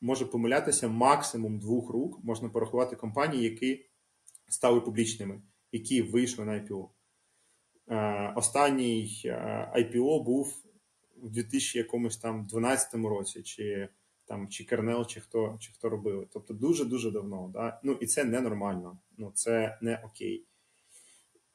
може 0.00 0.26
помилятися 0.26 0.88
максимум 0.88 1.58
двох 1.58 1.90
рук, 1.90 2.24
можна 2.24 2.48
порахувати 2.48 2.96
компанії, 2.96 3.42
які 3.44 3.86
стали 4.48 4.80
публічними, 4.80 5.42
які 5.72 6.02
вийшли 6.02 6.44
на 6.44 6.52
IPO. 6.52 6.88
Е, 7.90 8.32
останній 8.36 9.22
е, 9.24 9.72
IPO 9.76 10.24
був 10.24 10.64
у 11.22 11.28
2012 11.28 12.94
році. 12.94 13.42
чи 13.42 13.88
там 14.26 14.48
чи 14.48 14.64
Кернел, 14.64 15.06
чи 15.06 15.20
хто 15.20 15.56
чи 15.60 15.72
хто 15.72 15.88
робили. 15.88 16.26
Тобто 16.32 16.54
дуже-дуже 16.54 17.10
давно. 17.10 17.50
Да? 17.52 17.80
Ну 17.82 17.92
І 17.92 18.06
це 18.06 18.24
ненормально, 18.24 18.98
ну 19.18 19.30
це 19.34 19.78
не 19.80 20.02
окей. 20.04 20.46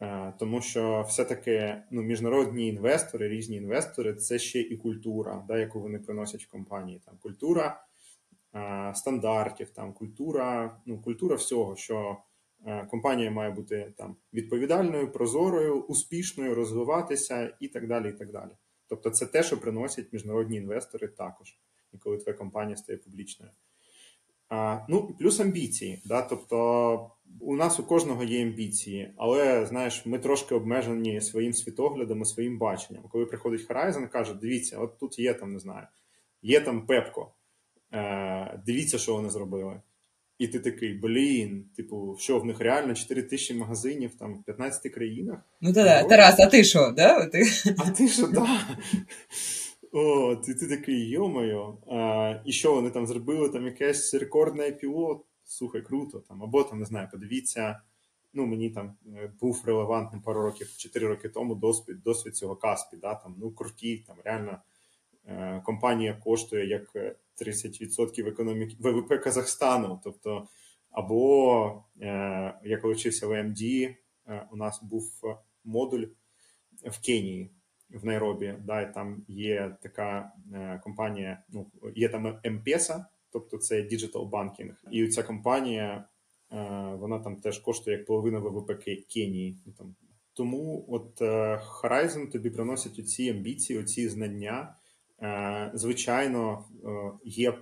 Е, 0.02 0.34
Тому 0.40 0.62
що 0.62 1.06
все-таки 1.08 1.84
ну, 1.92 2.02
міжнародні 2.02 2.68
інвестори, 2.68 3.28
різні 3.28 3.56
інвестори 3.56 4.14
це 4.14 4.40
ще 4.40 4.60
і 4.60 4.78
культура, 4.78 5.46
да, 5.48 5.58
яку 5.58 5.80
вони 5.80 6.00
приносять 6.00 6.44
в 6.44 6.52
компанії. 6.52 7.02
Там 7.06 7.18
Культура 7.22 7.84
е, 8.56 8.94
стандартів, 8.96 9.70
там 9.70 9.94
культура, 9.94 10.78
ну, 10.86 11.02
культура 11.02 11.36
всього, 11.36 11.76
що 11.76 12.18
е, 12.66 12.86
компанія 12.86 13.32
має 13.32 13.52
бути 13.52 13.94
там 13.98 14.16
відповідальною, 14.34 15.12
прозорою, 15.12 15.82
успішною, 15.82 16.56
розвиватися 16.56 17.58
і 17.60 17.68
так 17.68 17.88
далі. 17.88 18.10
і 18.10 18.14
так 18.14 18.32
далі. 18.32 18.52
Тобто, 18.88 19.10
це 19.10 19.26
те, 19.26 19.44
що 19.44 19.60
приносять 19.62 20.14
міжнародні 20.14 20.58
інвестори 20.58 21.08
також 21.08 21.58
і 21.94 21.98
коли 21.98 22.18
твоя 22.18 22.38
компанія 22.38 22.78
стає 22.78 22.98
публічною. 22.98 23.52
А, 24.50 24.80
Ну, 24.90 25.16
плюс 25.20 25.40
амбіції. 25.40 26.02
Да? 26.06 26.22
Тобто 26.22 27.12
у 27.40 27.56
нас 27.56 27.80
у 27.80 27.84
кожного 27.84 28.24
є 28.24 28.42
амбіції, 28.44 29.14
але 29.18 29.66
знаєш, 29.66 30.06
ми 30.06 30.20
трошки 30.20 30.56
обмежені 30.56 31.22
своїм 31.22 31.54
світоглядом 31.54 32.22
і 32.22 32.26
своїм 32.26 32.58
баченням. 32.58 33.04
Коли 33.10 33.26
приходить 33.26 33.70
Horizon, 33.70 34.08
каже: 34.08 34.34
дивіться, 34.34 34.78
от 34.80 35.00
тут 35.00 35.20
є 35.20 35.34
там, 35.34 35.54
не 35.54 35.60
знаю, 35.60 35.88
є 36.42 36.62
там 36.62 36.86
Пепко. 36.86 37.34
Е, 37.94 38.62
Дивіться, 38.66 38.98
що 38.98 39.14
вони 39.14 39.30
зробили. 39.30 39.82
І 40.38 40.48
ти 40.48 40.60
такий, 40.60 40.94
блін, 40.94 41.66
типу, 41.76 42.16
що 42.20 42.40
в 42.40 42.46
них 42.46 42.60
реально 42.60 42.96
4 42.96 43.24
тисячі 43.24 43.54
магазинів 43.54 44.12
там 44.20 44.34
в 44.40 44.44
15 44.44 44.94
країнах? 44.94 45.40
Ну 45.62 45.74
так, 45.74 45.86
да, 45.86 46.04
Тарас, 46.04 46.40
а 46.40 46.46
ти 46.48 46.64
що? 46.64 46.92
Да? 46.98 47.30
А 47.78 47.90
ти 47.92 48.08
що, 48.08 48.28
да? 48.28 48.48
От, 49.92 50.50
і 50.50 50.54
ти 50.54 50.68
такий, 50.68 51.10
йомайо, 51.10 51.78
і 52.46 52.52
що 52.52 52.74
вони 52.74 52.90
там 52.90 53.08
зробили? 53.08 53.50
Там 53.50 53.66
якесь 53.66 54.14
рекордне 54.14 54.64
IPO, 54.64 55.20
слухай, 55.44 55.82
круто. 55.82 56.20
там, 56.20 56.44
Або 56.44 56.64
там, 56.64 56.80
не 56.80 56.86
знаю, 56.86 57.08
подивіться. 57.12 57.82
Ну, 58.34 58.46
мені 58.46 58.70
там 58.70 58.96
е, 59.16 59.32
був 59.42 59.64
релевантним 59.66 60.22
пару 60.22 60.42
років, 60.42 60.78
4 60.78 61.08
роки 61.08 61.30
тому 61.30 61.56
досвід 61.56 62.04
досвід 62.04 62.36
цього 62.36 62.56
Каспі. 62.56 62.98
Да, 62.98 63.16
там, 63.16 63.36
ну, 63.40 63.52
круті, 63.52 64.04
там 64.08 64.18
реально 64.24 64.58
е, 65.26 65.62
компанія 65.66 66.14
коштує 66.14 66.68
як 66.68 66.96
30% 67.42 68.28
економіки 68.28 68.76
ВВП 68.80 69.24
Казахстану. 69.24 70.02
Тобто, 70.04 70.48
або 70.92 71.84
е, 72.02 72.08
я 72.64 72.78
коли 72.82 72.94
вчився 72.94 73.28
в 73.28 73.34
АМД, 73.34 73.62
е, 73.62 73.98
у 74.52 74.56
нас 74.56 74.84
був 74.84 75.12
модуль 75.64 76.06
в 76.86 77.02
Кенії 77.02 77.52
в 77.94 78.06
Найробі, 78.06 78.56
да, 78.66 78.82
і 78.82 78.94
там 78.94 79.26
є 79.28 79.76
така 79.82 80.32
е, 80.54 80.82
компанія, 80.84 81.44
ну 81.50 81.66
є 81.96 82.10
там 82.10 82.28
M-Pesa, 82.28 83.06
тобто 83.32 83.58
це 83.58 83.82
Digital 83.82 84.30
Banking. 84.30 84.72
І 84.92 85.08
ця 85.08 85.24
компанія 85.24 86.06
е, 86.52 86.56
вона 87.00 87.20
там 87.20 87.36
теж 87.36 87.60
коштує 87.60 87.98
як 87.98 88.06
половина 88.06 88.40
ВВП 88.40 88.74
Кенії. 89.14 89.58
Ну, 89.66 89.74
там. 89.78 89.96
Тому 90.34 90.86
от 90.90 91.22
е, 91.22 91.62
Horizon 91.84 92.32
тобі 92.32 92.50
приносить 92.50 93.00
оці 93.00 93.30
амбіції, 93.30 93.80
оці 93.80 94.10
знання. 94.10 94.76
Звичайно, 95.74 96.66
є 97.24 97.54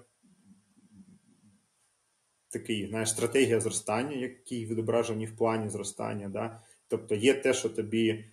такий 2.49 2.87
знаєш, 2.87 3.09
стратегія 3.09 3.59
зростання, 3.59 4.15
які 4.15 4.65
відображені 4.65 5.25
в 5.25 5.37
плані 5.37 5.69
зростання. 5.69 6.29
Да? 6.29 6.61
Тобто 6.87 7.15
є 7.15 7.33
те, 7.33 7.53
що 7.53 7.69
тобі 7.69 8.25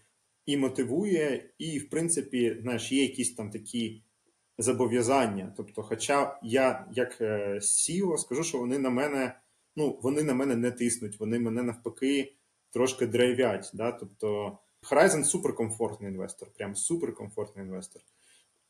і 0.46 0.56
мотивує, 0.56 1.50
і, 1.58 1.78
в 1.78 1.90
принципі, 1.90 2.58
знаєш, 2.62 2.92
є 2.92 3.02
якісь 3.02 3.34
там 3.34 3.50
такі 3.50 4.02
зобов'язання. 4.58 5.54
Тобто, 5.56 5.82
хоча 5.82 6.38
я, 6.42 6.86
як 6.92 7.20
е, 7.20 7.60
скажу, 8.18 8.44
що 8.44 8.58
вони 8.58 8.78
на 8.78 8.90
мене, 8.90 9.38
ну, 9.76 9.98
вони 10.02 10.22
на 10.22 10.34
мене 10.34 10.56
не 10.56 10.70
тиснуть, 10.70 11.20
вони 11.20 11.38
мене 11.38 11.62
навпаки 11.62 12.34
трошки 12.70 13.06
драйвять. 13.06 13.70
Да? 13.74 13.92
Тобто, 13.92 14.58
Horizon 14.90 15.24
суперкомфортний 15.24 16.10
інвестор, 16.10 16.48
прям 16.52 16.74
суперкомфортний 16.74 17.64
інвестор. 17.64 18.02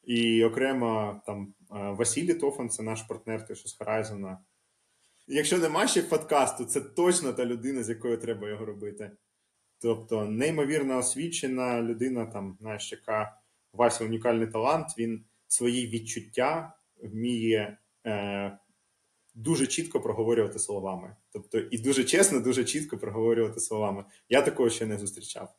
І 0.05 0.45
окремо 0.45 1.23
там 1.27 1.55
е, 1.61 1.91
Василій 1.91 2.35
Тофан, 2.35 2.69
це 2.69 2.83
наш 2.83 3.03
партнер, 3.03 3.47
той 3.47 3.57
що 3.57 3.69
з 3.69 3.81
Horizon, 3.81 4.37
Якщо 5.29 5.59
нема 5.59 5.87
ще 5.87 6.03
подкасту, 6.03 6.65
це 6.65 6.81
точно 6.81 7.33
та 7.33 7.45
людина, 7.45 7.83
з 7.83 7.89
якою 7.89 8.19
треба 8.19 8.49
його 8.49 8.65
робити. 8.65 9.11
Тобто, 9.79 10.25
неймовірно 10.25 10.99
освічена 10.99 11.83
людина, 11.83 12.27
там, 12.27 12.57
знаєш, 12.61 12.93
яка 12.93 13.39
Вася 13.73 14.05
унікальний 14.05 14.47
талант, 14.47 14.87
він 14.99 15.25
свої 15.49 15.87
відчуття 15.87 16.73
вміє 17.03 17.79
е, 18.07 18.59
дуже 19.35 19.67
чітко 19.67 20.01
проговорювати 20.01 20.59
словами. 20.59 21.17
Тобто, 21.33 21.59
і 21.59 21.79
дуже 21.79 22.05
чесно, 22.05 22.41
дуже 22.41 22.65
чітко 22.65 22.99
проговорювати 22.99 23.61
словами. 23.61 24.05
Я 24.29 24.43
такого 24.43 24.71
ще 24.71 24.87
не 24.87 24.99
зустрічав. 24.99 25.55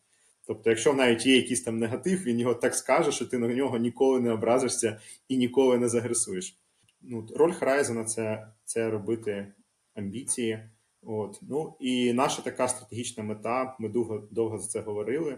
Тобто, 0.47 0.69
якщо 0.69 0.93
навіть 0.93 1.25
є 1.25 1.35
якийсь 1.35 1.61
там 1.61 1.79
негатив, 1.79 2.23
він 2.23 2.39
його 2.39 2.53
так 2.53 2.75
скаже, 2.75 3.11
що 3.11 3.25
ти 3.25 3.37
на 3.37 3.47
нього 3.47 3.77
ніколи 3.77 4.19
не 4.19 4.31
образишся 4.31 5.01
і 5.27 5.37
ніколи 5.37 5.77
не 5.77 5.89
загресуєш. 5.89 6.57
Ну, 7.01 7.27
Роль 7.35 7.51
Харайзена 7.51 8.03
це 8.03 8.47
це 8.65 8.89
робити 8.89 9.53
амбіції. 9.95 10.69
От. 11.01 11.39
Ну, 11.41 11.75
І 11.79 12.13
наша 12.13 12.41
така 12.41 12.67
стратегічна 12.67 13.23
мета, 13.23 13.75
ми 13.79 13.89
довго 13.89 14.27
довго 14.31 14.57
за 14.57 14.67
це 14.67 14.79
говорили. 14.79 15.37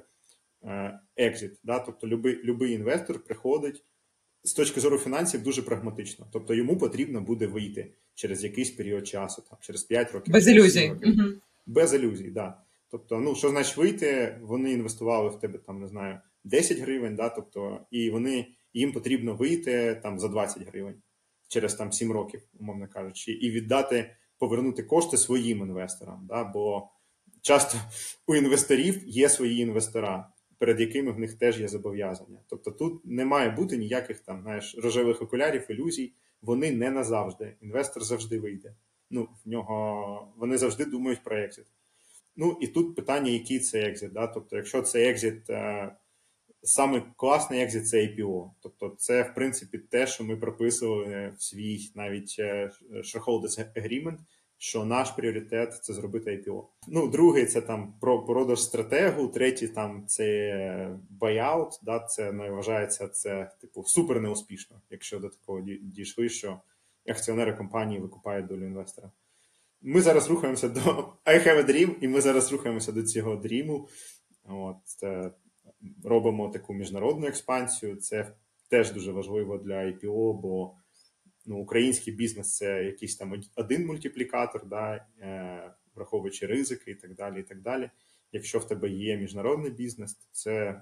Екзит. 1.18 1.60
Да? 1.64 1.80
Тобто, 1.80 2.08
любий, 2.08 2.44
любий 2.44 2.74
інвестор 2.74 3.24
приходить 3.24 3.84
з 4.44 4.54
точки 4.54 4.80
зору 4.80 4.98
фінансів 4.98 5.44
дуже 5.44 5.62
прагматично. 5.62 6.28
Тобто 6.32 6.54
йому 6.54 6.78
потрібно 6.78 7.22
буде 7.22 7.48
вийти 7.48 7.92
через 8.14 8.44
якийсь 8.44 8.72
період 8.72 9.08
часу, 9.08 9.44
там, 9.50 9.58
через 9.62 9.84
5 9.84 10.12
років. 10.12 10.34
Без 10.34 10.48
ілюзій. 10.48 10.92
Угу. 11.04 11.30
Без 11.66 11.94
ілюзій, 11.94 12.24
так. 12.24 12.34
Да. 12.34 12.62
Тобто, 12.92 13.20
ну 13.20 13.36
що 13.36 13.50
значить 13.50 13.78
вийти? 13.78 14.40
Вони 14.42 14.72
інвестували 14.72 15.30
в 15.30 15.40
тебе 15.40 15.58
там, 15.58 15.82
не 15.82 15.88
знаю, 15.88 16.20
10 16.44 16.78
гривень, 16.78 17.16
да, 17.16 17.30
тобто, 17.30 17.80
і 17.92 18.10
вони 18.10 18.48
їм 18.74 18.92
потрібно 18.92 19.36
вийти 19.36 20.00
там 20.04 20.20
за 20.20 20.28
20 20.28 20.68
гривень 20.68 21.02
через 21.48 21.76
там 21.76 21.92
7 21.92 22.12
років, 22.12 22.42
умовно 22.60 22.88
кажучи, 22.88 23.32
і 23.32 23.52
віддати, 23.52 24.16
повернути 24.40 24.84
кошти 24.84 25.18
своїм 25.18 25.60
інвесторам. 25.60 26.26
Да, 26.30 26.44
Бо 26.44 26.90
часто 27.42 27.78
у 28.28 28.36
інвесторів 28.36 29.04
є 29.08 29.30
свої 29.30 29.60
інвестора, 29.62 30.30
перед 30.58 30.80
якими 30.80 31.12
в 31.12 31.20
них 31.20 31.34
теж 31.34 31.60
є 31.60 31.68
зобов'язання. 31.68 32.40
Тобто 32.48 32.72
тут 32.72 33.06
не 33.06 33.26
має 33.26 33.50
бути 33.50 33.78
ніяких 33.78 34.20
там 34.20 34.42
знаєш, 34.42 34.76
рожевих 34.84 35.22
окулярів, 35.22 35.72
ілюзій. 35.72 36.14
Вони 36.42 36.72
не 36.72 36.92
назавжди. 36.92 37.56
Інвестор 37.62 38.04
завжди 38.04 38.40
вийде. 38.40 38.76
Ну, 39.10 39.28
в 39.46 39.50
нього 39.50 40.34
вони 40.38 40.58
завжди 40.58 40.86
думають 40.86 41.24
про 41.24 41.38
екзит. 41.38 41.66
Ну 42.36 42.58
і 42.62 42.68
тут 42.68 42.96
питання, 42.96 43.32
який 43.32 43.60
це 43.60 43.80
екзит. 43.80 44.14
Да? 44.14 44.28
Тобто, 44.28 44.56
якщо 44.56 44.82
це 44.82 45.10
екзит, 45.10 45.50
саме 46.64 47.04
класний 47.16 47.62
екзит 47.62 47.88
це 47.88 47.98
IPO. 47.98 48.50
Тобто, 48.62 48.96
це 48.98 49.24
в 49.24 49.34
принципі 49.34 49.78
те, 49.78 50.08
що 50.08 50.24
ми 50.24 50.38
прописували 50.38 51.34
в 51.38 51.44
свій 51.44 51.92
навіть 51.96 52.36
е, 52.40 52.72
shareholders 52.94 53.66
agreement, 53.76 54.18
що 54.58 54.86
наш 54.86 55.12
пріоритет 55.12 55.84
це 55.84 55.94
зробити 55.94 56.32
IPO. 56.32 56.64
Ну, 56.88 57.08
другий 57.08 57.46
це 57.46 57.62
там 57.62 57.94
про 58.02 58.26
продаж 58.26 58.62
стратегу, 58.62 59.28
третій 59.28 59.68
там 59.68 60.04
це 60.08 60.98
buyout, 61.22 61.70
да, 61.82 62.00
Це 62.00 62.32
не 62.32 62.50
вважається 62.50 63.08
це 63.08 63.52
типу 63.62 63.84
супер 63.84 64.22
неуспішно, 64.22 64.82
якщо 64.90 65.20
до 65.20 65.30
такого 65.30 65.62
дійшли, 65.82 66.30
що 66.30 66.62
акціонери 67.10 67.54
компанії 67.54 68.00
викупають 68.00 68.48
долю 68.48 68.66
інвестора. 68.66 69.12
Ми 69.82 70.02
зараз 70.02 70.30
рухаємося 70.30 70.70
до 70.70 70.80
I 71.26 71.48
have 71.48 71.58
a 71.58 71.70
dream, 71.70 71.96
і 72.02 72.08
ми 72.08 72.22
зараз 72.22 72.52
рухаємося 72.52 72.92
до 72.92 73.04
цього 73.04 73.36
дріму. 73.36 73.88
От, 74.48 74.76
Робимо 76.04 76.50
таку 76.50 76.74
міжнародну 76.74 77.28
експансію. 77.28 77.96
Це 77.96 78.34
теж 78.70 78.92
дуже 78.92 79.12
важливо 79.12 79.58
для 79.58 79.76
IPO, 79.76 80.34
бо 80.34 80.76
ну, 81.46 81.58
український 81.58 82.14
бізнес 82.14 82.56
це 82.56 82.84
якийсь 82.84 83.16
там 83.16 83.42
один 83.56 83.86
мультиплікатор, 83.86 84.68
да, 84.68 85.06
е, 85.20 85.74
враховуючи 85.96 86.46
ризики 86.46 86.92
і 86.92 86.96
так 86.96 87.16
далі. 87.16 87.40
і 87.40 87.44
так 87.44 87.62
далі. 87.62 87.90
Якщо 88.32 88.60
в 88.60 88.68
тебе 88.68 88.90
є 88.90 89.18
міжнародний 89.18 89.72
бізнес, 89.72 90.14
то 90.14 90.26
це 90.32 90.82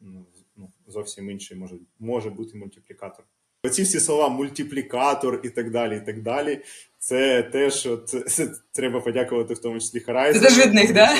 ну, 0.00 0.26
ну 0.56 0.72
зовсім 0.86 1.30
інший 1.30 1.56
може, 1.58 1.78
може 1.98 2.30
бути 2.30 2.58
мультиплікатор. 2.58 3.24
Оці 3.62 3.82
всі 3.82 4.00
слова 4.00 4.28
мультиплікатор 4.28 5.40
і 5.44 5.48
так 5.50 5.70
далі. 5.70 5.96
і 5.96 6.00
так 6.00 6.22
далі. 6.22 6.60
Це 6.98 7.42
те, 7.42 7.70
що 7.70 7.96
це, 7.96 8.50
треба 8.72 9.00
подякувати 9.00 9.54
в 9.54 9.58
тому 9.58 9.80
числі 9.80 10.00
Харайзу. 10.00 10.40
Це 10.40 10.46
теж 10.46 10.66
від 10.66 10.74
них, 10.74 10.92
да? 10.94 11.16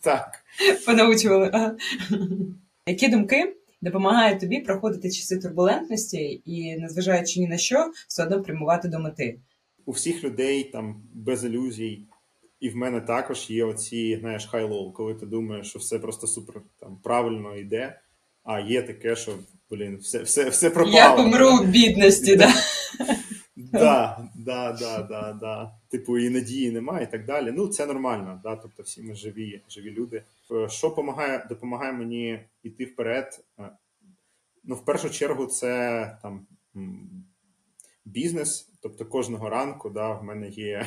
так? 0.00 0.44
Понаучували. 0.86 1.76
Які 2.86 3.08
думки 3.08 3.56
допомагають 3.82 4.40
тобі 4.40 4.60
проходити 4.60 5.10
часи 5.10 5.38
турбулентності 5.38 6.42
і, 6.44 6.76
незважаючи 6.76 7.40
ні 7.40 7.48
на 7.48 7.58
що, 7.58 7.92
все 8.08 8.22
одно 8.22 8.42
прямувати 8.42 8.88
до 8.88 8.98
мети? 8.98 9.38
У 9.84 9.92
всіх 9.92 10.24
людей 10.24 10.64
там 10.64 11.02
без 11.14 11.44
ілюзій, 11.44 12.06
і 12.60 12.68
в 12.68 12.76
мене 12.76 13.00
також 13.00 13.50
є 13.50 13.64
оці, 13.64 14.16
знаєш, 14.20 14.46
хай-лоу, 14.46 14.92
коли 14.92 15.14
ти 15.14 15.26
думаєш, 15.26 15.68
що 15.68 15.78
все 15.78 15.98
просто 15.98 16.26
супер 16.26 16.62
там 16.80 16.98
правильно 17.02 17.56
йде, 17.56 18.00
а 18.44 18.60
є 18.60 18.82
таке, 18.82 19.16
що 19.16 19.32
блін, 19.72 19.96
все 19.96 20.22
все, 20.22 20.48
все 20.48 20.70
пропало. 20.70 20.96
Я 20.96 21.16
помру 21.16 21.56
в 21.56 21.66
бідності, 21.66 22.36
да. 22.36 22.52
Да, 23.56 24.28
да, 24.34 24.72
да, 24.72 25.02
да, 25.02 25.32
да. 25.40 25.74
Типу, 25.88 26.18
і 26.18 26.30
надії 26.30 26.70
немає, 26.70 27.04
і 27.04 27.10
так 27.10 27.24
далі. 27.24 27.52
Ну, 27.52 27.68
це 27.68 27.86
нормально, 27.86 28.40
да. 28.44 28.56
Тобто, 28.56 28.82
всі 28.82 29.02
ми 29.02 29.14
живі, 29.14 29.62
живі 29.68 29.90
люди. 29.90 30.22
Е, 30.50 30.68
що 30.68 30.88
допомагає, 30.88 31.46
допомагає 31.48 31.92
мені 31.92 32.40
йти 32.62 32.84
вперед? 32.84 33.44
Е, 33.58 33.70
ну, 34.64 34.74
в 34.74 34.84
першу 34.84 35.10
чергу, 35.10 35.46
це 35.46 36.18
там 36.22 36.46
бізнес. 38.04 38.68
Тобто, 38.82 39.06
кожного 39.06 39.50
ранку, 39.50 39.90
да, 39.90 40.12
в 40.12 40.24
мене 40.24 40.48
є 40.48 40.86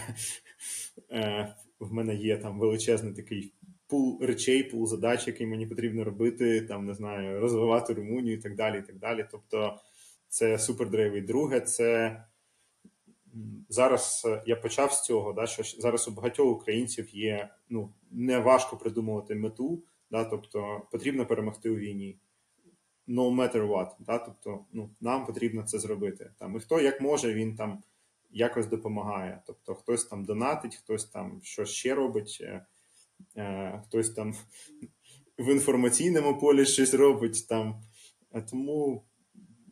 е, 1.11 1.55
в 1.79 1.93
мене 1.93 2.15
є 2.15 2.37
там 2.37 2.59
величезний 2.59 3.13
такий 3.13 3.53
пул 3.87 4.19
речей, 4.21 4.63
пул 4.63 4.87
задач, 4.87 5.27
які 5.27 5.45
мені 5.45 5.67
потрібно 5.67 6.03
робити, 6.03 6.61
там 6.61 6.85
не 6.85 6.93
знаю, 6.93 7.39
розвивати 7.39 7.93
Румунію 7.93 8.37
і 8.37 8.41
так 8.41 8.55
далі. 8.55 8.79
і 8.79 8.81
так 8.81 8.97
далі. 8.97 9.25
Тобто 9.31 9.79
це 10.27 10.59
супер 10.59 10.89
драйвий. 10.89 11.21
Друге, 11.21 11.61
це 11.61 12.23
зараз 13.69 14.23
е, 14.25 14.43
я 14.45 14.55
почав 14.55 14.93
з 14.93 15.03
цього, 15.03 15.33
да, 15.33 15.47
що 15.47 15.63
зараз 15.63 16.07
у 16.07 16.11
багатьох 16.11 16.57
українців 16.57 17.15
є 17.15 17.49
ну, 17.69 17.93
не 18.11 18.59
придумувати 18.81 19.35
мету, 19.35 19.83
да, 20.11 20.23
тобто 20.23 20.81
потрібно 20.91 21.25
перемогти 21.25 21.69
у 21.69 21.75
війні. 21.75 22.19
No 23.07 23.35
matter 23.35 23.67
what. 23.67 23.89
Да, 23.99 24.17
тобто 24.17 24.65
ну, 24.71 24.89
нам 25.01 25.25
потрібно 25.25 25.63
це 25.63 25.79
зробити. 25.79 26.31
Там, 26.39 26.55
І 26.55 26.59
хто 26.59 26.81
як 26.81 27.01
може, 27.01 27.33
він 27.33 27.55
там 27.55 27.83
якось 28.31 28.67
допомагає. 28.67 29.41
Тобто 29.47 29.75
хтось 29.75 30.05
там 30.05 30.25
донатить, 30.25 30.75
хтось 30.75 31.05
там 31.05 31.39
щось 31.43 31.69
ще 31.69 31.95
робить. 31.95 32.43
Е, 33.37 33.81
хтось 33.85 34.09
там 34.09 34.35
в 35.37 35.51
інформаційному 35.51 36.39
полі 36.39 36.65
щось 36.65 36.93
робить 36.93 37.47
там. 37.47 37.81
Е, 38.33 38.41
тому 38.41 39.03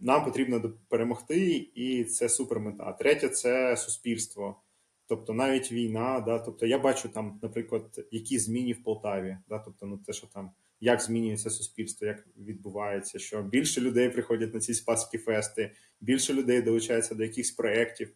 нам 0.02 0.26
потрібно 0.26 0.74
перемогти, 0.90 1.70
і 1.76 2.04
це 2.04 2.30
супер 2.30 2.60
мета. 2.60 2.94
Третє 2.94 3.30
це 3.30 3.78
суспільство. 3.78 4.62
Тобто 5.08 5.34
навіть 5.34 5.72
війна, 5.72 6.20
да, 6.20 6.40
тобто 6.40 6.66
я 6.66 6.80
бачу 6.80 7.10
там, 7.10 7.40
наприклад, 7.42 8.08
які 8.12 8.40
зміни 8.40 8.74
в 8.74 8.84
Полтаві, 8.84 9.38
да, 9.50 9.60
тобто, 9.60 9.86
ну 9.86 9.98
те, 9.98 10.14
що 10.14 10.28
там 10.28 10.52
як 10.80 11.02
змінюється 11.02 11.50
суспільство, 11.50 12.08
як 12.08 12.28
відбувається, 12.38 13.20
що 13.20 13.42
більше 13.42 13.82
людей 13.82 14.10
приходять 14.10 14.54
на 14.54 14.60
ці 14.60 14.74
спаски 14.74 15.18
фести, 15.18 15.72
більше 16.02 16.34
людей 16.34 16.62
долучаються 16.62 17.16
до 17.16 17.24
якихось 17.24 17.52
проєктів, 17.52 18.14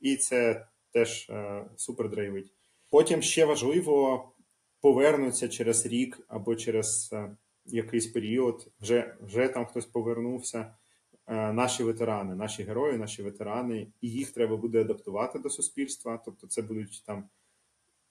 і 0.00 0.16
це 0.16 0.66
теж 0.92 1.30
е, 1.30 1.64
супер 1.76 2.10
драйвить. 2.10 2.52
Потім 2.90 3.22
ще 3.22 3.44
важливо 3.44 4.24
повернуться 4.80 5.48
через 5.48 5.86
рік 5.86 6.20
або 6.28 6.56
через 6.56 7.10
е, 7.12 7.36
якийсь 7.66 8.06
період. 8.06 8.68
Вже 8.80 9.16
вже 9.20 9.48
там 9.48 9.66
хтось 9.66 9.86
повернувся. 9.86 10.74
Е, 11.28 11.52
наші 11.52 11.82
ветерани, 11.82 12.34
наші 12.34 12.62
герої, 12.62 12.98
наші 12.98 13.22
ветерани, 13.22 13.86
і 14.00 14.10
їх 14.10 14.30
треба 14.30 14.56
буде 14.56 14.80
адаптувати 14.80 15.38
до 15.38 15.50
суспільства. 15.50 16.22
Тобто, 16.24 16.46
це 16.46 16.62
будуть 16.62 17.02
там 17.06 17.28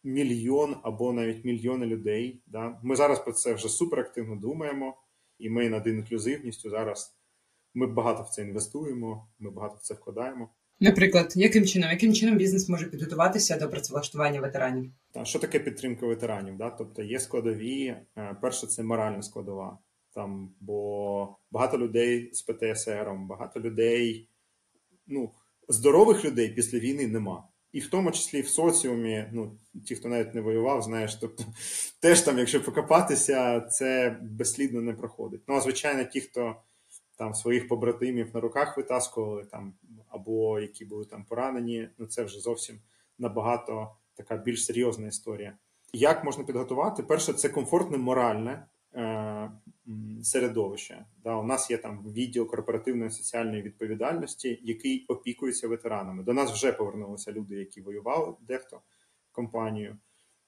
мільйон 0.03 0.75
або 0.83 1.13
навіть 1.13 1.45
мільйони 1.45 1.85
людей. 1.85 2.41
Да? 2.47 2.79
Ми 2.83 2.95
зараз 2.95 3.19
про 3.19 3.33
це 3.33 3.53
вже 3.53 3.69
суперактивно 3.69 4.35
думаємо, 4.35 4.97
і 5.39 5.49
ми 5.49 5.69
над 5.69 5.87
інклюзивністю 5.87 6.69
зараз 6.69 7.17
ми 7.73 7.87
багато 7.87 8.23
в 8.23 8.29
це 8.29 8.41
інвестуємо, 8.41 9.27
ми 9.39 9.49
багато 9.49 9.75
в 9.75 9.81
це 9.81 9.93
вкладаємо. 9.93 10.49
Наприклад, 10.79 11.33
яким 11.35 11.65
чином 11.65 11.91
яким 11.91 12.13
чином 12.13 12.37
бізнес 12.37 12.69
може 12.69 12.85
підготуватися 12.85 13.57
до 13.57 13.69
працевлаштування 13.69 14.41
ветеранів? 14.41 14.91
Що 15.23 15.39
таке 15.39 15.59
підтримка 15.59 16.05
ветеранів? 16.05 16.57
Да? 16.57 16.69
Тобто 16.69 17.03
є 17.03 17.19
складові. 17.19 17.95
Е, 18.17 18.35
перше, 18.41 18.67
це 18.67 18.83
моральна 18.83 19.21
складова. 19.21 19.77
Там, 20.13 20.49
бо 20.59 21.37
багато 21.51 21.77
людей 21.77 22.29
з 22.33 22.41
ПТСР, 22.41 23.11
багато 23.29 23.59
людей, 23.59 24.29
ну 25.07 25.31
здорових 25.69 26.25
людей 26.25 26.49
після 26.49 26.79
війни 26.79 27.07
нема. 27.07 27.47
І 27.71 27.79
в 27.79 27.89
тому 27.89 28.11
числі 28.11 28.41
в 28.41 28.47
соціумі, 28.47 29.25
ну 29.31 29.57
ті, 29.85 29.95
хто 29.95 30.09
навіть 30.09 30.35
не 30.35 30.41
воював, 30.41 30.81
знаєш, 30.81 31.15
тобто 31.15 31.43
теж 32.01 32.21
там, 32.21 32.37
якщо 32.39 32.63
покопатися, 32.63 33.61
це 33.61 34.17
безслідно 34.21 34.81
не 34.81 34.93
проходить. 34.93 35.41
Ну 35.47 35.55
а 35.55 35.61
звичайно, 35.61 36.03
ті, 36.03 36.21
хто 36.21 36.55
там 37.17 37.33
своїх 37.33 37.67
побратимів 37.67 38.29
на 38.33 38.39
руках 38.39 38.77
витаскували 38.77 39.45
там 39.45 39.73
або 40.17 40.59
які 40.59 40.85
були 40.85 41.05
там 41.05 41.25
поранені, 41.25 41.89
ну 41.97 42.05
це 42.05 42.23
вже 42.23 42.39
зовсім 42.39 42.79
набагато 43.17 43.95
така 44.13 44.37
більш 44.37 44.65
серйозна 44.65 45.07
історія. 45.07 45.57
Як 45.93 46.23
можна 46.23 46.43
підготувати? 46.43 47.03
Перше, 47.03 47.33
це 47.33 47.49
комфортне 47.49 47.97
моральне 47.97 48.67
е, 48.95 49.51
середовище. 50.23 51.05
Да, 51.23 51.35
У 51.35 51.43
нас 51.43 51.71
є 51.71 51.77
там 51.77 52.05
відділ 52.13 52.47
корпоративної 52.47 53.11
соціальної 53.11 53.61
відповідальності, 53.61 54.59
який 54.63 55.05
опікується 55.07 55.67
ветеранами. 55.67 56.23
До 56.23 56.33
нас 56.33 56.51
вже 56.51 56.71
повернулися 56.71 57.31
люди, 57.31 57.55
які 57.55 57.81
воювали 57.81 58.33
дехто 58.41 58.81
компанію. 59.31 59.97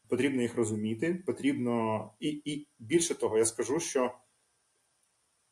Потрібно 0.08 0.42
їх 0.42 0.56
розуміти. 0.56 1.24
Потрібно 1.26 2.10
і, 2.20 2.28
і 2.28 2.68
більше 2.80 3.16
того, 3.16 3.38
я 3.38 3.46
скажу, 3.46 3.80
що 3.80 4.12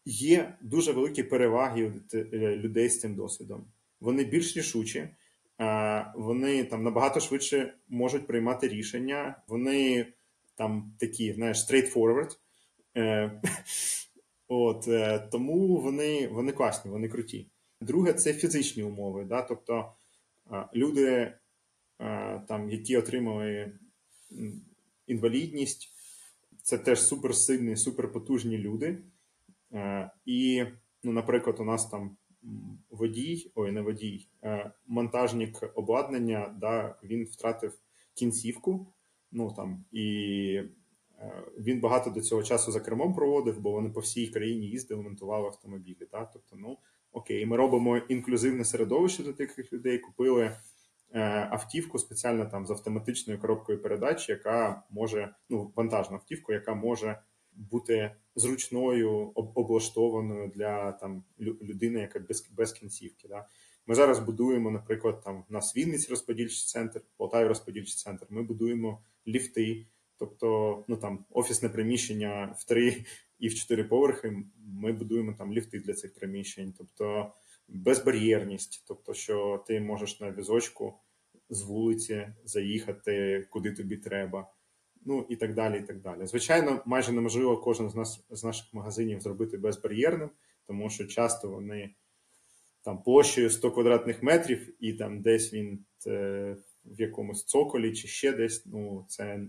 є 0.05 0.57
дуже 0.61 0.91
великі 0.91 1.23
переваги 1.23 1.93
людей 2.33 2.89
з 2.89 2.99
цим 2.99 3.15
досвідом. 3.15 3.65
Вони 3.99 4.23
більш 4.23 4.57
рішучі 4.57 5.09
вони 6.15 6.63
там 6.63 6.83
набагато 6.83 7.19
швидше 7.19 7.73
можуть 7.87 8.27
приймати 8.27 8.67
рішення. 8.67 9.41
Вони 9.47 10.05
там 10.55 10.93
такі, 10.99 11.33
знаєш, 11.33 11.57
straightforward. 11.57 12.37
Е, 12.97 13.41
от, 14.47 14.87
е, 14.87 15.19
Тому 15.31 15.77
вони 15.77 16.27
вони 16.27 16.51
класні, 16.51 16.91
вони 16.91 17.09
круті. 17.09 17.47
Друге, 17.81 18.13
це 18.13 18.33
фізичні 18.33 18.83
умови. 18.83 19.25
Да? 19.25 19.41
Тобто 19.41 19.91
люди, 20.75 21.33
там, 22.47 22.69
які 22.69 22.97
отримали 22.97 23.71
інвалідність, 25.07 25.93
це 26.61 26.77
теж 26.77 27.01
суперсильні, 27.01 27.75
суперпотужні 27.75 28.57
люди. 28.57 28.97
Е, 29.73 30.11
і, 30.25 30.65
ну, 31.03 31.11
наприклад, 31.11 31.59
у 31.59 31.63
нас 31.63 31.89
там 31.89 32.17
водій, 32.89 33.51
ой, 33.55 33.71
не 33.71 33.81
водій, 33.81 34.27
е, 34.43 34.71
монтажник 34.87 35.71
обладнання, 35.75 36.55
да, 36.61 36.95
він 37.03 37.23
втратив 37.25 37.79
кінцівку. 38.13 38.93
Ну 39.31 39.51
там 39.51 39.85
і 39.91 40.05
е, 41.19 41.43
він 41.59 41.79
багато 41.79 42.09
до 42.09 42.21
цього 42.21 42.43
часу 42.43 42.71
за 42.71 42.79
кермом 42.79 43.13
проводив, 43.13 43.59
бо 43.59 43.71
вони 43.71 43.89
по 43.89 43.99
всій 43.99 44.27
країні 44.27 44.67
їздили, 44.67 45.01
монтували 45.01 45.45
автомобілі. 45.47 46.07
Да? 46.11 46.25
Тобто, 46.33 46.55
ну 46.55 46.77
окей, 47.11 47.45
ми 47.45 47.57
робимо 47.57 47.97
інклюзивне 47.97 48.65
середовище 48.65 49.23
для 49.23 49.33
таких 49.33 49.73
людей. 49.73 49.99
Купили 49.99 50.43
е, 51.11 51.47
автівку 51.51 51.99
спеціально 51.99 52.45
там 52.45 52.65
з 52.65 52.71
автоматичною 52.71 53.39
коробкою 53.39 53.81
передач, 53.81 54.29
яка 54.29 54.83
може 54.89 55.35
ну 55.49 55.71
вантажну 55.75 56.15
автівку, 56.15 56.53
яка 56.53 56.73
може 56.73 57.19
бути 57.57 58.11
зручною 58.35 59.31
облаштованою 59.35 60.51
для 60.55 60.91
там 60.91 61.23
людини, 61.39 61.99
яка 61.99 62.19
без 62.19 62.49
без 62.57 62.71
кінцівки. 62.71 63.27
Да? 63.27 63.47
Ми 63.87 63.95
зараз 63.95 64.19
будуємо, 64.19 64.71
наприклад, 64.71 65.21
там 65.23 65.43
на 65.49 65.59
Вінниці 65.59 66.09
розподільчий 66.09 66.67
центр, 66.67 67.01
Полтаві 67.17 67.47
розподільчий 67.47 67.95
центр. 67.95 68.25
Ми 68.29 68.43
будуємо 68.43 69.01
ліфти, 69.27 69.85
тобто 70.17 70.83
ну 70.87 70.97
там 70.97 71.25
офісне 71.29 71.69
приміщення 71.69 72.55
в 72.59 72.63
три 72.63 73.05
і 73.39 73.47
в 73.47 73.55
чотири 73.55 73.83
поверхи. 73.83 74.43
Ми 74.57 74.93
будуємо 74.93 75.33
там 75.37 75.53
ліфти 75.53 75.79
для 75.79 75.93
цих 75.93 76.13
приміщень, 76.13 76.73
тобто 76.77 77.33
безбар'єрність, 77.67 78.83
тобто, 78.87 79.13
що 79.13 79.63
ти 79.67 79.79
можеш 79.79 80.19
на 80.19 80.31
візочку 80.31 80.93
з 81.49 81.61
вулиці 81.61 82.27
заїхати 82.45 83.47
куди 83.49 83.71
тобі 83.71 83.97
треба 83.97 84.51
ну 85.07 85.25
і 85.29 85.35
так 85.35 85.53
далі. 85.53 85.79
і 85.79 85.81
так 85.81 86.01
далі. 86.01 86.25
Звичайно, 86.25 86.81
майже 86.85 87.11
неможливо 87.11 87.57
кожен 87.57 87.89
з 87.89 87.95
нас 87.95 88.25
з 88.29 88.43
наших 88.43 88.73
магазинів 88.73 89.21
зробити 89.21 89.57
безбар'єрним, 89.57 90.29
тому 90.67 90.89
що 90.89 91.07
часто 91.07 91.49
вони 91.49 91.89
там 92.81 93.03
площею 93.03 93.49
100 93.49 93.71
квадратних 93.71 94.23
метрів, 94.23 94.75
і 94.79 94.93
там 94.93 95.21
десь 95.21 95.53
він 95.53 95.85
е, 96.07 96.57
в 96.85 97.01
якомусь 97.01 97.45
цоколі 97.45 97.93
чи 97.93 98.07
ще 98.07 98.31
десь. 98.31 98.65
Ну 98.65 99.05
це 99.09 99.39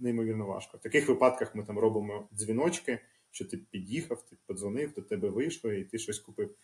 неймовірно 0.00 0.46
важко. 0.46 0.78
В 0.78 0.80
таких 0.80 1.08
випадках 1.08 1.54
ми 1.54 1.64
там 1.64 1.78
робимо 1.78 2.28
дзвіночки, 2.32 2.98
що 3.30 3.44
ти 3.44 3.56
під'їхав, 3.56 4.22
ти 4.22 4.36
подзвонив, 4.46 4.92
до 4.92 5.02
тебе 5.02 5.28
вийшло, 5.28 5.72
і 5.72 5.84
ти 5.84 5.98
щось 5.98 6.18
купив. 6.18 6.54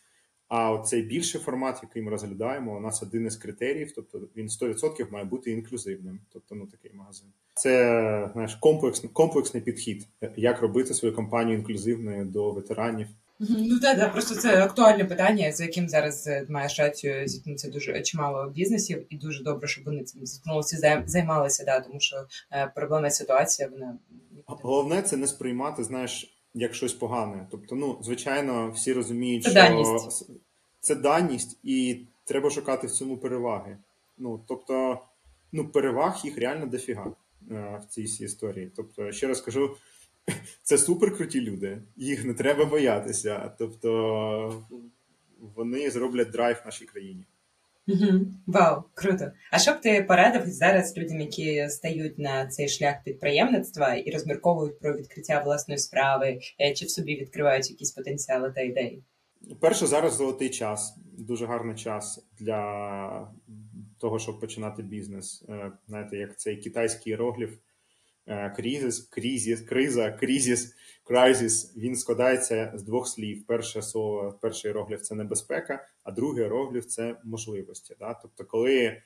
А 0.48 0.72
оцей 0.72 1.02
більший 1.02 1.40
формат, 1.40 1.80
який 1.82 2.02
ми 2.02 2.10
розглядаємо, 2.10 2.76
у 2.76 2.80
нас 2.80 3.02
один 3.02 3.26
із 3.26 3.36
критеріїв, 3.36 3.92
тобто 3.94 4.20
він 4.36 4.46
100% 4.46 5.12
має 5.12 5.24
бути 5.24 5.50
інклюзивним. 5.50 6.20
Тобто, 6.32 6.54
ну 6.54 6.66
такий 6.66 6.90
магазин. 6.94 7.28
Це 7.54 8.30
знаєш, 8.32 8.54
комплексний 8.54 9.12
комплексний 9.12 9.62
підхід, 9.62 10.06
як 10.36 10.60
робити 10.62 10.94
свою 10.94 11.14
компанію 11.14 11.58
інклюзивною 11.58 12.24
до 12.24 12.50
ветеранів. 12.50 13.08
Ну 13.40 13.80
так, 13.80 13.98
да, 13.98 14.08
просто 14.08 14.34
це 14.34 14.62
актуальне 14.62 15.04
питання, 15.04 15.52
з 15.52 15.60
яким 15.60 15.88
зараз 15.88 16.26
е, 16.26 16.46
маєш 16.48 16.78
рацію 16.78 17.28
зіткнутися 17.28 17.70
дуже 17.70 18.02
чимало 18.02 18.50
бізнесів, 18.50 19.06
і 19.10 19.16
дуже 19.16 19.44
добре, 19.44 19.68
щоб 19.68 19.84
вони 19.84 20.04
цим 20.04 20.26
зіткнулися, 20.26 21.02
займалися, 21.06 21.64
да, 21.64 21.80
тому 21.80 22.00
що 22.00 22.16
е, 22.52 22.72
проблемна 22.74 23.10
ситуація 23.10 23.68
вона 23.68 23.98
головне 24.46 25.02
це 25.02 25.16
не 25.16 25.26
сприймати, 25.26 25.84
знаєш 25.84 26.37
як 26.54 26.74
щось 26.74 26.92
погане. 26.92 27.46
Тобто, 27.50 27.76
ну, 27.76 27.98
звичайно, 28.02 28.70
всі 28.70 28.92
розуміють, 28.92 29.42
це 29.44 29.50
що 29.50 29.60
даність. 29.60 30.30
це 30.80 30.94
даність, 30.94 31.58
і 31.62 32.00
треба 32.24 32.50
шукати 32.50 32.86
в 32.86 32.90
цьому 32.90 33.18
переваги. 33.18 33.78
Ну, 34.18 34.44
тобто, 34.48 34.98
ну, 35.52 35.68
переваг 35.68 36.20
їх 36.24 36.38
реально 36.38 36.66
дофіга 36.66 37.12
е, 37.50 37.80
в 37.82 37.86
цій 37.88 38.02
всій 38.02 38.24
історії. 38.24 38.72
Тобто, 38.76 39.12
ще 39.12 39.26
раз 39.26 39.40
кажу, 39.40 39.76
це 40.62 40.78
супер 40.78 41.16
круті 41.16 41.40
люди, 41.40 41.82
їх 41.96 42.24
не 42.24 42.34
треба 42.34 42.64
боятися. 42.64 43.52
Тобто, 43.58 44.64
вони 45.54 45.90
зроблять 45.90 46.30
драйв 46.30 46.56
в 46.62 46.66
нашій 46.66 46.84
країні. 46.84 47.24
Угу. 47.88 48.20
Вау, 48.46 48.82
круто! 48.94 49.30
А 49.50 49.58
що 49.58 49.72
б 49.72 49.80
ти 49.80 50.02
порадив 50.02 50.42
зараз 50.46 50.96
людям, 50.96 51.20
які 51.20 51.68
стають 51.68 52.18
на 52.18 52.46
цей 52.46 52.68
шлях 52.68 52.94
підприємництва 53.04 53.94
і 53.94 54.10
розмірковують 54.10 54.80
про 54.80 54.96
відкриття 54.96 55.42
власної 55.44 55.78
справи, 55.78 56.40
е, 56.60 56.74
чи 56.74 56.86
в 56.86 56.90
собі 56.90 57.16
відкривають 57.16 57.70
якісь 57.70 57.92
потенціали 57.92 58.52
та 58.52 58.60
ідеї? 58.60 59.02
Перше, 59.60 59.86
зараз 59.86 60.16
золотий 60.16 60.50
час, 60.50 60.98
дуже 61.18 61.46
гарний 61.46 61.76
час 61.76 62.26
для 62.38 63.32
того, 64.00 64.18
щоб 64.18 64.40
починати 64.40 64.82
бізнес. 64.82 65.44
Е, 65.48 65.72
знаєте, 65.86 66.16
як 66.16 66.38
цей 66.38 66.56
китайський 66.56 67.12
іерогліф, 67.12 67.58
кризис, 68.56 69.00
кризис, 69.00 69.60
криза, 69.60 70.10
кризис, 70.10 70.74
кризис, 71.04 71.76
він 71.76 71.96
складається 71.96 72.72
з 72.74 72.82
двох 72.82 73.08
слів. 73.08 73.46
Перше 73.46 73.82
слово, 73.82 74.38
перший 74.42 74.68
іерогліф– 74.68 75.00
це 75.02 75.14
небезпека, 75.14 75.86
а 76.04 76.12
другий 76.12 76.42
іерогліф– 76.42 76.86
це 76.86 77.16
можливості. 77.24 77.96
Да? 77.98 78.14
Тобто, 78.14 78.44
коли 78.44 79.02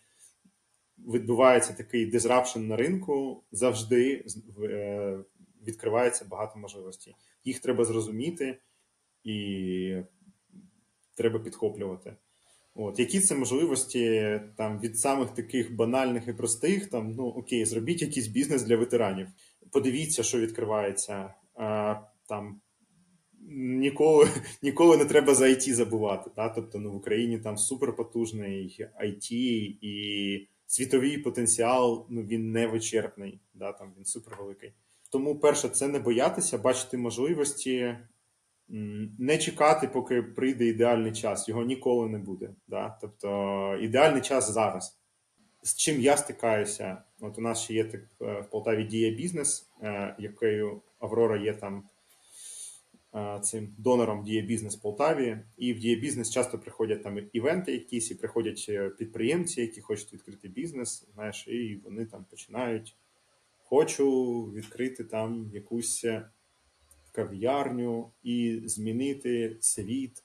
відбувається 0.98 1.72
такий 1.72 2.06
дизрапшн 2.06 2.60
на 2.60 2.76
ринку, 2.76 3.44
завжди 3.52 4.24
е, 4.62 5.18
відкривається 5.66 6.24
багато 6.24 6.58
можливостей. 6.58 7.14
Їх 7.44 7.58
треба 7.58 7.84
зрозуміти 7.84 8.58
і 9.24 9.96
треба 11.14 11.38
підхоплювати. 11.38 12.16
От, 12.74 12.98
Які 12.98 13.20
це 13.20 13.34
можливості 13.34 14.40
там 14.56 14.80
від 14.80 14.98
самих 14.98 15.30
таких 15.30 15.76
банальних 15.76 16.28
і 16.28 16.32
простих, 16.32 16.90
там, 16.90 17.10
ну 17.10 17.24
окей, 17.24 17.64
зробіть 17.64 18.02
якийсь 18.02 18.26
бізнес 18.26 18.62
для 18.62 18.76
ветеранів. 18.76 19.28
Подивіться, 19.70 20.22
що 20.22 20.40
відкривається. 20.40 21.34
А, 21.54 21.96
там 22.28 22.60
Ніколи 23.54 24.28
ніколи 24.62 24.96
не 24.96 25.04
треба 25.04 25.34
за 25.34 25.44
IT 25.44 25.72
забувати. 25.72 26.30
Та? 26.36 26.48
Тобто 26.48 26.78
ну, 26.78 26.92
в 26.92 26.96
Україні 26.96 27.38
там 27.38 27.56
суперпотужний 27.56 28.88
IT 29.04 29.32
і 29.80 30.48
світовий 30.66 31.18
потенціал 31.18 32.06
ну, 32.10 32.22
він 32.22 32.52
не 32.52 32.66
вичерпний, 32.66 33.40
да? 33.54 33.72
там 33.72 33.92
він 33.98 34.04
супервеликий. 34.04 34.72
Тому, 35.10 35.38
перше, 35.38 35.68
це 35.68 35.88
не 35.88 35.98
боятися, 35.98 36.58
бачити 36.58 36.98
можливості, 36.98 37.96
не 39.18 39.38
чекати, 39.38 39.88
поки 39.88 40.22
прийде 40.22 40.66
ідеальний 40.66 41.12
час. 41.12 41.48
Його 41.48 41.64
ніколи 41.64 42.08
не 42.08 42.18
буде. 42.18 42.50
Да? 42.68 42.98
Тобто 43.00 43.78
ідеальний 43.80 44.22
час 44.22 44.50
зараз. 44.50 44.98
З 45.62 45.76
чим 45.76 46.00
я 46.00 46.16
стикаюся? 46.16 47.02
От 47.20 47.38
у 47.38 47.40
нас 47.40 47.62
ще 47.62 47.74
є 47.74 47.84
так 47.84 48.00
е, 48.20 48.40
в 48.40 48.50
Полтаві 48.50 48.84
дія 48.84 49.10
бізнес, 49.10 49.70
е, 49.82 50.16
якою 50.18 50.82
Аврора 50.98 51.36
є 51.36 51.54
там 51.54 51.88
е, 53.14 53.40
цим 53.42 53.74
донором 53.78 54.24
діє 54.24 54.42
бізнес 54.42 54.76
Полтаві, 54.76 55.38
і 55.56 55.72
в 55.72 55.78
діє 55.78 55.96
бізнес 55.96 56.30
часто 56.30 56.58
приходять 56.58 57.02
там 57.02 57.18
івенти, 57.32 57.72
якісь 57.72 58.10
і 58.10 58.14
приходять 58.14 58.70
підприємці, 58.98 59.60
які 59.60 59.80
хочуть 59.80 60.12
відкрити 60.12 60.48
бізнес. 60.48 61.06
Знаєш, 61.14 61.48
і 61.48 61.80
вони 61.84 62.06
там 62.06 62.24
починають. 62.30 62.96
Хочу 63.64 64.42
відкрити 64.42 65.04
там 65.04 65.50
якусь 65.54 66.06
кав'ярню 67.12 68.10
і 68.22 68.60
змінити 68.64 69.56
світ 69.60 70.22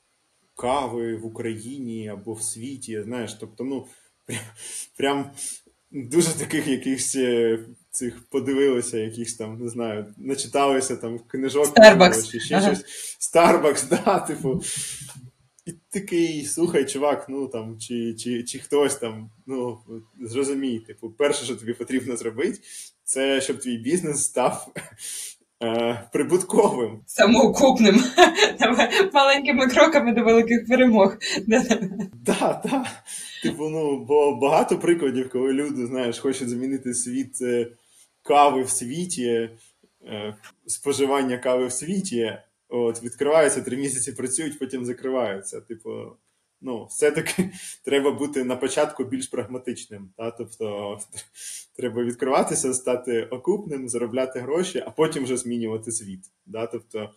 кави 0.55 1.15
в 1.15 1.25
Україні 1.25 2.07
або 2.07 2.33
в 2.33 2.41
світі. 2.41 3.01
Знаєш, 3.01 3.33
тобто, 3.33 3.63
ну 3.63 3.85
прям, 4.97 5.31
дуже 5.91 6.29
таких 6.29 6.67
якихось 6.67 7.15
е, 7.15 7.59
цих 7.91 8.29
подивилися, 8.29 8.97
якихось 8.97 9.33
там, 9.33 9.59
не 9.63 9.69
знаю, 9.69 10.13
начиталися 10.17 10.95
там 10.95 11.19
книжок 11.19 11.77
Starbucks. 11.77 12.31
чи 12.31 12.39
ще 12.39 12.55
ага. 12.55 12.75
щось. 12.75 12.85
Starbucks, 13.33 13.89
да, 14.05 14.19
типу. 14.19 14.63
І 15.65 15.73
такий, 15.89 16.45
слухай, 16.45 16.85
чувак, 16.85 17.25
ну 17.29 17.47
там, 17.47 17.79
чи 17.79 18.13
чи, 18.13 18.43
чи 18.43 18.59
хтось 18.59 18.95
там, 18.95 19.31
ну 19.47 19.79
зрозумій, 20.21 20.79
типу, 20.79 21.09
перше, 21.09 21.45
що 21.45 21.55
тобі 21.55 21.73
потрібно 21.73 22.17
зробити, 22.17 22.59
це 23.03 23.41
щоб 23.41 23.59
твій 23.59 23.77
бізнес 23.77 24.23
став 24.23 24.73
прибутковим. 26.11 27.03
Самоокупним. 27.05 27.95
Маленькими 29.13 29.69
кроками 29.69 30.11
до 30.13 30.23
великих 30.23 30.67
перемог. 30.67 31.17
Так, 32.25 32.61
так. 32.61 32.85
Типу, 33.43 33.69
ну, 33.69 34.05
бо 34.05 34.35
багато 34.35 34.79
прикладів, 34.79 35.29
коли 35.29 35.53
люди, 35.53 35.85
знаєш, 35.85 36.19
хочуть 36.19 36.49
замінити 36.49 36.93
світ 36.93 37.41
е, 37.41 37.67
кави 38.23 38.63
в 38.63 38.69
світі, 38.69 39.49
е, 40.05 40.35
споживання 40.65 41.37
кави 41.37 41.67
в 41.67 41.71
світі. 41.71 42.37
От, 42.69 43.03
Відкриваються, 43.03 43.61
три 43.61 43.77
місяці 43.77 44.11
працюють, 44.11 44.59
потім 44.59 44.85
закриваються. 44.85 45.61
Типу, 45.61 45.89
ну, 46.61 46.85
все-таки 46.85 47.49
треба 47.83 48.11
бути 48.11 48.43
на 48.43 48.55
початку 48.55 49.03
більш 49.03 49.27
прагматичним. 49.27 50.09
Та? 50.17 50.31
Тобто 50.31 50.97
треба 51.75 52.03
відкриватися, 52.03 52.73
стати 52.73 53.23
окупним, 53.23 53.89
заробляти 53.89 54.39
гроші, 54.39 54.83
а 54.85 54.91
потім 54.91 55.23
вже 55.23 55.37
змінювати 55.37 55.91
світ. 55.91 56.19
Да? 56.45 56.67
Тобто, 56.67 57.09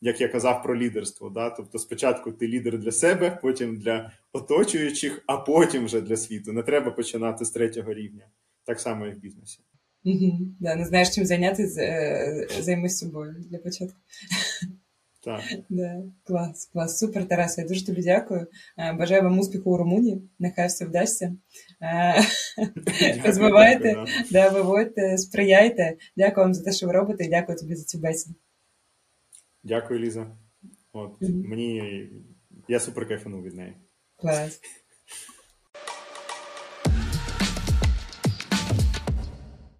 як 0.00 0.20
я 0.20 0.28
казав 0.28 0.62
про 0.62 0.78
лідерство. 0.78 1.30
Да? 1.30 1.50
Тобто, 1.50 1.78
спочатку 1.78 2.32
ти 2.32 2.48
лідер 2.48 2.78
для 2.78 2.92
себе, 2.92 3.38
потім 3.42 3.76
для 3.76 4.12
оточуючих, 4.32 5.22
а 5.26 5.36
потім 5.36 5.84
вже 5.84 6.00
для 6.00 6.16
світу. 6.16 6.52
Не 6.52 6.62
треба 6.62 6.90
починати 6.90 7.44
з 7.44 7.50
третього 7.50 7.94
рівня. 7.94 8.26
Так 8.64 8.80
само, 8.80 9.06
і 9.06 9.10
в 9.10 9.18
бізнесі. 9.18 9.60
Угу. 10.04 10.38
Да, 10.60 10.74
Не 10.74 10.84
знаєш, 10.84 11.10
чим 11.10 11.26
зайнятися, 11.26 11.82
е, 11.82 12.48
займись 12.60 12.98
собою 12.98 13.36
для 13.50 13.58
початку. 13.58 13.98
Так. 15.24 15.42
Да, 15.68 16.02
Клас, 16.24 16.66
клас, 16.72 16.98
супер, 16.98 17.28
Тарас, 17.28 17.58
я 17.58 17.64
дуже 17.66 17.86
тобі 17.86 18.02
дякую. 18.02 18.46
Е, 18.78 18.92
бажаю 18.92 19.22
вам 19.22 19.38
успіху 19.38 19.70
у 19.70 19.76
Румунії. 19.76 20.22
Нехай 20.38 20.66
все 20.68 20.84
вдасться. 20.84 21.36
Е, 21.82 22.14
розвивайте, 23.26 24.04
да, 24.30 24.48
виводьте, 24.48 25.18
сприяйте. 25.18 25.96
Дякую 26.16 26.44
вам 26.44 26.54
за 26.54 26.64
те, 26.64 26.72
що 26.72 26.86
ви 26.86 26.92
робите, 26.92 27.24
і 27.24 27.28
дякую 27.28 27.58
тобі 27.58 27.74
за 27.74 27.84
цю 27.84 27.98
бесіду. 27.98 28.34
Дякую, 29.62 30.00
Ліза. 30.00 30.36
От, 30.92 31.20
mm-hmm. 31.20 31.48
Мені 31.48 31.82
я 32.68 32.80
супер 32.80 33.08
кайфанув 33.08 33.42
від 33.42 33.54
неї. 33.54 33.76
Клас. 34.16 34.60